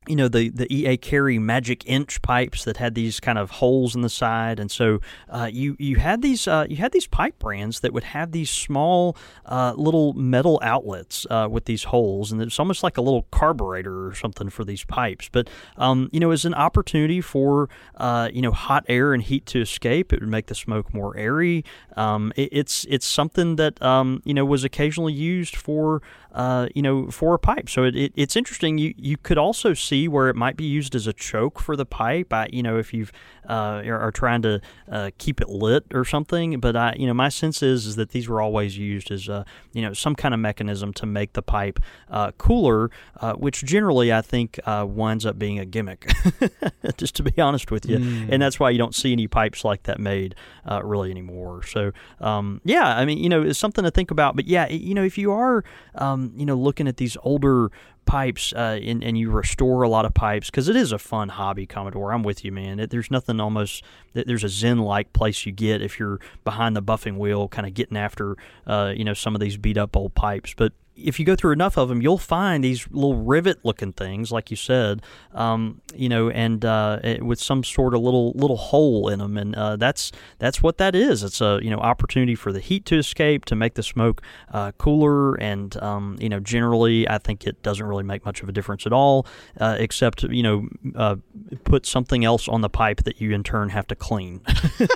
you 0.08 0.16
know 0.16 0.28
the 0.28 0.50
the 0.50 0.72
EA 0.74 0.98
Carey 0.98 1.40
Magic 1.40 1.84
Inch 1.86 2.22
pipes 2.22 2.64
that 2.64 2.78
had 2.78 2.96
these 2.96 3.20
kind 3.20 3.38
of 3.38 3.52
holes 3.52 3.96
in 3.96 4.02
the 4.02 4.10
side, 4.10 4.60
and 4.60 4.72
so 4.72 5.00
uh, 5.30 5.50
you 5.52 5.76
you 5.80 5.98
had 5.98 6.22
these 6.22 6.48
uh, 6.48 6.66
you 6.70 6.78
had 6.78 6.92
these 6.92 7.08
pipe 7.08 7.38
brands 7.40 7.82
that 7.82 7.94
would 7.94 8.06
have 8.06 8.32
these 8.32 8.50
small 8.50 9.18
uh, 9.46 9.74
little 9.76 10.14
metal 10.14 10.60
outlets 10.64 11.26
uh, 11.30 11.48
with 11.50 11.66
these 11.66 11.86
holes, 11.86 12.32
and 12.32 12.42
it's 12.42 12.60
almost 12.60 12.84
like 12.84 12.98
a 12.98 13.02
little 13.02 13.24
carburetor 13.32 14.08
or 14.08 14.16
something 14.16 14.50
for 14.50 14.64
these 14.64 14.84
pipes. 14.84 15.30
But 15.32 15.50
um, 15.78 16.10
you 16.12 16.20
know, 16.20 16.32
as 16.32 16.46
an 16.46 16.54
opportunity 16.54 17.22
for 17.22 17.70
uh, 17.96 18.30
you 18.34 18.42
know 18.42 18.52
hot 18.52 18.86
air 18.88 19.14
and 19.14 19.22
heat 19.22 19.46
to 19.48 19.62
escape, 19.62 20.14
it 20.14 20.22
would 20.22 20.30
make 20.30 20.48
the 20.48 20.56
smoke 20.56 20.94
more 20.94 21.16
airy. 21.18 21.64
Um, 21.96 22.32
it, 22.36 22.50
it's 22.52 22.86
it's 22.90 23.06
something 23.06 23.58
that 23.58 23.82
um, 23.82 24.22
you 24.24 24.34
know 24.34 24.46
was 24.46 24.64
occasionally 24.64 25.14
used 25.14 25.56
for 25.56 26.02
uh, 26.38 26.68
you 26.76 26.84
know 26.84 27.10
for 27.10 27.34
a 27.34 27.40
pipe. 27.40 27.68
So 27.68 27.84
it, 27.84 27.96
it, 27.96 28.14
it's 28.16 28.36
interesting. 28.36 28.78
You 28.78 28.94
you 28.96 29.18
could 29.18 29.40
also 29.40 29.74
see 29.74 30.08
where 30.08 30.30
it 30.30 30.36
might 30.36 30.56
be 30.56 30.66
used 30.66 30.94
as 30.94 31.08
a 31.08 31.14
choke 31.14 31.60
for 31.60 31.76
the 31.76 31.86
pipe. 31.86 32.32
I, 32.32 32.48
you 32.54 32.62
know 32.62 32.78
if 32.78 32.94
you've 32.94 33.12
uh, 33.50 33.82
are, 33.86 34.00
are 34.00 34.12
trying 34.12 34.44
to 34.44 34.62
uh, 34.92 35.10
keep 35.18 35.42
it 35.42 35.50
lit 35.50 35.86
or 35.94 36.06
something. 36.06 36.60
But 36.60 36.76
I 36.76 36.94
you 36.96 37.08
know 37.08 37.14
my 37.16 37.30
sense 37.30 37.64
is 37.64 37.88
is 37.88 37.96
that 37.96 38.12
these 38.12 38.30
were 38.30 38.40
always 38.40 38.78
used 38.78 39.10
as 39.10 39.28
uh, 39.28 39.46
you 39.74 39.82
know 39.82 39.94
some 39.94 40.14
kind 40.14 40.34
of 40.36 40.40
mechanism 40.40 40.94
to 40.94 41.08
make 41.08 41.34
the 41.34 41.42
pipe 41.42 41.80
uh, 42.12 42.32
cooler, 42.38 42.92
uh, 43.20 43.34
which 43.34 43.64
generally 43.64 44.14
I 44.14 44.22
think 44.22 44.60
uh, 44.66 44.86
winds 44.88 45.26
up 45.26 45.40
being 45.40 45.58
a 45.58 45.66
gimmick. 45.66 46.08
Just 46.98 47.16
to 47.16 47.24
be 47.24 47.42
honest 47.42 47.72
with 47.72 47.88
you, 47.88 47.98
and 48.30 48.40
that's 48.40 48.60
why 48.60 48.70
you 48.70 48.78
don't 48.78 48.94
see 48.94 49.12
any 49.12 49.28
pipes 49.28 49.66
like 49.66 49.84
that 49.84 50.00
made 50.00 50.36
uh, 50.70 50.84
really 50.84 51.10
anymore. 51.10 51.64
So 51.64 51.94
um, 52.20 52.62
yeah, 52.64 52.96
I 52.96 53.06
mean 53.06 53.18
you 53.18 53.30
know 53.30 53.42
it's 53.42 53.58
something 53.58 53.84
to 53.84 53.92
think 53.92 54.12
about. 54.12 54.36
But 54.36 54.46
yeah, 54.46 54.68
you 54.70 54.94
know 54.94 55.04
if 55.04 55.18
you 55.18 55.32
are 55.32 55.64
um, 55.96 56.27
you 56.36 56.46
know 56.46 56.56
looking 56.56 56.88
at 56.88 56.98
these 56.98 57.18
older 57.24 57.72
pipes 58.06 58.54
uh, 58.54 58.80
and, 58.82 59.04
and 59.04 59.18
you 59.18 59.30
restore 59.30 59.84
a 59.84 59.90
lot 59.90 60.06
of 60.06 60.14
pipes 60.14 60.50
because 60.50 60.70
it 60.70 60.76
is 60.76 60.92
a 60.92 60.98
fun 60.98 61.30
hobby 61.30 61.66
commodore. 61.66 62.14
I'm 62.14 62.24
with 62.24 62.44
you 62.44 62.52
man. 62.52 62.80
It, 62.80 62.90
there's 62.90 63.12
nothing 63.12 63.40
almost 63.40 63.84
there's 64.14 64.44
a 64.44 64.50
zen 64.50 64.80
like 64.80 65.14
place 65.14 65.46
you 65.46 65.52
get 65.52 65.82
if 65.82 66.00
you're 66.00 66.20
behind 66.44 66.76
the 66.76 66.82
buffing 66.82 67.18
wheel 67.18 67.48
kind 67.48 67.68
of 67.68 67.74
getting 67.74 67.98
after 67.98 68.36
uh, 68.66 68.94
you 68.96 69.04
know 69.04 69.14
some 69.14 69.36
of 69.36 69.42
these 69.42 69.58
beat 69.58 69.78
up 69.78 69.96
old 69.96 70.16
pipes. 70.16 70.54
But 70.56 70.74
if 70.98 71.20
you 71.20 71.26
go 71.26 71.36
through 71.36 71.52
enough 71.52 71.78
of 71.78 71.90
them, 71.90 72.02
you'll 72.02 72.18
find 72.18 72.64
these 72.64 72.88
little 72.90 73.16
rivet-looking 73.16 73.94
things, 73.94 74.32
like 74.32 74.50
you 74.50 74.58
said, 74.58 75.02
um, 75.34 75.82
you 75.96 76.10
know, 76.10 76.30
and 76.30 76.66
uh, 76.66 77.00
it- 77.04 77.24
with 77.24 77.40
some 77.40 77.64
sort 77.64 77.94
of 77.94 78.02
little 78.02 78.32
little 78.34 78.58
hole 78.58 79.08
in 79.10 79.20
them, 79.20 79.38
and 79.38 79.56
uh, 79.56 79.76
that's 79.76 80.12
that's 80.40 80.62
what 80.62 80.78
that 80.78 80.96
is. 80.96 81.24
It's 81.24 81.42
a 81.42 81.60
you 81.62 81.70
know 81.70 81.78
opportunity 81.78 82.36
for 82.36 82.52
the 82.52 82.60
heat 82.60 82.86
to 82.86 82.98
escape, 82.98 83.46
to 83.46 83.56
make 83.56 83.76
the 83.76 83.84
smoke 83.84 84.22
uh, 84.52 84.72
cooler, 84.74 85.36
and 85.36 85.76
um, 85.84 86.18
you 86.20 86.30
know, 86.30 86.40
generally, 86.40 87.08
I 87.08 87.18
think 87.20 87.46
it 87.46 87.62
doesn't 87.64 87.86
really 87.86 88.04
make 88.04 88.26
much 88.26 88.42
of 88.42 88.50
a 88.50 88.52
difference 88.52 88.86
at 88.86 88.94
all, 88.94 89.28
uh, 89.60 89.76
except 89.80 90.24
you 90.24 90.44
know, 90.44 90.68
uh, 90.96 91.16
put 91.64 91.86
something 91.86 92.26
else 92.26 92.48
on 92.48 92.62
the 92.62 92.70
pipe 92.70 93.04
that 93.04 93.22
you 93.22 93.32
in 93.32 93.44
turn 93.44 93.70
have 93.70 93.88
to 93.88 93.96
clean. 93.96 94.42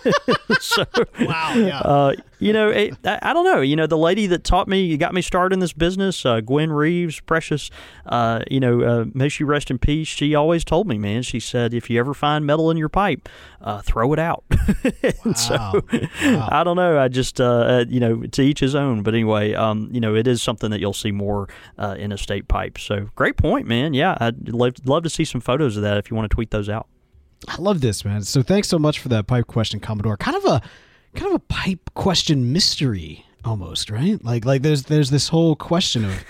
so, 0.59 0.85
wow, 1.21 1.53
yeah. 1.55 1.79
uh, 1.79 2.13
you 2.39 2.53
know, 2.53 2.69
it, 2.69 2.95
I, 3.05 3.19
I 3.21 3.33
don't 3.33 3.45
know. 3.45 3.61
You 3.61 3.75
know, 3.75 3.87
the 3.87 3.97
lady 3.97 4.27
that 4.27 4.43
taught 4.43 4.67
me, 4.67 4.97
got 4.97 5.13
me 5.13 5.21
started 5.21 5.53
in 5.53 5.59
this 5.59 5.73
business, 5.73 5.90
uh, 5.99 6.41
Gwen 6.41 6.71
Reeves, 6.71 7.19
precious, 7.19 7.69
uh, 8.05 8.41
you 8.49 8.59
know, 8.59 8.81
uh, 8.81 9.05
may 9.13 9.29
she 9.29 9.43
rest 9.43 9.71
in 9.71 9.77
peace. 9.77 10.07
She 10.07 10.35
always 10.35 10.63
told 10.63 10.87
me, 10.87 10.97
man, 10.97 11.23
she 11.23 11.39
said, 11.39 11.73
if 11.73 11.89
you 11.89 11.99
ever 11.99 12.13
find 12.13 12.45
metal 12.45 12.69
in 12.71 12.77
your 12.77 12.89
pipe, 12.89 13.27
uh, 13.61 13.81
throw 13.81 14.13
it 14.13 14.19
out. 14.19 14.43
And 15.23 15.37
so, 15.37 15.55
Wow. 15.55 15.81
I 16.51 16.63
don't 16.63 16.75
know. 16.75 16.99
I 16.99 17.07
just, 17.07 17.39
uh, 17.41 17.43
uh, 17.45 17.85
you 17.87 17.99
know, 17.99 18.23
to 18.23 18.41
each 18.41 18.59
his 18.59 18.75
own. 18.75 19.03
But 19.03 19.13
anyway, 19.13 19.53
um, 19.53 19.89
you 19.91 19.99
know, 19.99 20.15
it 20.15 20.27
is 20.27 20.41
something 20.41 20.71
that 20.71 20.79
you'll 20.79 20.93
see 20.93 21.11
more 21.11 21.49
uh, 21.77 21.95
in 21.97 22.11
estate 22.11 22.47
pipes. 22.47 22.83
So 22.83 23.09
great 23.15 23.37
point, 23.37 23.67
man. 23.67 23.93
Yeah, 23.93 24.17
I'd 24.19 24.49
love, 24.49 24.73
love 24.85 25.03
to 25.03 25.09
see 25.09 25.25
some 25.25 25.41
photos 25.41 25.75
of 25.77 25.83
that 25.83 25.97
if 25.97 26.09
you 26.09 26.15
want 26.15 26.29
to 26.29 26.33
tweet 26.35 26.51
those 26.51 26.69
out. 26.69 26.87
I 27.47 27.55
love 27.57 27.81
this, 27.81 28.05
man. 28.05 28.21
So 28.23 28.43
thanks 28.43 28.67
so 28.67 28.77
much 28.77 28.99
for 28.99 29.09
that 29.09 29.27
pipe 29.27 29.47
question, 29.47 29.79
Commodore. 29.79 30.17
Kind 30.17 30.37
of 30.37 30.45
a 30.45 30.61
kind 31.15 31.27
of 31.27 31.33
a 31.35 31.39
pipe 31.39 31.89
question 31.93 32.53
mystery 32.53 33.25
almost, 33.45 33.89
right? 33.89 34.23
Like 34.23 34.45
like 34.45 34.61
there's 34.61 34.83
there's 34.83 35.09
this 35.09 35.29
whole 35.29 35.55
question 35.55 36.05
of 36.05 36.23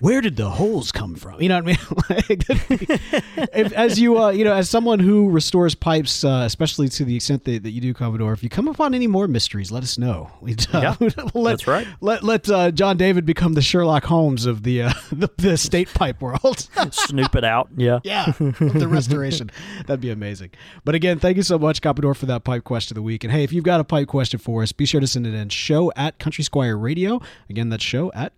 where 0.00 0.20
did 0.20 0.36
the 0.36 0.50
holes 0.50 0.92
come 0.92 1.14
from? 1.14 1.40
You 1.40 1.48
know 1.48 1.62
what 1.62 1.64
I 1.64 1.66
mean? 1.66 2.28
like, 2.28 2.46
if, 3.54 3.72
as 3.72 3.98
you, 3.98 4.18
uh, 4.18 4.30
you 4.30 4.44
know, 4.44 4.52
as 4.52 4.68
someone 4.68 4.98
who 4.98 5.30
restores 5.30 5.74
pipes, 5.74 6.24
uh, 6.24 6.42
especially 6.46 6.88
to 6.90 7.04
the 7.04 7.16
extent 7.16 7.44
that, 7.44 7.62
that 7.62 7.70
you 7.70 7.80
do, 7.80 7.94
Commodore, 7.94 8.32
if 8.32 8.42
you 8.42 8.48
come 8.48 8.68
upon 8.68 8.94
any 8.94 9.06
more 9.06 9.28
mysteries, 9.28 9.70
let 9.70 9.82
us 9.82 9.98
know. 9.98 10.30
Uh, 10.72 10.80
Yeah, 10.80 10.94
let, 11.34 11.34
that's 11.34 11.66
right. 11.66 11.86
Let 12.00 12.22
let 12.22 12.48
uh, 12.48 12.70
John 12.70 12.96
David 12.96 13.26
become 13.26 13.54
the 13.54 13.62
Sherlock 13.62 14.04
Holmes 14.04 14.46
of 14.46 14.62
the 14.62 14.82
uh, 14.82 14.92
the, 15.12 15.28
the 15.36 15.50
estate 15.52 15.92
pipe 15.92 16.20
world. 16.20 16.68
Snoop 16.90 17.34
it 17.36 17.44
out. 17.44 17.68
Yeah. 17.76 18.00
yeah, 18.04 18.32
the 18.38 18.88
restoration. 18.88 19.50
That'd 19.86 20.00
be 20.00 20.10
amazing. 20.10 20.50
But 20.84 20.94
again, 20.94 21.18
thank 21.18 21.36
you 21.36 21.42
so 21.42 21.58
much, 21.58 21.82
Commodore, 21.82 22.14
for 22.14 22.26
that 22.26 22.44
pipe 22.44 22.64
question 22.64 22.94
of 22.94 22.96
the 22.96 23.02
week. 23.02 23.24
And 23.24 23.32
hey, 23.32 23.44
if 23.44 23.52
you've 23.52 23.64
got 23.64 23.80
a 23.80 23.84
pipe 23.84 24.08
question 24.08 24.38
for 24.38 24.62
us, 24.62 24.72
be 24.72 24.86
sure 24.86 25.00
to 25.00 25.06
send 25.06 25.26
it 25.26 25.34
in. 25.34 25.48
Show 25.48 25.92
at 25.96 26.18
Country 26.18 26.44
Squire 26.44 26.76
Radio. 26.76 27.20
Again, 27.50 27.68
that's 27.68 27.84
show 27.84 28.10
at 28.12 28.36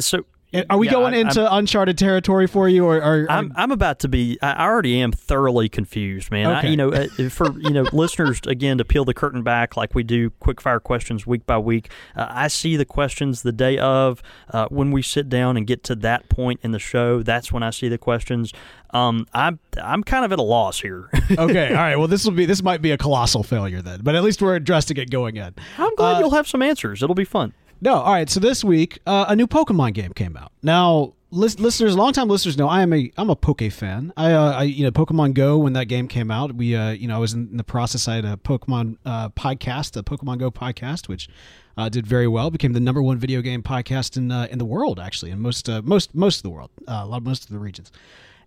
So. 0.00 0.24
Are 0.70 0.78
we 0.78 0.86
yeah, 0.86 0.92
going 0.92 1.14
I- 1.14 1.18
I'm- 1.18 1.26
into 1.28 1.54
uncharted 1.54 1.98
territory 1.98 2.46
for 2.46 2.68
you, 2.68 2.84
or, 2.84 2.96
or, 2.96 3.22
or 3.24 3.30
I'm 3.30 3.52
I'm 3.56 3.70
about 3.72 3.98
to 4.00 4.08
be. 4.08 4.38
I 4.42 4.64
already 4.66 5.00
am 5.00 5.12
thoroughly 5.12 5.68
confused, 5.68 6.30
man. 6.30 6.46
I, 6.46 6.62
you 6.62 6.76
know, 6.76 6.92
uh, 6.92 7.08
for 7.30 7.58
you 7.58 7.70
know, 7.70 7.82
listeners 7.92 8.40
again 8.46 8.78
to 8.78 8.84
peel 8.84 9.04
the 9.04 9.14
curtain 9.14 9.42
back, 9.42 9.76
like 9.76 9.94
we 9.94 10.02
do, 10.02 10.30
quick 10.40 10.60
fire 10.60 10.80
questions 10.80 11.26
week 11.26 11.46
by 11.46 11.58
week. 11.58 11.90
Uh, 12.16 12.26
I 12.28 12.48
see 12.48 12.76
the 12.76 12.84
questions 12.84 13.42
the 13.42 13.52
day 13.52 13.78
of. 13.78 14.22
Uh, 14.50 14.66
when 14.68 14.90
we 14.92 15.02
sit 15.02 15.28
down 15.28 15.56
and 15.56 15.66
get 15.66 15.82
to 15.84 15.94
that 15.96 16.28
point 16.28 16.60
in 16.62 16.70
the 16.72 16.78
show, 16.78 17.22
that's 17.22 17.52
when 17.52 17.62
I 17.62 17.70
see 17.70 17.88
the 17.88 17.98
questions. 17.98 18.52
Um, 18.90 19.26
I'm 19.32 19.58
I'm 19.82 20.04
kind 20.04 20.24
of 20.24 20.32
at 20.32 20.38
a 20.38 20.42
loss 20.42 20.80
here. 20.80 21.10
okay, 21.38 21.68
all 21.70 21.74
right. 21.74 21.96
Well, 21.96 22.06
this 22.08 22.24
will 22.24 22.32
be 22.32 22.46
this 22.46 22.62
might 22.62 22.80
be 22.80 22.92
a 22.92 22.98
colossal 22.98 23.42
failure 23.42 23.82
then, 23.82 24.00
but 24.02 24.14
at 24.14 24.22
least 24.22 24.40
we're 24.40 24.54
addressing 24.54 24.96
it 24.98 25.10
going 25.10 25.36
in. 25.36 25.54
I'm 25.78 25.94
glad 25.96 26.16
Uh, 26.16 26.20
you'll 26.20 26.30
have 26.30 26.46
some 26.46 26.62
answers. 26.62 27.02
It'll 27.02 27.14
be 27.16 27.24
fun. 27.24 27.52
No, 27.80 27.94
all 27.94 28.12
right. 28.12 28.30
So 28.30 28.40
this 28.40 28.64
week, 28.64 28.98
uh, 29.06 29.26
a 29.28 29.36
new 29.36 29.46
Pokemon 29.46 29.94
game 29.94 30.12
came 30.12 30.36
out. 30.36 30.52
Now, 30.62 31.14
lis- 31.30 31.58
listeners, 31.58 31.96
longtime 31.96 32.28
listeners 32.28 32.56
know 32.56 32.68
I 32.68 32.82
am 32.82 32.92
a 32.92 33.10
I'm 33.16 33.30
a 33.30 33.36
Poke 33.36 33.70
fan. 33.70 34.12
I, 34.16 34.32
uh, 34.32 34.52
I 34.52 34.62
you 34.62 34.84
know 34.84 34.90
Pokemon 34.90 35.34
Go 35.34 35.58
when 35.58 35.74
that 35.74 35.86
game 35.86 36.08
came 36.08 36.30
out. 36.30 36.54
We 36.54 36.74
uh, 36.74 36.90
you 36.90 37.08
know 37.08 37.16
I 37.16 37.18
was 37.18 37.34
in, 37.34 37.56
the 37.56 37.64
process. 37.64 38.08
I 38.08 38.16
had 38.16 38.24
a 38.24 38.36
Pokemon 38.36 38.96
uh, 39.04 39.28
podcast, 39.30 39.96
a 39.96 40.02
Pokemon 40.02 40.38
Go 40.38 40.50
podcast, 40.50 41.08
which 41.08 41.28
uh, 41.76 41.88
did 41.88 42.06
very 42.06 42.28
well. 42.28 42.50
Became 42.50 42.72
the 42.72 42.80
number 42.80 43.02
one 43.02 43.18
video 43.18 43.42
game 43.42 43.62
podcast 43.62 44.16
in 44.16 44.30
uh, 44.30 44.46
in 44.50 44.58
the 44.58 44.64
world 44.64 44.98
actually, 44.98 45.30
in 45.30 45.40
most 45.40 45.68
uh, 45.68 45.82
most 45.82 46.14
most 46.14 46.38
of 46.38 46.42
the 46.44 46.50
world, 46.50 46.70
uh, 46.88 47.00
a 47.02 47.06
lot 47.06 47.18
of 47.18 47.24
most 47.24 47.44
of 47.44 47.50
the 47.50 47.58
regions. 47.58 47.92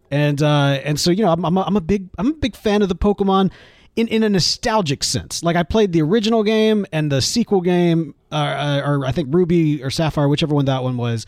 And 0.09 0.41
uh, 0.41 0.80
and 0.84 0.99
so 0.99 1.11
you 1.11 1.23
know 1.23 1.32
I'm, 1.32 1.45
I'm, 1.45 1.57
a, 1.57 1.61
I'm 1.61 1.75
a 1.75 1.82
big 1.82 2.09
I'm 2.17 2.28
a 2.28 2.34
big 2.34 2.55
fan 2.55 2.82
of 2.82 2.89
the 2.89 2.95
Pokemon 2.95 3.51
in, 3.97 4.07
in 4.07 4.23
a 4.23 4.30
nostalgic 4.30 5.03
sense. 5.03 5.43
Like 5.43 5.55
I 5.55 5.63
played 5.63 5.91
the 5.91 6.01
original 6.01 6.43
game 6.43 6.86
and 6.93 7.11
the 7.11 7.21
sequel 7.21 7.61
game, 7.61 8.15
uh, 8.32 8.82
or 8.86 9.05
I 9.05 9.11
think 9.11 9.34
Ruby 9.34 9.84
or 9.84 9.89
Sapphire, 9.89 10.28
whichever 10.28 10.55
one 10.55 10.65
that 10.65 10.84
one 10.84 10.97
was, 10.97 11.25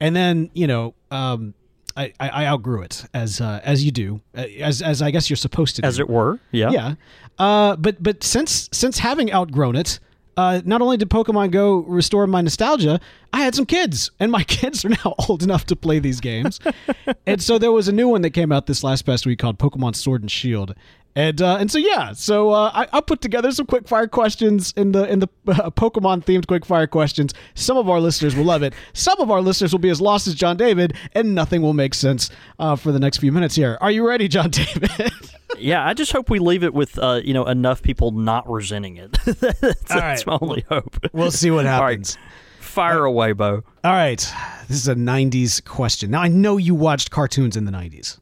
and 0.00 0.14
then 0.14 0.50
you 0.54 0.66
know, 0.66 0.94
um, 1.10 1.54
I, 1.96 2.12
I, 2.18 2.28
I 2.28 2.46
outgrew 2.46 2.82
it 2.82 3.04
as 3.14 3.40
uh, 3.40 3.60
as 3.64 3.84
you 3.84 3.90
do, 3.90 4.20
uh, 4.36 4.40
as 4.60 4.82
as 4.82 5.02
I 5.02 5.10
guess 5.10 5.30
you're 5.30 5.36
supposed 5.36 5.76
to, 5.76 5.82
do. 5.82 5.88
As 5.88 5.98
it 5.98 6.08
were, 6.08 6.40
yeah. 6.50 6.70
yeah. 6.70 6.94
Uh, 7.38 7.76
but 7.76 8.02
but 8.02 8.22
since 8.22 8.68
since 8.72 8.98
having 8.98 9.32
outgrown 9.32 9.76
it. 9.76 9.98
Uh, 10.34 10.62
not 10.64 10.80
only 10.80 10.96
did 10.96 11.10
Pokemon 11.10 11.50
Go 11.50 11.80
restore 11.80 12.26
my 12.26 12.40
nostalgia, 12.40 12.98
I 13.34 13.42
had 13.42 13.54
some 13.54 13.66
kids, 13.66 14.10
and 14.18 14.32
my 14.32 14.42
kids 14.48 14.82
are 14.82 14.88
now 14.88 15.14
old 15.28 15.42
enough 15.42 15.66
to 15.66 15.76
play 15.76 15.98
these 15.98 16.20
games. 16.20 16.58
and 17.26 17.42
so 17.42 17.58
there 17.58 17.70
was 17.70 17.86
a 17.86 17.92
new 17.92 18.08
one 18.08 18.22
that 18.22 18.30
came 18.30 18.50
out 18.50 18.64
this 18.64 18.82
last 18.82 19.02
past 19.02 19.26
week 19.26 19.40
called 19.40 19.58
Pokemon 19.58 19.94
Sword 19.94 20.22
and 20.22 20.30
Shield, 20.30 20.74
and 21.14 21.42
uh, 21.42 21.56
and 21.56 21.70
so 21.70 21.78
yeah, 21.78 22.12
so 22.12 22.50
uh, 22.50 22.70
I, 22.72 22.88
I 22.92 23.00
put 23.00 23.20
together 23.20 23.52
some 23.52 23.66
quick 23.66 23.86
fire 23.86 24.06
questions 24.06 24.72
in 24.76 24.92
the 24.92 25.10
in 25.10 25.18
the 25.18 25.28
uh, 25.46 25.70
Pokemon 25.70 26.24
themed 26.24 26.46
quick 26.46 26.64
fire 26.64 26.86
questions. 26.86 27.34
Some 27.54 27.76
of 27.76 27.90
our 27.90 28.00
listeners 28.00 28.34
will 28.34 28.44
love 28.44 28.62
it. 28.62 28.72
Some 28.94 29.20
of 29.20 29.30
our 29.30 29.42
listeners 29.42 29.72
will 29.72 29.78
be 29.78 29.90
as 29.90 30.00
lost 30.00 30.26
as 30.26 30.34
John 30.34 30.56
David, 30.56 30.96
and 31.12 31.34
nothing 31.34 31.60
will 31.60 31.74
make 31.74 31.92
sense 31.92 32.30
uh, 32.58 32.76
for 32.76 32.92
the 32.92 32.98
next 32.98 33.18
few 33.18 33.30
minutes 33.30 33.54
here. 33.54 33.76
Are 33.80 33.90
you 33.90 34.06
ready, 34.08 34.26
John 34.26 34.50
David? 34.50 35.12
Yeah, 35.58 35.86
I 35.86 35.92
just 35.92 36.12
hope 36.12 36.30
we 36.30 36.38
leave 36.38 36.64
it 36.64 36.72
with 36.72 36.98
uh, 36.98 37.20
you 37.22 37.34
know 37.34 37.44
enough 37.44 37.82
people 37.82 38.12
not 38.12 38.48
resenting 38.50 38.96
it. 38.96 39.12
that's 39.24 39.60
that's 39.60 39.90
right. 39.90 40.26
my 40.26 40.38
only 40.40 40.64
hope. 40.70 40.96
we'll 41.12 41.30
see 41.30 41.50
what 41.50 41.66
right. 41.66 41.70
happens. 41.72 42.16
Fire 42.58 43.04
away, 43.04 43.32
Bo. 43.32 43.62
All 43.84 43.92
right. 43.92 44.26
This 44.66 44.78
is 44.78 44.88
a 44.88 44.94
90s 44.94 45.62
question. 45.62 46.10
Now, 46.10 46.22
I 46.22 46.28
know 46.28 46.56
you 46.56 46.74
watched 46.74 47.10
cartoons 47.10 47.54
in 47.54 47.66
the 47.66 47.72
90s. 47.72 48.18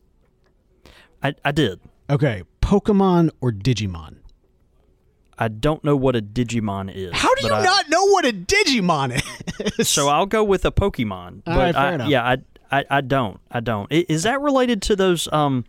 I, 1.23 1.35
I 1.45 1.53
did. 1.53 1.79
Okay. 2.09 2.43
Pokemon 2.71 3.31
or 3.41 3.51
Digimon? 3.51 4.19
I 5.37 5.49
don't 5.49 5.83
know 5.83 5.97
what 5.97 6.15
a 6.15 6.23
Digimon 6.23 6.95
is. 6.95 7.11
How 7.15 7.35
do 7.35 7.47
you 7.49 7.53
I- 7.53 7.65
not 7.65 7.89
know 7.89 8.05
what 8.07 8.25
a 8.25 8.33
Digimon 8.33 9.21
is? 9.79 9.89
So 9.89 10.09
I'll 10.09 10.27
go 10.27 10.45
with 10.45 10.65
a 10.65 10.71
Pokemon. 10.71 11.43
All 11.47 11.55
But 11.55 11.57
right, 11.57 11.75
fair 11.75 11.83
I, 11.85 11.95
enough. 11.95 12.09
yeah, 12.09 12.25
I, 12.25 12.37
I 12.71 12.85
I 12.91 13.01
don't. 13.01 13.41
I 13.51 13.59
don't. 13.61 13.91
Is 13.91 14.23
that 14.23 14.41
related 14.41 14.83
to 14.83 14.95
those 14.97 15.27
um 15.33 15.65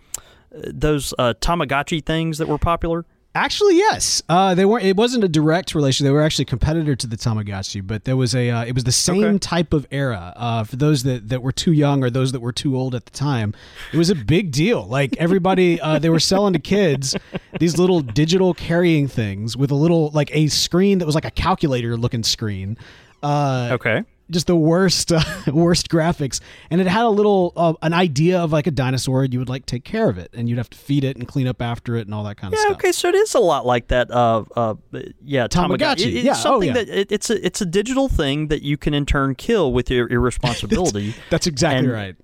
those 0.52 1.14
uh, 1.18 1.34
Tamagotchi 1.42 2.06
things 2.06 2.38
that 2.38 2.48
were 2.48 2.58
popular? 2.60 3.06
Actually, 3.34 3.78
yes. 3.78 4.22
Uh, 4.28 4.54
they 4.56 4.66
weren't. 4.66 4.84
It 4.84 4.98
wasn't 4.98 5.24
a 5.24 5.30
direct 5.30 5.74
relation. 5.74 6.04
They 6.04 6.12
were 6.12 6.22
actually 6.22 6.44
competitor 6.46 6.98
to 6.98 7.08
the 7.08 7.16
Tamagotchi, 7.16 7.86
but 7.86 8.04
there 8.04 8.18
was 8.18 8.36
a. 8.36 8.50
Uh, 8.50 8.66
it 8.66 8.76
was 8.76 8.84
the 8.84 8.92
same 8.92 9.24
Okay. 9.24 9.38
type 9.38 9.72
of 9.74 9.88
era. 9.90 10.34
Uh, 10.36 10.64
for 10.66 10.76
those 10.76 11.04
that, 11.04 11.30
that 11.30 11.42
were 11.42 11.54
too 11.54 11.72
young 11.72 12.04
or 12.04 12.10
those 12.10 12.34
that 12.34 12.42
were 12.42 12.52
too 12.52 12.76
old 12.76 12.94
at 12.94 13.06
the 13.06 13.12
time, 13.12 13.54
it 13.94 13.98
was 13.98 14.10
a 14.10 14.16
big 14.16 14.52
deal. 14.52 14.86
Like 14.86 15.16
everybody, 15.18 15.80
uh, 15.80 15.98
they 15.98 16.10
were 16.10 16.20
selling 16.20 16.52
to 16.54 16.60
kids 16.60 17.16
these 17.58 17.78
little 17.78 18.02
digital 18.02 18.54
carrying 18.54 19.08
things 19.08 19.56
with 19.56 19.72
a 19.72 19.76
little 19.76 20.10
like 20.10 20.30
a 20.36 20.48
screen 20.48 20.98
that 20.98 21.06
was 21.06 21.16
like 21.16 21.24
a 21.26 21.32
calculator 21.32 21.96
looking 21.96 22.24
screen. 22.24 22.78
Uh, 23.24 23.70
Okay. 23.72 24.04
Just 24.32 24.48
the 24.48 24.56
worst 24.56 25.12
uh, 25.12 25.22
worst 25.54 25.90
graphics 25.90 26.40
and 26.70 26.82
it 26.82 26.88
had 26.88 27.04
a 27.04 27.10
little 27.10 27.54
uh, 27.56 27.74
an 27.82 27.94
idea 27.94 28.40
of 28.40 28.52
like 28.52 28.66
a 28.68 28.72
dinosaur 28.72 29.24
and 29.24 29.34
you 29.34 29.40
would 29.40 29.50
like 29.50 29.66
take 29.66 29.84
care 29.84 30.10
of 30.10 30.18
it 30.18 30.30
and 30.34 30.50
you'd 30.50 30.58
have 30.58 30.70
to 30.70 30.78
feed 30.78 31.04
it 31.04 31.18
and 31.18 31.28
clean 31.28 31.48
up 31.48 31.62
after 31.62 31.96
it 31.96 32.08
and 32.08 32.14
all 32.14 32.24
that 32.24 32.38
kind 32.38 32.54
of 32.54 32.58
Yeah. 32.58 32.62
stuff 32.64 32.72
Yeah, 32.72 32.76
Okay. 32.78 32.92
So 32.92 33.10
it 33.10 33.16
is 33.16 33.36
a 33.36 33.40
lot 33.40 33.66
like 33.66 33.90
that. 33.90 34.10
Uh. 34.10 34.44
Uh. 34.56 34.76
Yeah. 35.24 35.48
Tamagotchi. 35.48 36.02
It- 36.08 36.14
it's 36.16 36.26
Yeah, 36.26 36.32
oh, 36.32 36.36
Something 36.36 36.68
yeah. 36.70 36.74
that 36.74 36.90
it, 36.90 37.12
it's 37.12 37.30
a 37.30 37.46
it's 37.46 37.62
a 37.62 37.66
digital 37.66 38.10
thing 38.10 38.48
that 38.48 38.62
you 38.64 38.78
can 38.78 38.94
in 38.94 39.06
turn 39.06 39.36
kill 39.36 39.72
with 39.74 39.90
your 39.92 40.08
irresponsibility. 40.10 41.14
that's 41.30 41.48
exactly 41.48 41.86
And- 41.86 41.92
right 41.94 42.16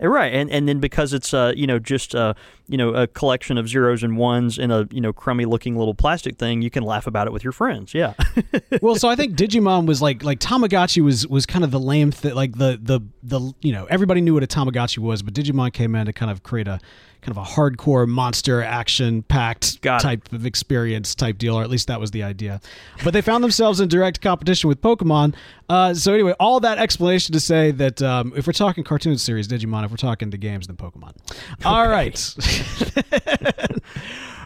Right, 0.00 0.32
and 0.32 0.50
and 0.50 0.68
then 0.68 0.78
because 0.78 1.12
it's 1.12 1.34
uh 1.34 1.52
you 1.56 1.66
know 1.66 1.78
just 1.78 2.14
uh 2.14 2.34
you 2.68 2.76
know 2.76 2.90
a 2.90 3.06
collection 3.06 3.58
of 3.58 3.68
zeros 3.68 4.02
and 4.02 4.16
ones 4.16 4.58
in 4.58 4.70
a 4.70 4.86
you 4.90 5.00
know 5.00 5.12
crummy 5.12 5.44
looking 5.44 5.76
little 5.76 5.94
plastic 5.94 6.38
thing, 6.38 6.62
you 6.62 6.70
can 6.70 6.84
laugh 6.84 7.06
about 7.06 7.26
it 7.26 7.32
with 7.32 7.42
your 7.42 7.52
friends. 7.52 7.94
Yeah, 7.94 8.14
well 8.82 8.94
so 8.94 9.08
i 9.08 9.16
think 9.16 9.36
digimon 9.36 9.86
was 9.86 10.00
like 10.00 10.22
like 10.22 10.38
tamagotchi 10.38 11.02
was 11.02 11.26
was 11.26 11.46
kind 11.46 11.64
of 11.64 11.70
the 11.70 11.80
lame 11.80 12.12
thing 12.12 12.34
like 12.34 12.58
the 12.58 12.78
the 12.80 13.00
the 13.22 13.52
you 13.60 13.72
know 13.72 13.86
everybody 13.86 14.20
knew 14.20 14.34
what 14.34 14.42
a 14.42 14.46
tamagotchi 14.46 14.98
was 14.98 15.22
but 15.22 15.34
digimon 15.34 15.72
came 15.72 15.94
in 15.94 16.06
to 16.06 16.12
kind 16.12 16.30
of 16.30 16.42
create 16.42 16.68
a 16.68 16.78
kind 17.20 17.36
of 17.36 17.42
a 17.42 17.46
hardcore 17.46 18.06
monster 18.08 18.62
action 18.62 19.22
packed 19.24 19.82
type 19.82 20.32
of 20.32 20.46
experience 20.46 21.14
type 21.14 21.36
deal 21.38 21.58
or 21.58 21.62
at 21.62 21.70
least 21.70 21.88
that 21.88 21.98
was 22.00 22.10
the 22.12 22.22
idea 22.22 22.60
but 23.04 23.12
they 23.12 23.20
found 23.20 23.42
themselves 23.42 23.80
in 23.80 23.88
direct 23.88 24.20
competition 24.20 24.68
with 24.68 24.80
pokemon 24.80 25.34
uh, 25.68 25.92
so 25.92 26.14
anyway 26.14 26.32
all 26.38 26.60
that 26.60 26.78
explanation 26.78 27.32
to 27.32 27.40
say 27.40 27.70
that 27.70 28.00
um, 28.02 28.32
if 28.36 28.46
we're 28.46 28.52
talking 28.52 28.84
cartoon 28.84 29.18
series 29.18 29.48
digimon 29.48 29.84
if 29.84 29.90
we're 29.90 29.96
talking 29.96 30.30
the 30.30 30.38
games 30.38 30.66
then 30.68 30.76
pokemon 30.76 31.12
all 31.64 31.88
right 31.88 32.34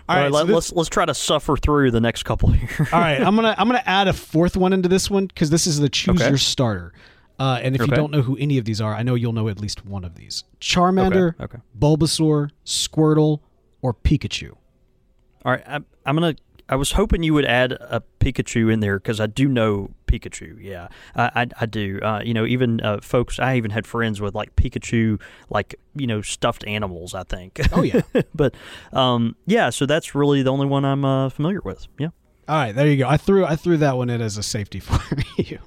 all 0.08 0.16
right, 0.16 0.32
so 0.32 0.42
let, 0.44 0.50
us 0.50 0.72
let's 0.72 0.88
try 0.88 1.04
to 1.04 1.14
suffer 1.14 1.56
through 1.56 1.90
the 1.90 2.00
next 2.00 2.24
couple 2.24 2.50
here. 2.50 2.88
all 2.92 3.00
right, 3.00 3.20
I'm 3.20 3.36
gonna 3.36 3.54
I'm 3.56 3.68
gonna 3.68 3.82
add 3.86 4.08
a 4.08 4.12
fourth 4.12 4.56
one 4.56 4.72
into 4.72 4.88
this 4.88 5.10
one 5.10 5.26
because 5.26 5.48
this 5.50 5.66
is 5.66 5.78
the 5.78 5.88
choose 5.88 6.20
Okay. 6.20 6.28
your 6.28 6.38
starter. 6.38 6.92
Uh, 7.38 7.58
and 7.62 7.74
if 7.74 7.80
you 7.80 7.88
don't 7.88 8.10
know 8.10 8.22
who 8.22 8.36
any 8.36 8.58
of 8.58 8.64
these 8.64 8.80
are, 8.80 8.94
I 8.94 9.02
know 9.02 9.14
you'll 9.14 9.32
know 9.32 9.48
at 9.48 9.60
least 9.60 9.84
one 9.84 10.04
of 10.04 10.14
these: 10.14 10.44
Charmander, 10.60 11.34
Okay, 11.34 11.44
okay. 11.44 11.58
Bulbasaur, 11.78 12.50
Squirtle, 12.64 13.40
or 13.80 13.94
Pikachu. 13.94 14.52
All 15.44 15.52
right, 15.52 15.62
I, 15.66 15.80
I'm 16.06 16.16
gonna. 16.16 16.36
I 16.68 16.76
was 16.76 16.92
hoping 16.92 17.22
you 17.22 17.34
would 17.34 17.44
add 17.44 17.72
a 17.72 18.02
Pikachu 18.20 18.72
in 18.72 18.80
there 18.80 18.98
because 18.98 19.20
I 19.20 19.26
do 19.26 19.48
know 19.48 19.90
Pikachu. 20.06 20.56
Yeah, 20.60 20.88
I 21.16 21.42
I, 21.42 21.46
I 21.62 21.66
do. 21.66 21.98
Uh, 22.00 22.22
you 22.24 22.34
know, 22.34 22.46
even 22.46 22.80
uh, 22.80 23.00
folks. 23.00 23.38
I 23.38 23.56
even 23.56 23.70
had 23.70 23.86
friends 23.86 24.20
with 24.20 24.34
like 24.34 24.54
Pikachu, 24.54 25.20
like 25.50 25.74
you 25.96 26.06
know, 26.06 26.22
stuffed 26.22 26.64
animals. 26.66 27.14
I 27.14 27.24
think. 27.24 27.60
Oh 27.72 27.82
yeah, 27.82 28.02
but 28.34 28.54
um, 28.92 29.36
yeah, 29.46 29.70
so 29.70 29.86
that's 29.86 30.14
really 30.14 30.42
the 30.42 30.50
only 30.52 30.66
one 30.66 30.84
I'm 30.84 31.04
uh, 31.04 31.28
familiar 31.28 31.60
with. 31.60 31.88
Yeah. 31.98 32.08
All 32.48 32.56
right, 32.56 32.74
there 32.74 32.86
you 32.88 32.96
go. 32.96 33.08
I 33.08 33.16
threw 33.16 33.44
I 33.44 33.56
threw 33.56 33.76
that 33.78 33.96
one 33.96 34.10
in 34.10 34.20
as 34.20 34.36
a 34.36 34.42
safety 34.42 34.80
for 34.80 35.00
you. 35.36 35.58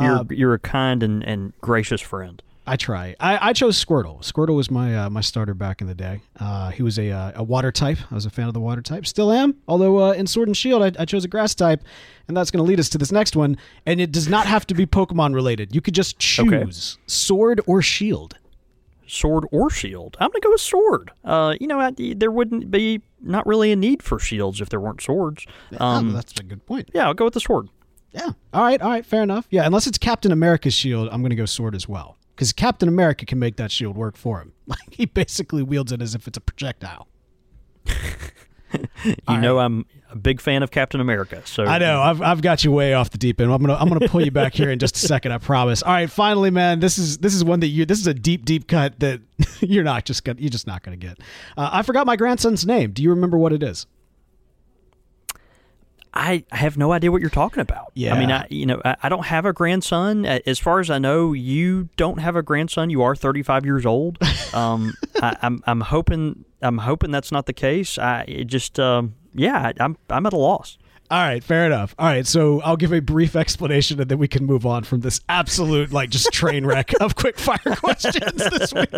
You're 0.00 0.16
Uh, 0.16 0.24
you're 0.30 0.54
a 0.54 0.58
kind 0.58 1.02
and, 1.02 1.22
and 1.24 1.52
gracious 1.60 2.00
friend. 2.00 2.42
I 2.64 2.76
try. 2.76 3.16
I, 3.18 3.48
I 3.48 3.52
chose 3.52 3.84
Squirtle. 3.84 4.20
Squirtle 4.22 4.54
was 4.54 4.70
my 4.70 4.96
uh, 4.96 5.10
my 5.10 5.20
starter 5.20 5.52
back 5.52 5.80
in 5.80 5.88
the 5.88 5.96
day. 5.96 6.20
Uh, 6.38 6.70
he 6.70 6.84
was 6.84 6.96
a 6.96 7.10
uh, 7.10 7.32
a 7.34 7.42
water 7.42 7.72
type. 7.72 7.98
I 8.08 8.14
was 8.14 8.24
a 8.24 8.30
fan 8.30 8.46
of 8.46 8.54
the 8.54 8.60
water 8.60 8.80
type. 8.80 9.04
Still 9.04 9.32
am. 9.32 9.56
Although 9.66 9.98
uh, 9.98 10.12
in 10.12 10.28
Sword 10.28 10.46
and 10.48 10.56
Shield, 10.56 10.80
I, 10.80 11.02
I 11.02 11.04
chose 11.04 11.24
a 11.24 11.28
grass 11.28 11.56
type, 11.56 11.82
and 12.28 12.36
that's 12.36 12.52
going 12.52 12.64
to 12.64 12.68
lead 12.68 12.78
us 12.78 12.88
to 12.90 12.98
this 12.98 13.10
next 13.10 13.34
one. 13.34 13.56
And 13.84 14.00
it 14.00 14.12
does 14.12 14.28
not 14.28 14.46
have 14.46 14.64
to 14.68 14.74
be 14.74 14.86
Pokemon 14.86 15.34
related. 15.34 15.74
You 15.74 15.80
could 15.80 15.94
just 15.94 16.20
choose 16.20 16.98
Sword 17.08 17.60
or 17.66 17.82
Shield. 17.82 18.36
Sword 19.06 19.44
or 19.52 19.70
shield? 19.70 20.16
I'm 20.20 20.30
gonna 20.30 20.40
go 20.40 20.50
with 20.50 20.60
sword. 20.60 21.10
Uh, 21.24 21.54
you 21.60 21.66
know, 21.66 21.80
I, 21.80 21.92
there 22.16 22.30
wouldn't 22.30 22.70
be 22.70 23.00
not 23.20 23.46
really 23.46 23.72
a 23.72 23.76
need 23.76 24.02
for 24.02 24.18
shields 24.18 24.60
if 24.60 24.68
there 24.68 24.80
weren't 24.80 25.00
swords. 25.00 25.46
Um, 25.78 26.12
that's 26.12 26.38
a 26.38 26.42
good 26.42 26.64
point. 26.66 26.90
yeah, 26.94 27.06
I'll 27.06 27.14
go 27.14 27.24
with 27.26 27.34
the 27.34 27.40
sword. 27.40 27.68
Yeah. 28.12 28.30
All 28.52 28.62
right. 28.62 28.80
All 28.82 28.90
right. 28.90 29.06
Fair 29.06 29.22
enough. 29.22 29.46
Yeah. 29.50 29.64
Unless 29.66 29.86
it's 29.86 29.96
Captain 29.98 30.32
America's 30.32 30.74
shield, 30.74 31.08
I'm 31.10 31.22
going 31.22 31.30
to 31.30 31.36
go 31.36 31.46
sword 31.46 31.74
as 31.74 31.88
well. 31.88 32.18
Because 32.34 32.52
Captain 32.52 32.86
America 32.88 33.24
can 33.24 33.38
make 33.38 33.56
that 33.56 33.70
shield 33.70 33.96
work 33.96 34.16
for 34.16 34.40
him. 34.40 34.52
Like 34.66 34.78
he 34.92 35.06
basically 35.06 35.62
wields 35.62 35.92
it 35.92 36.00
as 36.02 36.14
if 36.14 36.26
it's 36.28 36.36
a 36.38 36.40
projectile. 36.40 37.08
You 39.28 39.38
know, 39.38 39.58
I'm 39.58 39.86
a 40.10 40.16
big 40.16 40.40
fan 40.40 40.62
of 40.62 40.70
Captain 40.70 41.00
America. 41.00 41.42
So 41.44 41.64
I 41.64 41.78
know. 41.78 42.00
I've, 42.02 42.20
I've 42.20 42.42
got 42.42 42.64
you 42.64 42.70
way 42.70 42.94
off 42.94 43.10
the 43.10 43.18
deep 43.18 43.40
end. 43.40 43.50
I'm 43.52 43.60
gonna 43.60 43.74
I'm 43.74 43.88
gonna 43.88 44.08
pull 44.08 44.22
you 44.24 44.30
back 44.30 44.54
here 44.54 44.70
in 44.70 44.78
just 44.78 44.96
a 44.96 44.98
second. 45.00 45.32
I 45.32 45.38
promise. 45.38 45.82
All 45.82 45.92
right. 45.92 46.10
Finally, 46.10 46.50
man. 46.50 46.80
This 46.80 46.98
is 46.98 47.18
this 47.18 47.34
is 47.34 47.44
one 47.44 47.60
that 47.60 47.68
you. 47.68 47.86
This 47.86 47.98
is 47.98 48.06
a 48.06 48.14
deep 48.14 48.44
deep 48.44 48.68
cut 48.68 49.00
that 49.00 49.20
you're 49.60 49.84
not 49.84 50.04
just 50.04 50.24
gonna 50.24 50.40
you're 50.40 50.50
just 50.50 50.66
not 50.66 50.82
gonna 50.82 50.96
get. 50.96 51.18
Uh, 51.56 51.70
I 51.72 51.82
forgot 51.82 52.06
my 52.06 52.16
grandson's 52.16 52.66
name. 52.66 52.92
Do 52.92 53.02
you 53.02 53.10
remember 53.10 53.38
what 53.38 53.52
it 53.52 53.62
is? 53.62 53.86
I 56.14 56.44
have 56.50 56.76
no 56.76 56.92
idea 56.92 57.10
what 57.10 57.20
you're 57.20 57.30
talking 57.30 57.60
about. 57.60 57.92
Yeah. 57.94 58.14
I 58.14 58.18
mean, 58.18 58.30
I 58.30 58.46
you 58.50 58.66
know, 58.66 58.82
I, 58.84 58.96
I 59.04 59.08
don't 59.08 59.24
have 59.26 59.46
a 59.46 59.52
grandson. 59.52 60.26
As 60.26 60.58
far 60.58 60.80
as 60.80 60.90
I 60.90 60.98
know, 60.98 61.32
you 61.32 61.88
don't 61.96 62.18
have 62.18 62.36
a 62.36 62.42
grandson. 62.42 62.90
You 62.90 63.02
are 63.02 63.16
35 63.16 63.64
years 63.64 63.86
old. 63.86 64.18
Um, 64.52 64.92
I, 65.22 65.34
I'm 65.40 65.62
I'm 65.66 65.80
hoping 65.80 66.44
I'm 66.60 66.76
hoping 66.76 67.10
that's 67.10 67.32
not 67.32 67.46
the 67.46 67.54
case. 67.54 67.96
I 67.96 68.24
it 68.28 68.44
just 68.48 68.78
um, 68.78 69.14
yeah, 69.34 69.68
I, 69.68 69.82
I'm 69.82 69.96
I'm 70.10 70.26
at 70.26 70.34
a 70.34 70.36
loss. 70.36 70.76
All 71.10 71.18
right, 71.18 71.42
fair 71.42 71.66
enough. 71.66 71.94
All 71.98 72.06
right, 72.06 72.26
so 72.26 72.60
I'll 72.62 72.76
give 72.76 72.92
a 72.92 73.00
brief 73.00 73.34
explanation 73.34 74.00
and 74.00 74.10
then 74.10 74.18
we 74.18 74.28
can 74.28 74.44
move 74.44 74.66
on 74.66 74.84
from 74.84 75.00
this 75.00 75.20
absolute 75.28 75.90
like 75.92 76.10
just 76.10 76.32
train 76.32 76.66
wreck 76.66 76.92
of 77.00 77.16
quick 77.16 77.38
fire 77.38 77.76
questions 77.76 78.36
this 78.36 78.74
week. 78.74 78.90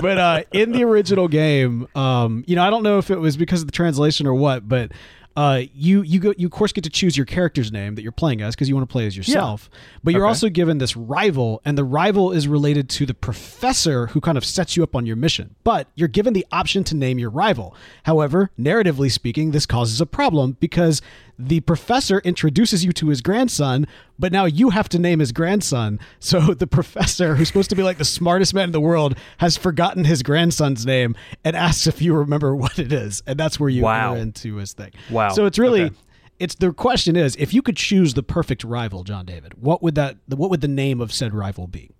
But 0.00 0.18
uh 0.18 0.42
in 0.52 0.72
the 0.72 0.84
original 0.84 1.28
game, 1.28 1.88
um 1.94 2.44
you 2.46 2.56
know, 2.56 2.62
I 2.62 2.68
don't 2.68 2.82
know 2.82 2.98
if 2.98 3.10
it 3.10 3.18
was 3.18 3.36
because 3.38 3.60
of 3.62 3.66
the 3.66 3.72
translation 3.72 4.26
or 4.26 4.34
what, 4.34 4.68
but 4.68 4.92
uh, 5.36 5.62
you 5.74 6.02
you 6.02 6.20
go 6.20 6.32
you 6.38 6.46
of 6.46 6.52
course 6.52 6.72
get 6.72 6.84
to 6.84 6.90
choose 6.90 7.16
your 7.16 7.26
character's 7.26 7.72
name 7.72 7.96
that 7.96 8.02
you're 8.02 8.12
playing 8.12 8.40
as 8.40 8.54
because 8.54 8.68
you 8.68 8.74
want 8.76 8.88
to 8.88 8.92
play 8.92 9.06
as 9.06 9.16
yourself, 9.16 9.68
but 10.04 10.12
you're 10.14 10.22
Okay. 10.24 10.28
also 10.28 10.48
given 10.48 10.78
this 10.78 10.96
rival, 10.96 11.60
and 11.64 11.76
the 11.76 11.82
rival 11.84 12.30
is 12.30 12.46
related 12.46 12.88
to 12.90 13.04
the 13.06 13.14
professor 13.14 14.06
who 14.08 14.20
kind 14.20 14.38
of 14.38 14.44
sets 14.44 14.76
you 14.76 14.82
up 14.84 14.94
on 14.94 15.06
your 15.06 15.16
mission. 15.16 15.54
But 15.64 15.88
you're 15.96 16.08
given 16.08 16.34
the 16.34 16.46
option 16.52 16.84
to 16.84 16.94
name 16.96 17.18
your 17.18 17.30
rival. 17.30 17.74
However, 18.04 18.50
narratively 18.58 19.10
speaking, 19.10 19.50
this 19.50 19.66
causes 19.66 20.00
a 20.00 20.06
problem 20.06 20.56
because 20.60 21.02
the 21.38 21.60
professor 21.60 22.18
introduces 22.20 22.84
you 22.84 22.92
to 22.92 23.08
his 23.08 23.20
grandson, 23.20 23.86
but 24.18 24.30
now 24.32 24.44
you 24.44 24.70
have 24.70 24.88
to 24.90 24.98
name 24.98 25.18
his 25.18 25.32
grandson. 25.32 25.98
So 26.20 26.54
the 26.54 26.66
professor, 26.66 27.34
who's 27.34 27.48
supposed 27.48 27.70
to 27.70 27.76
be 27.76 27.82
like 27.82 27.98
the 27.98 28.04
smartest 28.04 28.54
man 28.54 28.64
in 28.64 28.72
the 28.72 28.80
world, 28.80 29.16
has 29.38 29.56
forgotten 29.56 30.04
his 30.04 30.22
grandson's 30.22 30.86
name 30.86 31.14
and 31.44 31.54
asks 31.56 31.86
if 31.86 32.00
you 32.00 32.14
remember 32.14 32.54
what 32.62 32.78
it 32.78 32.92
is, 32.92 33.22
and 33.26 33.38
that's 33.38 33.58
where 33.60 33.68
you 33.68 33.82
Wow. 33.82 34.12
enter 34.12 34.22
into 34.22 34.56
his 34.56 34.72
thing. 34.72 34.92
Wow. 35.10 35.30
So 35.30 35.46
it's 35.46 35.58
really 35.58 35.82
Okay. 35.84 35.94
it's 36.38 36.54
the 36.56 36.72
question 36.72 37.14
is 37.16 37.36
if 37.36 37.52
you 37.52 37.62
could 37.62 37.76
choose 37.76 38.14
the 38.14 38.22
perfect 38.22 38.64
rival, 38.64 39.04
John 39.04 39.26
David, 39.26 39.54
what 39.54 39.82
would 39.82 39.94
that 39.96 40.16
what 40.28 40.50
would 40.50 40.60
the 40.60 40.68
name 40.68 41.00
of 41.00 41.12
said 41.12 41.34
rival 41.34 41.66
be? 41.66 41.90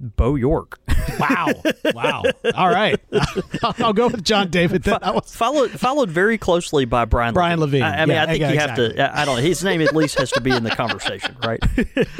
Bo 0.00 0.34
York. 0.34 0.78
Wow. 1.18 1.48
wow. 1.94 2.22
All 2.54 2.68
right. 2.68 2.98
I'll 3.78 3.92
go 3.92 4.08
with 4.08 4.24
John 4.24 4.48
David 4.50 4.82
then. 4.82 4.98
That 5.00 5.14
was- 5.14 5.34
followed 5.34 5.70
followed 5.72 6.10
very 6.10 6.38
closely 6.38 6.84
by 6.84 7.04
Brian 7.04 7.34
Brian 7.34 7.60
Levine. 7.60 7.82
I, 7.82 8.02
I 8.02 8.06
mean, 8.06 8.14
Yeah, 8.16 8.22
I 8.22 8.26
think 8.26 8.40
yeah, 8.40 8.52
you 8.52 8.58
have 8.58 8.74
to. 8.76 9.12
I 9.12 9.22
I 9.22 9.24
don't. 9.24 9.36
Know. 9.36 9.42
His 9.42 9.62
name 9.64 9.80
at 9.80 9.94
least 9.94 10.18
has 10.18 10.30
to 10.32 10.40
be 10.40 10.50
in 10.50 10.64
the 10.64 10.70
conversation, 10.70 11.36
right? 11.44 11.60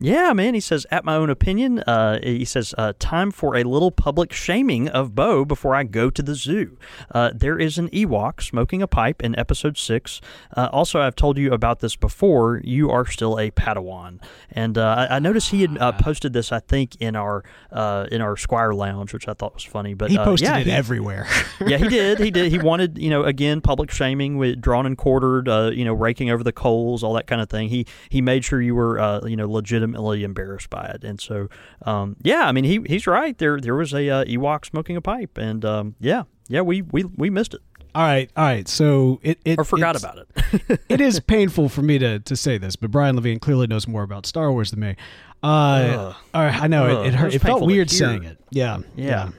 Yeah, 0.02 0.32
man. 0.32 0.54
He 0.54 0.60
says, 0.60 0.86
at 0.90 1.04
my 1.04 1.14
own 1.14 1.28
opinion, 1.28 1.80
uh, 1.80 2.20
he 2.22 2.46
says, 2.46 2.74
uh, 2.78 2.94
time 2.98 3.30
for 3.30 3.54
a 3.54 3.64
little 3.64 3.90
public 3.90 4.32
shaming 4.32 4.88
of 4.88 5.14
Bo 5.14 5.44
before 5.44 5.74
I 5.74 5.82
go 5.84 6.08
to 6.08 6.22
the 6.22 6.34
zoo. 6.34 6.78
Uh, 7.14 7.32
there 7.34 7.58
is 7.58 7.76
an 7.76 7.90
Ewok 7.90 8.42
smoking 8.42 8.80
a 8.80 8.86
pipe 8.86 9.22
in 9.22 9.38
episode 9.38 9.76
six. 9.76 10.22
Uh, 10.56 10.70
also, 10.72 11.00
I've 11.02 11.16
told 11.16 11.36
you 11.36 11.52
about 11.52 11.80
this 11.80 11.96
before. 11.96 12.62
You 12.64 12.90
are 12.90 13.04
still 13.04 13.38
a 13.38 13.50
Padawan, 13.50 14.20
and 14.50 14.78
uh, 14.78 15.06
I, 15.10 15.16
I 15.16 15.18
noticed 15.18 15.50
he 15.50 15.60
had 15.60 15.76
uh, 15.76 15.92
posted 15.92 16.32
this. 16.32 16.50
I 16.50 16.60
think 16.60 16.96
in 16.96 17.14
our 17.14 17.44
uh, 17.70 18.06
in 18.10 18.22
our 18.22 18.38
Squire 18.38 18.72
Lounge, 18.72 19.12
which 19.12 19.28
I 19.28 19.34
thought 19.34 19.52
was 19.52 19.64
funny. 19.64 19.92
But 19.92 20.10
He 20.10 20.16
posted 20.16 20.48
yeah, 20.48 20.58
it 20.60 20.66
he- 20.66 20.72
everywhere. 20.72 21.26
yeah, 21.66 21.76
he 21.76 21.88
did. 21.88 22.18
He 22.20 22.30
did. 22.30 22.50
He 22.50 22.58
wanted, 22.58 22.96
you 22.96 23.10
know, 23.10 23.24
again, 23.24 23.60
public 23.60 23.90
shaming 23.90 24.38
with 24.38 24.62
drawn 24.62 24.86
and 24.86 24.96
quartered, 24.96 25.46
uh, 25.46 25.70
you 25.74 25.84
know, 25.84 25.92
raking 25.92 26.30
over 26.30 26.42
the 26.42 26.52
coals, 26.52 27.02
all 27.02 27.12
that 27.14 27.26
kind 27.26 27.42
of 27.42 27.50
thing. 27.50 27.68
He 27.68 27.84
he 28.08 28.22
made 28.22 28.46
sure 28.46 28.62
you 28.62 28.74
were, 28.74 28.98
uh, 28.98 29.26
you 29.26 29.36
know, 29.36 29.46
legitimately 29.92 30.24
embarrassed 30.24 30.70
by 30.70 30.84
it. 30.94 31.04
And 31.04 31.20
so, 31.20 31.48
um, 31.82 32.16
yeah, 32.22 32.46
I 32.46 32.52
mean, 32.52 32.64
he 32.64 32.80
he's 32.86 33.06
right. 33.06 33.36
There 33.36 33.60
there 33.60 33.74
was 33.74 33.92
a 33.92 34.08
uh, 34.08 34.24
Ewok 34.24 34.64
smoking 34.64 34.96
a 34.96 35.00
pipe, 35.00 35.38
and 35.38 35.64
um, 35.64 35.94
yeah, 36.00 36.24
yeah, 36.48 36.62
we 36.62 36.82
we 36.82 37.04
we 37.04 37.30
missed 37.30 37.54
it 37.54 37.60
all 37.94 38.02
right, 38.02 38.30
all 38.36 38.44
right. 38.44 38.68
So 38.68 39.18
it, 39.22 39.40
it 39.44 39.58
or 39.58 39.64
forgot 39.64 39.96
about 39.96 40.18
it. 40.18 40.80
it 40.88 41.00
is 41.00 41.18
painful 41.18 41.68
for 41.68 41.82
me 41.82 41.98
to, 41.98 42.20
to 42.20 42.36
say 42.36 42.56
this, 42.56 42.76
but 42.76 42.90
Brian 42.90 43.16
Levine 43.16 43.40
clearly 43.40 43.66
knows 43.66 43.88
more 43.88 44.02
about 44.04 44.26
Star 44.26 44.52
Wars 44.52 44.70
than 44.70 44.80
me. 44.80 44.96
Uh, 45.42 46.14
right, 46.32 46.62
I 46.62 46.66
know 46.68 46.84
Ugh, 46.84 47.06
it, 47.06 47.08
it 47.08 47.14
hurt. 47.16 47.26
was 47.26 47.34
It 47.34 47.42
felt 47.42 47.62
weird 47.62 47.90
saying 47.90 48.24
it. 48.24 48.38
Yeah, 48.50 48.78
Yeah. 48.94 49.30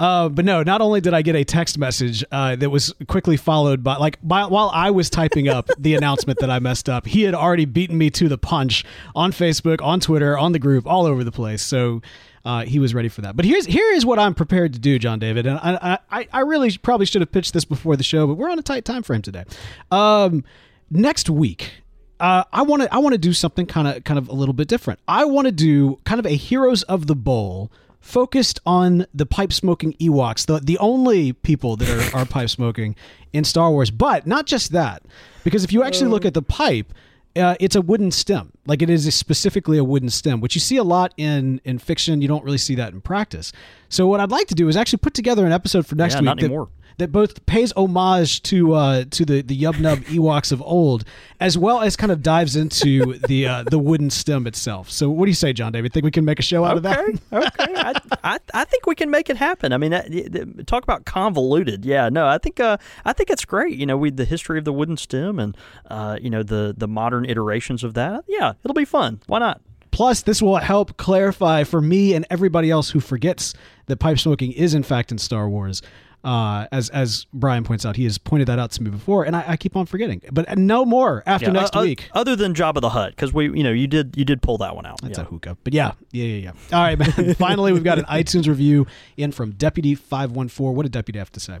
Uh, 0.00 0.28
but 0.28 0.44
no, 0.44 0.62
not 0.62 0.80
only 0.80 1.00
did 1.00 1.14
I 1.14 1.22
get 1.22 1.34
a 1.34 1.44
text 1.44 1.78
message 1.78 2.24
uh, 2.30 2.56
that 2.56 2.70
was 2.70 2.94
quickly 3.08 3.36
followed 3.36 3.82
by 3.82 3.96
like 3.96 4.18
by, 4.22 4.46
while 4.46 4.70
I 4.72 4.90
was 4.90 5.10
typing 5.10 5.48
up 5.48 5.68
the 5.78 5.94
announcement 5.94 6.38
that 6.40 6.50
I 6.50 6.58
messed 6.58 6.88
up, 6.88 7.06
he 7.06 7.22
had 7.22 7.34
already 7.34 7.64
beaten 7.64 7.96
me 7.98 8.10
to 8.10 8.28
the 8.28 8.38
punch 8.38 8.84
on 9.14 9.32
Facebook, 9.32 9.82
on 9.82 10.00
Twitter, 10.00 10.38
on 10.38 10.52
the 10.52 10.58
group, 10.58 10.86
all 10.86 11.06
over 11.06 11.24
the 11.24 11.32
place. 11.32 11.62
So. 11.62 12.02
Uh, 12.44 12.64
he 12.64 12.78
was 12.78 12.94
ready 12.94 13.08
for 13.08 13.20
that, 13.20 13.36
but 13.36 13.44
here's 13.44 13.66
here 13.66 13.92
is 13.92 14.06
what 14.06 14.18
I'm 14.18 14.32
prepared 14.32 14.72
to 14.72 14.78
do, 14.78 14.98
John 14.98 15.18
David, 15.18 15.46
and 15.46 15.58
I, 15.58 15.98
I 16.10 16.28
I 16.32 16.40
really 16.42 16.70
probably 16.78 17.04
should 17.04 17.20
have 17.20 17.30
pitched 17.30 17.52
this 17.52 17.66
before 17.66 17.94
the 17.94 18.04
show, 18.04 18.26
but 18.26 18.36
we're 18.36 18.48
on 18.48 18.58
a 18.58 18.62
tight 18.62 18.86
time 18.86 19.02
frame 19.02 19.20
today. 19.20 19.44
Um, 19.90 20.44
next 20.88 21.28
week, 21.28 21.72
uh, 22.20 22.44
I 22.52 22.62
want 22.62 22.82
to 22.82 22.94
I 22.94 22.98
want 22.98 23.12
to 23.12 23.18
do 23.18 23.32
something 23.32 23.66
kind 23.66 23.88
of 23.88 24.04
kind 24.04 24.18
of 24.18 24.28
a 24.28 24.32
little 24.32 24.54
bit 24.54 24.68
different. 24.68 25.00
I 25.06 25.24
want 25.24 25.46
to 25.46 25.52
do 25.52 25.98
kind 26.04 26.18
of 26.18 26.26
a 26.26 26.34
Heroes 26.36 26.82
of 26.84 27.06
the 27.06 27.16
Bowl 27.16 27.70
focused 28.00 28.60
on 28.64 29.06
the 29.14 29.26
pipe 29.26 29.52
smoking 29.52 29.92
Ewoks, 29.94 30.46
the 30.46 30.58
the 30.60 30.78
only 30.78 31.32
people 31.32 31.76
that 31.76 32.14
are, 32.14 32.20
are 32.20 32.24
pipe 32.26 32.48
smoking 32.50 32.94
in 33.32 33.44
Star 33.44 33.70
Wars. 33.70 33.90
But 33.90 34.26
not 34.26 34.46
just 34.46 34.72
that, 34.72 35.02
because 35.44 35.64
if 35.64 35.72
you 35.72 35.82
actually 35.82 36.10
look 36.10 36.24
at 36.24 36.34
the 36.34 36.42
pipe. 36.42 36.92
Uh, 37.36 37.54
it's 37.60 37.76
a 37.76 37.80
wooden 37.82 38.10
stem, 38.10 38.50
like 38.66 38.82
it 38.82 38.90
is 38.90 39.14
specifically 39.14 39.78
a 39.78 39.84
wooden 39.84 40.08
stem, 40.10 40.40
which 40.40 40.56
you 40.56 40.60
see 40.60 40.76
a 40.76 40.82
lot 40.82 41.14
in 41.16 41.60
in 41.64 41.78
fiction. 41.78 42.20
You 42.20 42.26
don't 42.26 42.42
really 42.42 42.58
see 42.58 42.74
that 42.76 42.92
in 42.92 43.00
practice. 43.00 43.52
So 43.88 44.08
what 44.08 44.18
I'd 44.18 44.30
like 44.32 44.48
to 44.48 44.56
do 44.56 44.66
is 44.66 44.76
actually 44.76 44.98
put 45.00 45.14
together 45.14 45.46
an 45.46 45.52
episode 45.52 45.86
for 45.86 45.94
next 45.94 46.14
Yeah, 46.14 46.20
week 46.20 46.24
not 46.24 46.36
that- 46.38 46.44
anymore. 46.46 46.68
That 46.98 47.10
both 47.12 47.44
pays 47.46 47.72
homage 47.76 48.42
to 48.44 48.74
uh, 48.74 49.04
to 49.10 49.24
the 49.24 49.42
the 49.42 49.56
Yub 49.60 49.80
Nub 49.80 49.98
Ewoks 50.00 50.52
of 50.52 50.60
old, 50.62 51.04
as 51.40 51.56
well 51.56 51.80
as 51.80 51.96
kind 51.96 52.12
of 52.12 52.22
dives 52.22 52.56
into 52.56 53.18
the 53.26 53.46
uh, 53.46 53.64
the 53.70 53.78
wooden 53.78 54.10
stem 54.10 54.46
itself. 54.46 54.90
So, 54.90 55.08
what 55.08 55.24
do 55.24 55.30
you 55.30 55.34
say, 55.34 55.52
John 55.52 55.72
David? 55.72 55.92
Think 55.92 56.04
we 56.04 56.10
can 56.10 56.24
make 56.24 56.38
a 56.38 56.42
show 56.42 56.64
out 56.64 56.76
of 56.76 56.82
that? 56.82 56.98
Okay, 56.98 57.18
okay. 57.32 57.74
I, 57.76 57.94
I, 58.24 58.38
I 58.52 58.64
think 58.64 58.86
we 58.86 58.94
can 58.94 59.10
make 59.10 59.30
it 59.30 59.36
happen. 59.36 59.72
I 59.72 59.78
mean, 59.78 59.92
that- 59.92 60.10
th- 60.10 60.66
talk 60.66 60.82
about 60.82 61.04
convoluted. 61.04 61.84
Yeah, 61.84 62.08
no, 62.08 62.26
I 62.26 62.38
think 62.38 62.60
uh, 62.60 62.76
I 63.04 63.12
think 63.12 63.30
it's 63.30 63.44
great. 63.44 63.76
You 63.76 63.86
know, 63.86 63.96
we 63.96 64.10
the 64.10 64.24
history 64.24 64.58
of 64.58 64.64
the 64.64 64.72
wooden 64.72 64.96
stem 64.96 65.38
and 65.38 65.56
uh, 65.88 66.18
you 66.20 66.30
know 66.30 66.42
the 66.42 66.74
the 66.76 66.88
modern 66.88 67.24
iterations 67.24 67.84
of 67.84 67.94
that. 67.94 68.24
Yeah, 68.28 68.52
it'll 68.64 68.74
be 68.74 68.84
fun. 68.84 69.20
Why 69.26 69.38
not? 69.38 69.60
Plus, 69.90 70.22
this 70.22 70.42
will 70.42 70.56
help 70.56 70.96
clarify 70.96 71.64
for 71.64 71.80
me 71.80 72.14
and 72.14 72.26
everybody 72.30 72.70
else 72.70 72.90
who 72.90 73.00
forgets 73.00 73.54
that 73.86 73.96
pipe 73.98 74.18
smoking 74.18 74.52
is 74.52 74.74
in 74.74 74.82
fact 74.82 75.10
in 75.10 75.18
Star 75.18 75.48
Wars. 75.48 75.80
Uh, 76.24 76.66
as 76.72 76.90
as 76.90 77.26
Brian 77.32 77.62
points 77.62 77.86
out, 77.86 77.94
he 77.96 78.04
has 78.04 78.18
pointed 78.18 78.48
that 78.48 78.58
out 78.58 78.72
to 78.72 78.82
me 78.82 78.90
before, 78.90 79.24
and 79.24 79.36
I, 79.36 79.44
I 79.48 79.56
keep 79.56 79.76
on 79.76 79.86
forgetting. 79.86 80.20
But 80.32 80.58
no 80.58 80.84
more 80.84 81.22
after 81.26 81.46
Yeah, 81.46 81.52
next 81.52 81.76
uh, 81.76 81.80
week. 81.80 82.10
other 82.12 82.34
than 82.34 82.54
Jabba 82.54 82.80
the 82.80 82.90
Hutt, 82.90 83.10
because 83.10 83.32
we, 83.32 83.44
you 83.56 83.62
know, 83.62 83.70
you 83.70 83.86
did 83.86 84.16
you 84.16 84.24
did 84.24 84.42
pull 84.42 84.58
that 84.58 84.74
one 84.74 84.84
out. 84.84 85.00
That's 85.00 85.18
yeah. 85.18 85.24
a 85.24 85.28
hookah. 85.28 85.56
But 85.62 85.74
yeah, 85.74 85.92
yeah, 86.10 86.24
yeah, 86.24 86.52
yeah. 86.70 86.76
All 86.76 86.82
right, 86.84 86.98
man. 86.98 87.34
Finally, 87.38 87.72
we've 87.72 87.84
got 87.84 87.98
an 87.98 88.04
iTunes 88.06 88.48
review 88.48 88.86
in 89.16 89.30
from 89.30 89.52
Deputy 89.52 89.94
Five 89.94 90.32
One 90.32 90.48
Four. 90.48 90.72
What 90.72 90.82
did 90.82 90.92
Deputy 90.92 91.18
have 91.20 91.32
to 91.32 91.40
say? 91.40 91.58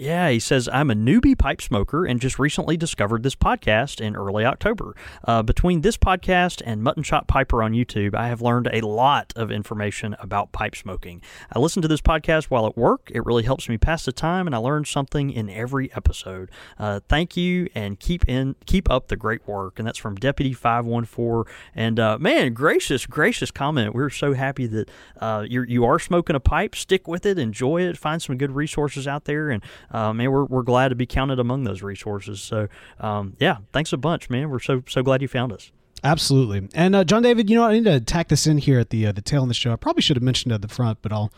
Yeah, 0.00 0.30
he 0.30 0.40
says, 0.40 0.66
I'm 0.72 0.90
a 0.90 0.94
newbie 0.94 1.38
pipe 1.38 1.60
smoker 1.60 2.06
and 2.06 2.22
just 2.22 2.38
recently 2.38 2.78
discovered 2.78 3.22
this 3.22 3.34
podcast 3.34 4.00
in 4.00 4.16
early 4.16 4.46
October. 4.46 4.96
Uh, 5.24 5.42
between 5.42 5.82
this 5.82 5.98
podcast 5.98 6.62
and 6.64 6.82
Mutton 6.82 7.02
Chop 7.02 7.26
Piper 7.26 7.62
on 7.62 7.72
YouTube, 7.72 8.14
I 8.14 8.28
have 8.28 8.40
learned 8.40 8.70
a 8.72 8.80
lot 8.80 9.34
of 9.36 9.50
information 9.50 10.16
about 10.18 10.52
pipe 10.52 10.74
smoking. 10.74 11.20
I 11.52 11.58
listen 11.58 11.82
to 11.82 11.88
this 11.88 12.00
podcast 12.00 12.44
while 12.44 12.66
at 12.66 12.78
work. 12.78 13.10
It 13.12 13.26
really 13.26 13.42
helps 13.42 13.68
me 13.68 13.76
pass 13.76 14.06
the 14.06 14.12
time, 14.12 14.46
and 14.46 14.54
I 14.54 14.58
learn 14.58 14.86
something 14.86 15.30
in 15.30 15.50
every 15.50 15.92
episode. 15.92 16.50
Uh, 16.78 17.00
thank 17.06 17.36
you, 17.36 17.68
and 17.74 18.00
keep 18.00 18.26
in 18.26 18.56
keep 18.64 18.90
up 18.90 19.08
the 19.08 19.16
great 19.16 19.46
work. 19.46 19.78
And 19.78 19.86
that's 19.86 19.98
from 19.98 20.14
Deputy 20.14 20.54
Five 20.54 20.86
One 20.86 21.04
Four. 21.04 21.46
And 21.74 22.00
uh, 22.00 22.16
man, 22.18 22.54
gracious, 22.54 23.04
gracious 23.04 23.50
comment. 23.50 23.94
We're 23.94 24.08
so 24.08 24.32
happy 24.32 24.66
that 24.66 24.88
uh, 25.20 25.44
you're 25.46 25.64
you 25.64 25.84
are 25.84 25.98
smoking 25.98 26.36
a 26.36 26.40
pipe. 26.40 26.74
Stick 26.74 27.06
with 27.06 27.26
it, 27.26 27.38
enjoy 27.38 27.82
it, 27.82 27.98
find 27.98 28.22
some 28.22 28.38
good 28.38 28.52
resources 28.52 29.06
out 29.06 29.26
there, 29.26 29.50
and 29.50 29.62
uh, 29.90 30.12
man, 30.12 30.30
we're, 30.30 30.44
we're 30.44 30.62
glad 30.62 30.88
to 30.88 30.94
be 30.94 31.06
counted 31.06 31.38
among 31.38 31.64
those 31.64 31.82
resources. 31.82 32.40
So, 32.40 32.68
um, 33.00 33.36
yeah, 33.38 33.58
thanks 33.72 33.92
a 33.92 33.96
bunch, 33.96 34.30
man. 34.30 34.50
We're 34.50 34.60
so 34.60 34.82
so 34.88 35.02
glad 35.02 35.22
you 35.22 35.28
found 35.28 35.52
us. 35.52 35.72
Absolutely. 36.02 36.68
And 36.74 36.96
uh, 36.96 37.04
John 37.04 37.22
David, 37.22 37.50
you 37.50 37.56
know. 37.56 37.64
I 37.64 37.72
need 37.72 37.84
to 37.84 38.00
tack 38.00 38.28
this 38.28 38.46
in 38.46 38.58
here 38.58 38.78
at 38.78 38.90
the 38.90 39.06
uh, 39.06 39.12
the 39.12 39.22
tail 39.22 39.42
end 39.42 39.44
of 39.44 39.48
the 39.48 39.54
show. 39.54 39.72
I 39.72 39.76
probably 39.76 40.02
should 40.02 40.16
have 40.16 40.22
mentioned 40.22 40.52
it 40.52 40.56
at 40.56 40.62
the 40.62 40.68
front, 40.68 40.98
but 41.02 41.12
I'll 41.12 41.32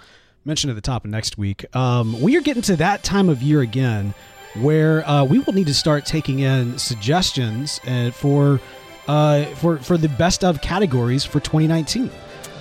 mention 0.44 0.70
it 0.70 0.72
at 0.72 0.76
the 0.76 0.82
top 0.82 1.04
of 1.04 1.10
next 1.10 1.38
week. 1.38 1.64
Um, 1.74 2.20
we 2.20 2.36
are 2.36 2.40
getting 2.40 2.62
to 2.62 2.76
that 2.76 3.02
time 3.02 3.28
of 3.28 3.42
year 3.42 3.60
again 3.60 4.14
where 4.60 5.08
uh, 5.08 5.24
we 5.24 5.38
will 5.38 5.52
need 5.52 5.66
to 5.66 5.74
start 5.74 6.04
taking 6.04 6.40
in 6.40 6.78
suggestions 6.78 7.80
uh, 7.86 8.10
for 8.10 8.60
uh, 9.08 9.44
for 9.56 9.78
for 9.78 9.96
the 9.96 10.08
best 10.08 10.44
of 10.44 10.60
categories 10.60 11.24
for 11.24 11.40
2019. 11.40 12.10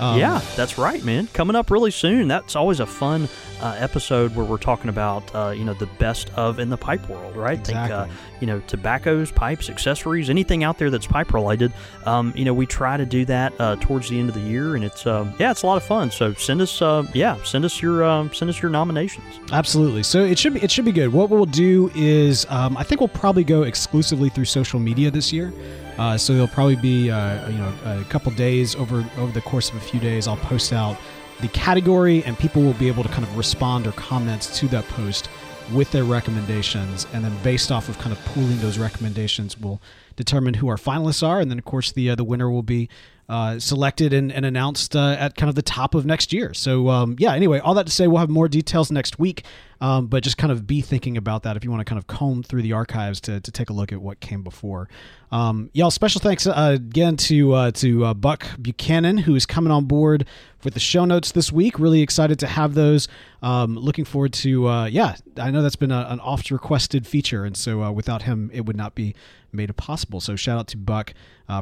Um, 0.02 0.20
yeah, 0.20 0.42
that's 0.56 0.78
right, 0.78 1.04
man. 1.04 1.28
Coming 1.28 1.56
up 1.56 1.70
really 1.72 1.92
soon. 1.92 2.28
That's 2.28 2.56
always 2.56 2.80
a 2.80 2.86
fun 2.86 3.30
uh, 3.62 3.76
episode 3.78 4.36
where 4.36 4.46
we're 4.46 4.58
talking 4.58 4.90
about 4.90 5.34
uh, 5.36 5.52
you 5.52 5.64
know 5.64 5.76
the 5.76 5.86
best 5.86 6.32
of 6.34 6.60
in 6.60 6.70
the 6.70 6.78
pipe 6.78 7.08
world, 7.08 7.36
right? 7.36 7.64
Think 7.64 7.78
uh, 7.78 7.84
Exactly. 7.84 8.16
you 8.42 8.48
know 8.48 8.60
tobaccos, 8.62 9.32
pipes, 9.32 9.70
accessories, 9.70 10.30
anything 10.30 10.64
out 10.64 10.80
there 10.80 10.90
that's 10.90 11.06
pipe 11.06 11.34
related. 11.34 11.72
Um, 12.06 12.34
you 12.36 12.46
know 12.46 12.54
we 12.54 12.66
try 12.66 12.98
to 12.98 13.06
do 13.06 13.26
that 13.26 13.54
uh, 13.60 13.76
towards 13.76 14.10
the 14.10 14.20
end 14.20 14.30
of 14.30 14.36
the 14.36 14.42
year, 14.42 14.76
and 14.76 14.84
it's 14.84 15.06
um, 15.06 15.34
yeah, 15.40 15.52
it's 15.52 15.62
a 15.62 15.68
lot 15.68 15.78
of 15.78 15.84
fun. 15.84 16.10
So 16.10 16.34
send 16.34 16.62
us 16.62 16.82
uh, 16.82 17.06
yeah, 17.14 17.42
send 17.44 17.64
us 17.64 17.82
your 17.82 18.04
um, 18.04 18.34
send 18.34 18.50
us 18.50 18.60
your 18.62 18.72
nominations. 18.72 19.40
Absolutely. 19.52 20.02
So 20.04 20.24
it 20.24 20.40
should 20.40 20.56
be 20.56 20.62
it 20.64 20.72
should 20.72 20.86
be 20.86 20.92
good. 20.92 21.14
What 21.14 21.30
we'll 21.30 21.46
do 21.46 21.92
is 21.94 22.48
um, 22.50 22.76
I 22.76 22.84
think 22.84 23.02
we'll 23.02 23.08
probably 23.10 23.44
go 23.44 23.64
exclusively 23.64 24.30
through 24.30 24.46
social 24.46 24.80
media 24.80 25.12
this 25.12 25.32
year. 25.32 25.54
Uh, 26.02 26.18
so 26.18 26.34
there'll 26.34 26.48
probably 26.48 26.76
be 26.76 27.12
uh, 27.12 27.48
you 27.48 27.60
know 27.60 27.72
a 27.86 28.04
couple 28.06 28.32
days 28.32 28.76
over 28.76 29.06
over 29.20 29.32
the 29.34 29.42
course 29.42 29.70
of 29.70 29.76
a 29.76 29.80
few 29.80 30.00
days. 30.00 30.28
I'll 30.28 30.36
post 30.36 30.74
out 30.74 30.98
the 31.42 31.48
category, 31.50 32.24
and 32.24 32.36
people 32.40 32.64
will 32.64 32.74
be 32.74 32.88
able 32.88 33.04
to 33.04 33.10
kind 33.10 33.24
of 33.24 33.38
respond 33.38 33.86
or 33.86 33.92
comment 33.92 34.42
to 34.56 34.68
that 34.70 34.84
post 34.88 35.30
with 35.72 35.92
their 35.92 36.04
recommendations, 36.04 37.06
and 37.14 37.24
then 37.24 37.32
based 37.44 37.72
off 37.72 37.88
of 37.88 38.00
kind 38.00 38.12
of 38.12 38.26
pooling 38.26 38.60
those 38.62 38.80
recommendations, 38.80 39.56
we'll 39.60 39.80
determine 40.16 40.56
who 40.56 40.70
our 40.70 40.76
finalists 40.76 41.22
are, 41.22 41.40
and 41.40 41.52
then 41.52 41.60
of 41.60 41.66
course 41.66 41.92
the 41.92 42.10
uh, 42.10 42.16
the 42.16 42.24
winner 42.24 42.50
will 42.50 42.64
be 42.64 42.90
uh, 43.32 43.58
selected 43.60 44.12
and, 44.12 44.30
and 44.30 44.46
announced 44.46 44.94
uh, 44.94 45.16
at 45.18 45.38
kind 45.38 45.48
of 45.48 45.56
the 45.56 45.62
top 45.62 45.96
of 45.96 46.06
next 46.06 46.34
year. 46.34 46.54
So 46.54 46.90
um, 46.90 47.16
yeah, 47.18 47.34
anyway, 47.34 47.60
all 47.60 47.74
that 47.76 47.86
to 47.86 47.92
say, 47.92 48.06
we'll 48.06 48.20
have 48.20 48.30
more 48.30 48.50
details 48.50 48.92
next 48.92 49.20
week. 49.20 49.46
Um, 49.80 50.08
but 50.08 50.22
just 50.22 50.38
kind 50.38 50.52
of 50.52 50.68
be 50.68 50.82
thinking 50.82 51.18
about 51.18 51.42
that 51.44 51.58
if 51.58 51.64
you 51.64 51.72
want 51.72 51.80
to 51.80 51.86
kind 51.86 51.98
of 51.98 52.06
comb 52.06 52.44
through 52.44 52.62
the 52.62 52.74
archives 52.74 53.20
to, 53.22 53.40
to 53.40 53.52
take 53.52 53.72
a 53.72 53.74
look 53.74 53.92
at 53.92 54.00
what 54.00 54.20
came 54.20 54.44
before. 54.44 54.90
Um, 55.32 55.72
y'all, 55.74 55.90
special 55.90 56.22
thanks 56.22 56.46
uh, 56.46 56.74
again 56.76 57.18
to 57.18 57.54
uh, 57.54 57.72
to 57.72 58.06
uh, 58.06 58.14
Buck 58.14 58.46
Buchanan 58.62 59.18
who 59.18 59.34
is 59.34 59.48
coming 59.48 59.72
on 59.72 59.86
board 59.86 60.28
with 60.64 60.76
the 60.76 60.80
show 60.80 61.06
notes 61.06 61.32
this 61.32 61.52
week. 61.52 61.80
Really 61.80 62.02
excited 62.02 62.38
to 62.40 62.48
have 62.48 62.76
those. 62.76 63.08
Um, 63.42 63.76
looking 63.76 64.06
forward 64.06 64.34
to 64.34 64.66
yeah, 64.92 65.16
I 65.38 65.50
know 65.50 65.64
that's 65.64 65.78
been 65.78 65.92
a, 65.92 66.06
an 66.10 66.20
oft 66.20 66.52
requested 66.52 67.08
feature, 67.08 67.46
and 67.46 67.56
so 67.58 67.92
without 67.92 68.24
him, 68.24 68.52
it 68.54 68.66
would 68.66 68.78
not 68.78 68.94
be 68.94 69.16
made 69.54 69.76
possible. 69.78 70.20
So 70.20 70.36
shout 70.36 70.60
out 70.60 70.68
to 70.68 70.78
Buck 70.78 71.14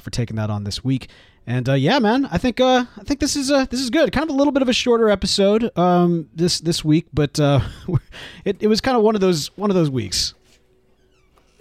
for 0.02 0.10
taking 0.10 0.36
that 0.36 0.50
on 0.50 0.64
this 0.66 0.84
week. 0.84 1.10
And 1.50 1.68
uh, 1.68 1.74
yeah, 1.74 1.98
man, 1.98 2.28
I 2.28 2.38
think 2.38 2.62
uh, 2.62 2.86
I 2.96 3.04
think 3.04 3.20
this 3.20 3.36
is 3.36 3.50
uh, 3.50 3.66
this 3.66 3.80
is 3.80 3.90
good. 3.90 4.12
Kind 4.12 4.30
of 4.30 4.36
a 4.36 4.38
little 4.38 4.54
bit 4.54 4.62
of 4.62 4.70
a 4.70 4.74
shorter 4.74 5.10
episode 5.10 5.76
um, 5.76 6.30
this 6.36 6.60
this 6.60 6.86
week, 6.86 7.08
but 7.12 7.40
uh, 7.40 7.62
it, 8.46 8.58
it 8.62 8.68
was 8.68 8.82
kind 8.82 8.96
of 8.96 9.02
one 9.02 9.16
of 9.16 9.22
those 9.22 9.48
one 9.58 9.72
of 9.72 9.76
those 9.76 9.90
weeks. 9.90 10.36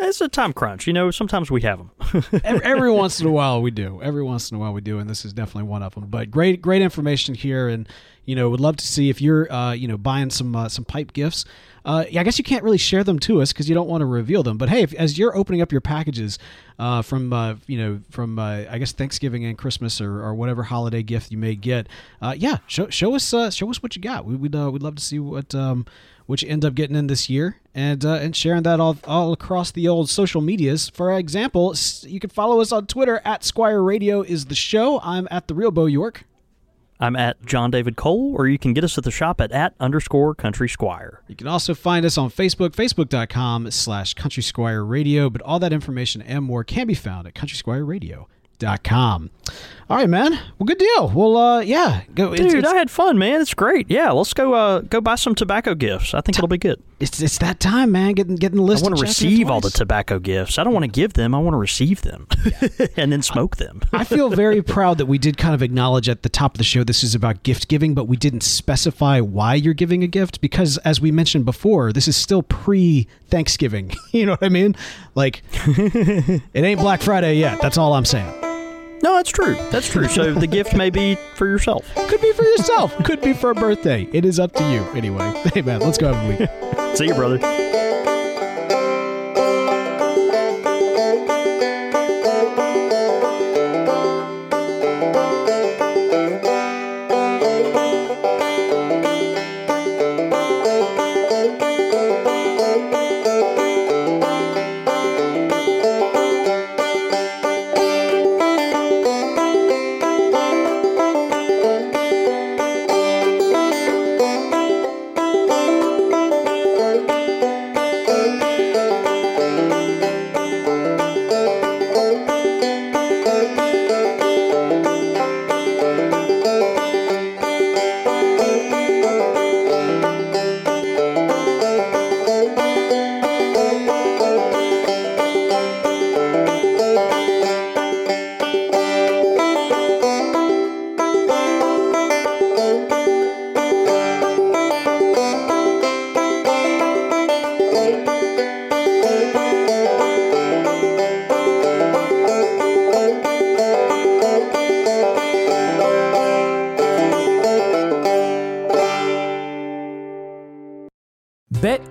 It's 0.01 0.21
a 0.21 0.29
time 0.29 0.53
crunch, 0.53 0.87
you 0.87 0.93
know. 0.93 1.11
Sometimes 1.11 1.51
we 1.51 1.63
have 1.63 1.79
them. 1.79 1.91
every, 2.45 2.65
every 2.65 2.93
once 2.93 3.21
in 3.21 3.27
a 3.27 3.33
while 3.33 3.61
we 3.61 3.73
do. 3.73 4.01
Every 4.03 4.23
once 4.23 4.51
in 4.51 4.57
a 4.57 4.61
while 4.61 4.73
we 4.73 4.81
do, 4.81 4.99
and 5.01 5.11
this 5.11 5.25
is 5.25 5.33
definitely 5.33 5.69
one 5.69 5.83
of 5.83 5.95
them. 5.95 6.07
But 6.07 6.31
great, 6.31 6.63
great 6.63 6.83
information 6.83 7.35
here, 7.35 7.69
and 7.69 7.89
you 8.25 8.37
know, 8.37 8.51
would 8.51 8.61
love 8.61 8.77
to 8.77 8.87
see 8.87 9.09
if 9.09 9.23
you're, 9.23 9.51
uh, 9.51 9.73
you 9.73 9.89
know, 9.89 9.97
buying 9.97 10.31
some 10.31 10.55
uh, 10.55 10.69
some 10.69 10.85
pipe 10.85 11.15
gifts. 11.15 11.45
Uh, 11.85 12.05
yeah, 12.11 12.21
I 12.21 12.25
guess 12.25 12.37
you 12.37 12.45
can't 12.45 12.63
really 12.63 12.77
share 12.77 13.03
them 13.03 13.19
to 13.21 13.41
us 13.41 13.53
because 13.53 13.71
you 13.71 13.75
don't 13.75 13.89
want 13.89 14.03
to 14.03 14.07
reveal 14.07 14.43
them. 14.43 14.59
But 14.59 14.69
hey, 14.69 14.83
if, 14.83 14.93
as 14.93 15.19
you're 15.19 15.35
opening 15.35 15.63
up 15.63 15.73
your 15.73 15.81
packages 15.81 16.39
uh, 16.79 17.01
from, 17.01 17.33
uh, 17.33 17.55
you 17.67 17.79
know, 17.79 18.01
from 18.11 18.39
uh, 18.39 18.65
I 18.69 18.77
guess 18.77 18.93
Thanksgiving 18.93 19.47
and 19.47 19.57
Christmas 19.57 19.99
or, 19.99 20.23
or 20.23 20.35
whatever 20.35 20.65
holiday 20.65 21.03
gift 21.03 21.33
you 21.33 21.39
may 21.39 21.55
get, 21.55 21.89
uh, 22.21 22.35
yeah, 22.37 22.59
show, 22.67 22.91
show 22.91 23.15
us 23.15 23.33
uh, 23.33 23.51
show 23.51 23.71
us 23.71 23.83
what 23.83 23.97
you 23.97 24.03
got. 24.03 24.27
We, 24.27 24.37
we'd 24.37 24.55
uh, 24.55 24.71
we'd 24.71 24.83
love 24.83 24.97
to 24.97 25.03
see 25.03 25.19
what 25.19 25.55
um, 25.55 25.87
you 26.43 26.49
end 26.49 26.65
up 26.65 26.75
getting 26.75 26.95
in 26.95 27.07
this 27.07 27.31
year 27.31 27.57
and 27.75 28.05
uh, 28.05 28.15
and 28.15 28.37
sharing 28.37 28.63
that 28.65 28.79
all 28.79 28.99
all 29.05 29.33
across 29.33 29.73
the 29.73 29.89
old 29.89 30.11
social 30.11 30.41
medias. 30.41 30.91
For 30.91 31.17
example, 31.17 31.75
you 32.03 32.21
can 32.21 32.31
follow 32.31 32.61
us 32.61 32.71
on 32.71 32.87
Twitter 32.87 33.21
at 33.25 33.45
Squire 33.45 33.83
Radio 33.83 34.21
is 34.23 34.45
the 34.45 34.55
show. 34.55 35.01
I'm 35.01 35.27
at 35.31 35.49
the 35.49 35.55
real 35.55 35.71
Bo 35.71 35.87
York. 35.87 36.25
I'm 37.01 37.17
at 37.17 37.45
John 37.47 37.71
David 37.71 37.97
Cole, 37.97 38.35
or 38.37 38.49
you 38.49 38.59
can 38.59 38.75
get 38.75 38.83
us 38.85 38.99
at 38.99 39.05
the 39.05 39.11
shop 39.11 39.41
at 39.41 39.53
at 39.53 39.75
underscore 39.79 40.35
Country 40.35 40.69
Squire. 40.69 41.23
You 41.29 41.37
can 41.37 41.47
also 41.47 41.73
find 41.75 42.05
us 42.05 42.19
on 42.19 42.29
Facebook, 42.29 42.71
facebook.com 42.71 43.71
slash 43.71 44.15
Country 44.15 44.43
Squire 44.43 44.85
Radio, 44.85 45.31
but 45.31 45.41
all 45.43 45.61
that 45.61 45.73
information 45.73 46.21
and 46.23 46.45
more 46.45 46.65
can 46.65 46.89
be 46.89 46.95
found 46.95 47.27
at 47.29 47.35
countrysquireradio.com. 47.35 49.31
All 49.91 49.97
right, 49.97 50.09
man. 50.09 50.33
Well, 50.59 50.67
good 50.67 50.77
deal. 50.77 51.09
Well, 51.09 51.37
uh, 51.39 51.61
yeah. 51.61 52.03
Go, 52.15 52.35
Dude, 52.37 52.53
it's, 52.53 52.69
I 52.69 52.77
had 52.77 52.91
fun, 52.91 53.17
man. 53.17 53.41
It's 53.41 53.55
great. 53.55 53.91
Yeah, 53.91 54.11
let's 54.11 54.35
go. 54.35 54.53
Uh, 54.53 54.81
go 54.81 55.01
buy 55.01 55.15
some 55.15 55.35
tobacco 55.35 55.75
gifts. 55.75 56.13
I 56.13 56.21
think 56.21 56.37
it'll 56.37 56.47
be 56.47 56.59
good. 56.59 56.83
it's, 57.01 57.23
it's 57.23 57.39
that 57.39 57.59
time, 57.59 57.91
man. 57.91 58.13
Getting 58.13 58.37
getting 58.37 58.57
the 58.57 58.63
list. 58.63 58.85
I 58.85 58.89
want 58.89 58.99
to 58.99 59.03
and 59.07 59.15
checking 59.15 59.29
it 59.29 59.33
receive 59.33 59.51
all 59.51 59.63
the 59.63 59.71
tobacco 59.71 60.19
gifts. 60.19 60.59
I 60.59 60.65
don't 60.65 60.75
want 60.75 60.85
to 60.85 60.91
give 60.91 61.15
them. 61.15 61.35
I 61.35 61.39
want 61.39 61.55
to 61.55 61.59
receive 61.59 62.03
them, 62.03 62.27
and 62.99 63.11
then 63.11 63.23
smoke 63.23 63.57
them. 63.57 63.81
I 63.95 64.05
feel 64.05 64.29
very 64.29 64.61
proud 64.61 64.99
that 64.99 65.07
we 65.07 65.17
did 65.17 65.39
kind 65.39 65.55
of 65.55 65.63
acknowledge 65.63 66.11
at 66.11 66.23
the 66.23 66.29
top 66.29 66.53
of 66.53 66.59
the 66.59 66.65
show 66.65 66.85
this 66.85 67.03
is 67.03 67.15
about 67.15 67.43
gift 67.43 67.69
giving, 67.69 67.95
but 67.95 68.05
we 68.05 68.19
didn't 68.19 68.43
specify 68.43 69.21
why 69.21 69.55
you're 69.55 69.73
giving 69.73 70.03
a 70.03 70.09
gift 70.09 70.43
because, 70.43 70.77
as 70.79 71.01
we 71.01 71.11
mentioned 71.11 71.47
before, 71.47 71.95
this 71.95 72.07
is 72.07 72.15
still 72.15 72.43
pre 72.43 73.09
Thanksgiving. 73.29 73.93
you 74.13 74.27
know 74.27 74.33
what 74.33 74.45
I 74.45 74.51
mean? 74.51 74.77
Like, 75.15 75.43
it 75.65 76.43
ain't 76.55 76.81
Black 76.81 77.01
Friday 77.01 77.37
yet. 77.37 77.63
That's 77.63 77.79
all 77.79 77.95
I'm 77.95 78.05
saying. 78.05 78.48
No, 79.03 79.15
that's 79.15 79.31
true. 79.31 79.55
That's 79.71 79.89
true. 79.89 80.09
So 80.09 80.35
the 80.35 80.47
gift 80.59 80.75
may 80.75 80.91
be 80.91 81.17
for 81.35 81.47
yourself. 81.47 81.87
Could 82.09 82.21
be 82.21 82.33
for 82.33 82.45
yourself, 82.45 82.97
could 83.05 83.21
be 83.21 83.33
for 83.33 83.51
a 83.51 83.55
birthday. 83.55 84.09
It 84.13 84.25
is 84.25 84.39
up 84.39 84.53
to 84.55 84.63
you. 84.71 84.81
Anyway, 84.95 85.31
hey, 85.55 85.63
man, 85.63 85.81
let's 85.81 85.99
go 85.99 86.13
have 86.13 86.25
a 86.25 86.29
week. 86.29 86.97
See 86.97 87.07
you, 87.07 87.15
brother. 87.15 87.88